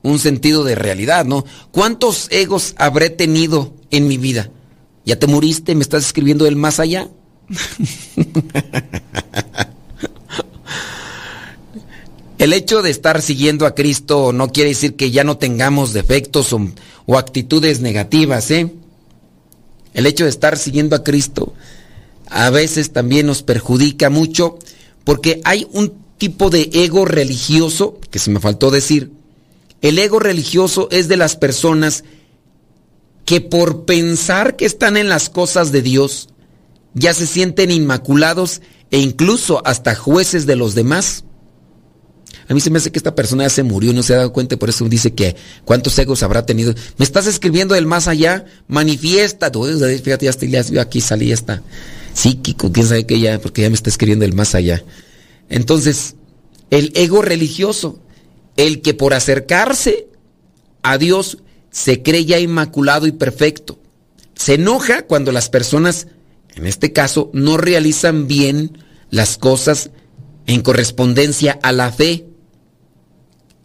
un 0.03 0.19
sentido 0.19 0.65
de 0.65 0.75
realidad, 0.75 1.25
¿no? 1.25 1.45
¿Cuántos 1.71 2.27
egos 2.31 2.75
habré 2.77 3.09
tenido 3.09 3.73
en 3.91 4.07
mi 4.07 4.17
vida? 4.17 4.51
¿Ya 5.05 5.17
te 5.17 5.27
muriste? 5.27 5.73
¿Me 5.73 5.83
estás 5.83 6.05
escribiendo 6.05 6.45
del 6.45 6.57
más 6.57 6.81
allá? 6.81 7.07
El 12.37 12.53
hecho 12.53 12.83
de 12.83 12.91
estar 12.91 13.21
siguiendo 13.21 13.65
a 13.65 13.73
Cristo 13.73 14.31
no 14.31 14.51
quiere 14.51 14.69
decir 14.69 14.95
que 14.95 15.09
ya 15.09 15.23
no 15.23 15.37
tengamos 15.37 15.93
defectos 15.93 16.53
o, 16.53 17.17
actitudes 17.17 17.79
negativas, 17.79 18.51
¿eh? 18.51 18.71
El 19.93 20.05
hecho 20.05 20.25
de 20.25 20.29
estar 20.29 20.57
siguiendo 20.57 20.95
a 20.95 21.03
Cristo 21.03 21.53
a 22.29 22.49
veces 22.49 22.91
también 22.91 23.25
nos 23.25 23.41
perjudica 23.41 24.09
mucho 24.09 24.59
porque 25.03 25.41
hay 25.45 25.67
un 25.71 25.93
tipo 26.17 26.49
de 26.49 26.69
ego 26.73 27.05
religioso, 27.05 27.99
que 28.11 28.19
se 28.19 28.29
me 28.29 28.39
faltó 28.39 28.69
decir, 28.69 29.11
el 29.81 29.97
ego 29.97 30.19
religioso 30.19 30.89
es 30.91 31.07
de 31.07 31.17
las 31.17 31.35
personas 31.35 32.03
que 33.25 33.41
por 33.41 33.85
pensar 33.85 34.55
que 34.55 34.65
están 34.65 34.97
en 34.97 35.09
las 35.09 35.29
cosas 35.29 35.71
de 35.71 35.81
Dios, 35.81 36.29
ya 36.93 37.13
se 37.13 37.27
sienten 37.27 37.71
inmaculados 37.71 38.61
e 38.91 38.99
incluso 38.99 39.61
hasta 39.65 39.95
jueces 39.95 40.45
de 40.45 40.55
los 40.55 40.75
demás. 40.75 41.23
A 42.47 42.53
mí 42.53 42.61
se 42.61 42.69
me 42.69 42.77
hace 42.77 42.91
que 42.91 42.99
esta 42.99 43.15
persona 43.15 43.43
ya 43.43 43.49
se 43.49 43.63
murió, 43.63 43.93
no 43.93 44.03
se 44.03 44.13
ha 44.13 44.17
dado 44.17 44.33
cuenta, 44.33 44.57
por 44.57 44.69
eso 44.69 44.85
dice 44.87 45.13
que 45.13 45.35
cuántos 45.65 45.97
egos 45.99 46.23
habrá 46.23 46.45
tenido. 46.45 46.73
Me 46.97 47.05
estás 47.05 47.27
escribiendo 47.27 47.75
del 47.75 47.85
más 47.85 48.07
allá, 48.07 48.45
manifiesta. 48.67 49.51
Fíjate, 49.51 50.25
ya 50.25 50.29
estoy, 50.29 50.77
aquí 50.77 51.01
salí 51.01 51.31
esta 51.31 51.61
psíquico, 52.17 52.71
quién 52.71 52.87
sabe 52.87 53.05
qué 53.05 53.19
ya, 53.19 53.39
porque 53.39 53.61
ya 53.61 53.69
me 53.69 53.75
está 53.75 53.89
escribiendo 53.89 54.23
del 54.23 54.33
más 54.33 54.55
allá. 54.55 54.83
Entonces, 55.49 56.15
el 56.71 56.91
ego 56.95 57.21
religioso, 57.21 57.99
el 58.57 58.81
que 58.81 58.93
por 58.93 59.13
acercarse 59.13 60.07
a 60.81 60.97
Dios 60.97 61.37
se 61.69 62.01
cree 62.01 62.25
ya 62.25 62.39
inmaculado 62.39 63.05
y 63.05 63.11
perfecto. 63.11 63.79
Se 64.35 64.55
enoja 64.55 65.03
cuando 65.03 65.31
las 65.31 65.49
personas, 65.49 66.07
en 66.55 66.65
este 66.65 66.91
caso, 66.91 67.29
no 67.33 67.57
realizan 67.57 68.27
bien 68.27 68.79
las 69.11 69.37
cosas 69.37 69.91
en 70.47 70.61
correspondencia 70.61 71.59
a 71.61 71.71
la 71.71 71.91
fe. 71.91 72.25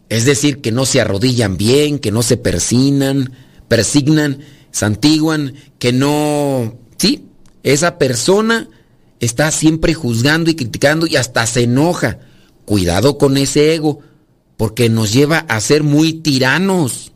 Es 0.09 0.25
decir, 0.25 0.61
que 0.61 0.71
no 0.71 0.85
se 0.85 1.01
arrodillan 1.01 1.57
bien, 1.57 1.97
que 1.97 2.11
no 2.11 2.21
se 2.21 2.37
persinan, 2.37 3.33
persignan, 3.67 4.39
santiguan, 4.71 5.55
que 5.79 5.91
no... 5.91 6.77
Sí, 6.97 7.25
esa 7.63 7.97
persona 7.97 8.69
está 9.19 9.49
siempre 9.51 9.93
juzgando 9.93 10.51
y 10.51 10.55
criticando 10.55 11.07
y 11.07 11.15
hasta 11.15 11.45
se 11.47 11.63
enoja. 11.63 12.19
Cuidado 12.65 13.17
con 13.17 13.37
ese 13.37 13.73
ego, 13.73 13.99
porque 14.57 14.89
nos 14.89 15.11
lleva 15.11 15.39
a 15.39 15.59
ser 15.61 15.83
muy 15.83 16.13
tiranos, 16.13 17.11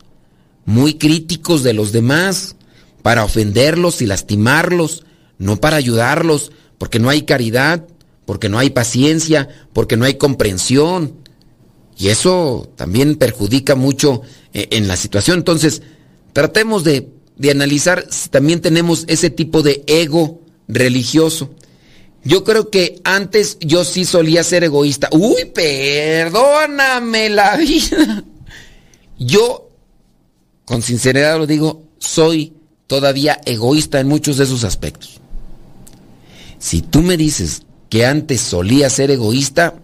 muy 0.64 0.94
críticos 0.94 1.62
de 1.62 1.74
los 1.74 1.92
demás, 1.92 2.56
para 3.02 3.24
ofenderlos 3.24 4.02
y 4.02 4.06
lastimarlos, 4.06 5.04
no 5.38 5.60
para 5.60 5.76
ayudarlos, 5.76 6.52
porque 6.78 6.98
no 6.98 7.08
hay 7.08 7.22
caridad, 7.22 7.86
porque 8.28 8.50
no 8.50 8.58
hay 8.58 8.68
paciencia, 8.68 9.48
porque 9.72 9.96
no 9.96 10.04
hay 10.04 10.16
comprensión. 10.16 11.14
Y 11.96 12.08
eso 12.08 12.70
también 12.76 13.16
perjudica 13.16 13.74
mucho 13.74 14.20
eh, 14.52 14.68
en 14.72 14.86
la 14.86 14.98
situación. 14.98 15.38
Entonces, 15.38 15.80
tratemos 16.34 16.84
de, 16.84 17.08
de 17.38 17.50
analizar 17.50 18.04
si 18.10 18.28
también 18.28 18.60
tenemos 18.60 19.04
ese 19.08 19.30
tipo 19.30 19.62
de 19.62 19.82
ego 19.86 20.42
religioso. 20.68 21.54
Yo 22.22 22.44
creo 22.44 22.68
que 22.68 23.00
antes 23.02 23.56
yo 23.60 23.82
sí 23.82 24.04
solía 24.04 24.44
ser 24.44 24.62
egoísta. 24.62 25.08
Uy, 25.10 25.46
perdóname 25.46 27.30
la 27.30 27.56
vida. 27.56 28.24
Yo, 29.18 29.70
con 30.66 30.82
sinceridad 30.82 31.38
lo 31.38 31.46
digo, 31.46 31.82
soy 31.96 32.52
todavía 32.88 33.40
egoísta 33.46 34.00
en 34.00 34.08
muchos 34.08 34.36
de 34.36 34.44
esos 34.44 34.64
aspectos. 34.64 35.18
Si 36.58 36.82
tú 36.82 37.00
me 37.00 37.16
dices 37.16 37.62
que 37.88 38.06
antes 38.06 38.40
solía 38.40 38.90
ser 38.90 39.10
egoísta, 39.10 39.74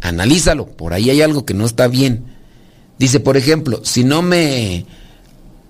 analízalo, 0.00 0.66
por 0.66 0.94
ahí 0.94 1.10
hay 1.10 1.22
algo 1.22 1.44
que 1.44 1.54
no 1.54 1.66
está 1.66 1.88
bien. 1.88 2.24
Dice, 2.98 3.20
por 3.20 3.36
ejemplo, 3.36 3.80
si 3.84 4.04
no 4.04 4.22
me 4.22 4.86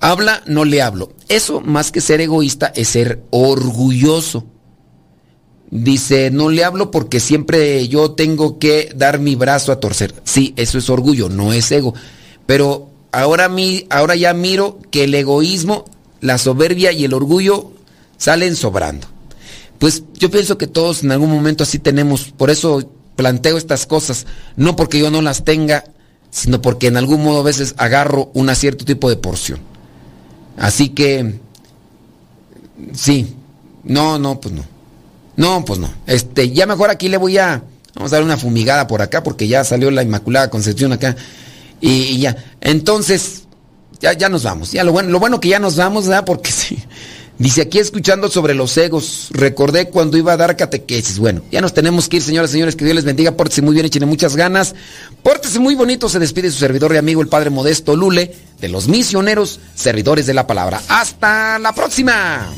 habla, 0.01 0.43
no 0.47 0.65
le 0.65 0.83
hablo. 0.83 1.13
Eso, 1.29 1.61
más 1.61 1.93
que 1.93 2.01
ser 2.01 2.21
egoísta, 2.21 2.73
es 2.75 2.89
ser 2.89 3.23
orgulloso. 3.31 4.47
Dice, 5.71 6.31
no 6.31 6.49
le 6.49 6.65
hablo 6.65 6.91
porque 6.91 7.21
siempre 7.21 7.87
yo 7.89 8.13
tengo 8.13 8.59
que 8.59 8.91
dar 8.97 9.19
mi 9.19 9.35
brazo 9.35 9.73
a 9.73 9.81
torcer. 9.81 10.15
Sí, 10.25 10.55
eso 10.57 10.79
es 10.79 10.89
orgullo, 10.89 11.29
no 11.29 11.53
es 11.53 11.71
ego. 11.71 11.95
Pero 12.47 12.89
ahora, 13.13 13.51
ahora 13.91 14.17
ya 14.17 14.33
miro 14.33 14.79
que 14.91 15.05
el 15.05 15.15
egoísmo, 15.15 15.85
la 16.21 16.39
soberbia 16.39 16.93
y 16.93 17.05
el 17.05 17.13
orgullo 17.13 17.73
salen 18.17 18.57
sobrando. 18.57 19.07
Pues 19.79 20.03
yo 20.14 20.31
pienso 20.31 20.59
que 20.59 20.66
todos 20.66 21.05
en 21.05 21.12
algún 21.12 21.31
momento 21.31 21.62
así 21.62 21.79
tenemos, 21.79 22.33
por 22.37 22.51
eso 22.51 22.91
planteo 23.16 23.57
estas 23.57 23.87
cosas, 23.87 24.26
no 24.57 24.76
porque 24.76 24.99
yo 24.99 25.11
no 25.11 25.22
las 25.22 25.45
tenga, 25.45 25.85
sino 26.31 26.61
porque 26.61 26.89
en 26.89 26.97
algún 26.97 27.22
modo 27.22 27.41
a 27.41 27.45
veces 27.45 27.74
agarro 27.76 28.31
un 28.35 28.55
cierto 28.55 28.85
tipo 28.85 29.09
de 29.09 29.16
porción. 29.16 29.61
Así 30.57 30.91
que, 30.91 31.41
sí, 32.93 33.35
no, 33.85 34.18
no, 34.18 34.41
pues 34.41 34.55
no. 34.55 34.64
No, 35.37 35.64
pues 35.64 35.79
no. 35.79 35.89
Este, 36.07 36.51
ya 36.51 36.66
mejor 36.66 36.91
aquí 36.91 37.09
le 37.09 37.16
voy 37.16 37.39
a, 37.39 37.62
vamos 37.95 38.12
a 38.12 38.16
dar 38.16 38.24
una 38.24 38.37
fumigada 38.37 38.89
por 38.89 39.03
acá 39.03 39.22
porque 39.22 39.47
ya 39.47 39.62
salió 39.62 39.91
la 39.91 40.03
Inmaculada 40.03 40.51
Concepción 40.51 40.93
acá. 40.93 41.16
Y, 41.81 42.18
ya, 42.18 42.37
entonces, 42.61 43.45
ya, 44.01 44.12
ya 44.14 44.29
nos 44.29 44.43
vamos. 44.43 44.72
Ya 44.72 44.83
lo 44.83 44.91
bueno, 44.91 45.11
lo 45.11 45.20
bueno 45.20 45.39
que 45.39 45.49
ya 45.49 45.61
nos 45.61 45.76
vamos, 45.76 46.09
¿verdad? 46.09 46.24
Porque 46.24 46.51
sí. 46.53 46.79
Dice 47.39 47.62
aquí 47.62 47.78
escuchando 47.78 48.28
sobre 48.28 48.55
los 48.55 48.76
egos, 48.76 49.28
recordé 49.30 49.91
cuando 49.91 50.16
iba 50.16 50.32
a 50.32 50.36
dar 50.36 50.57
catequesis. 50.57 51.20
Bueno, 51.20 51.43
ya 51.53 51.61
nos 51.61 51.72
tenemos 51.72 52.09
que 52.09 52.16
ir, 52.16 52.22
señoras 52.22 52.51
y 52.51 52.55
señores, 52.55 52.74
que 52.74 52.84
Dios 52.84 52.97
les 52.97 53.05
bendiga, 53.05 53.36
pórtese 53.36 53.62
muy 53.62 53.74
bien, 53.74 53.86
échenle 53.86 54.07
muchas 54.07 54.34
ganas. 54.34 54.74
Pórtese 55.22 55.61
muy 55.61 55.76
bonito, 55.76 56.09
se 56.09 56.18
despide 56.18 56.51
su 56.51 56.59
servidor 56.59 56.93
y 56.95 56.97
amigo, 56.97 57.22
el 57.22 57.28
Padre 57.28 57.51
Modesto 57.51 57.95
Lule, 57.95 58.34
de 58.61 58.68
los 58.68 58.89
misioneros, 58.89 59.61
servidores 59.76 60.26
de 60.26 60.34
la 60.34 60.49
palabra. 60.49 60.82
Hasta 60.89 61.61
la 61.61 61.72
próxima. 61.72 62.53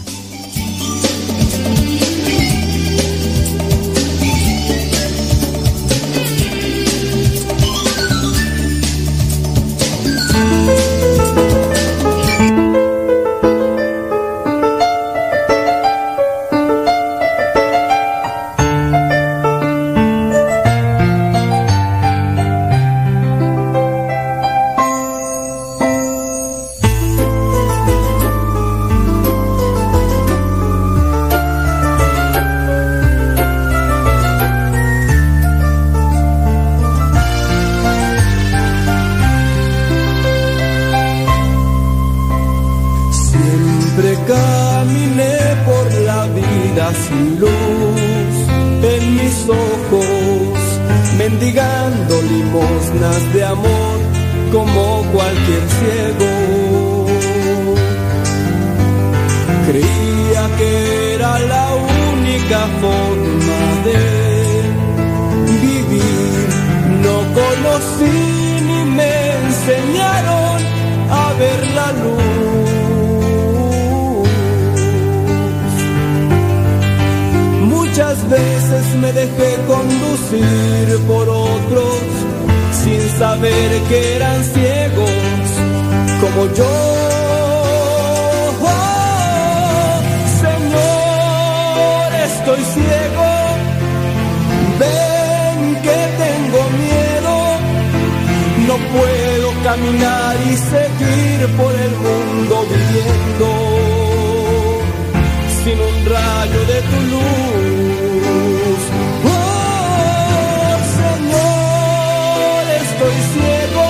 Ciego, 113.32 113.86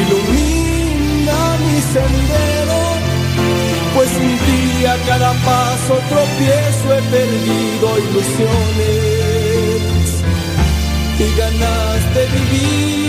ilumina 0.00 1.38
mi 1.64 1.78
sendero, 1.92 2.80
pues 3.94 4.10
un 4.26 4.34
día 4.50 4.92
cada 5.06 5.32
paso 5.32 5.94
tropiezo 6.10 6.86
he 6.94 7.02
perdido 7.14 7.86
ilusiones 7.98 9.34
y 11.18 11.26
ganas 11.38 12.00
de 12.14 12.22
vivir. 12.26 13.03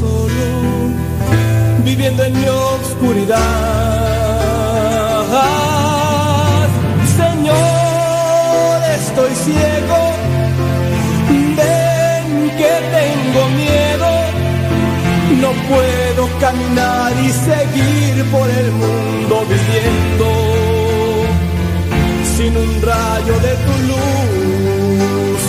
Solo, 0.00 0.46
viviendo 1.84 2.24
en 2.24 2.32
mi 2.38 2.46
oscuridad. 2.48 3.38
Señor, 7.20 8.76
estoy 9.00 9.32
ciego, 9.46 10.00
ven 11.58 12.26
que 12.60 12.72
tengo 12.96 13.40
miedo. 13.62 14.10
No 15.42 15.50
puedo 15.70 16.22
caminar 16.40 17.12
y 17.26 17.30
seguir 17.48 18.14
por 18.30 18.48
el 18.60 18.68
mundo 18.72 19.34
viviendo 19.54 20.26
sin 22.36 22.52
un 22.56 22.70
rayo 22.82 23.34
de 23.46 23.52
tu 23.66 23.74
luz. 23.88 25.42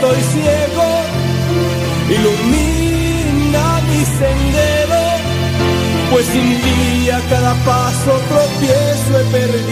Estoy 0.00 0.20
ciego, 0.32 0.86
ilumina 2.08 3.80
mi 3.88 4.04
sendero, 4.04 5.02
pues 6.10 6.26
sin 6.26 6.60
ti 6.62 7.08
cada 7.28 7.54
paso 7.64 8.12
tropiezo 8.28 9.20
he 9.20 9.24
perdido. 9.24 9.60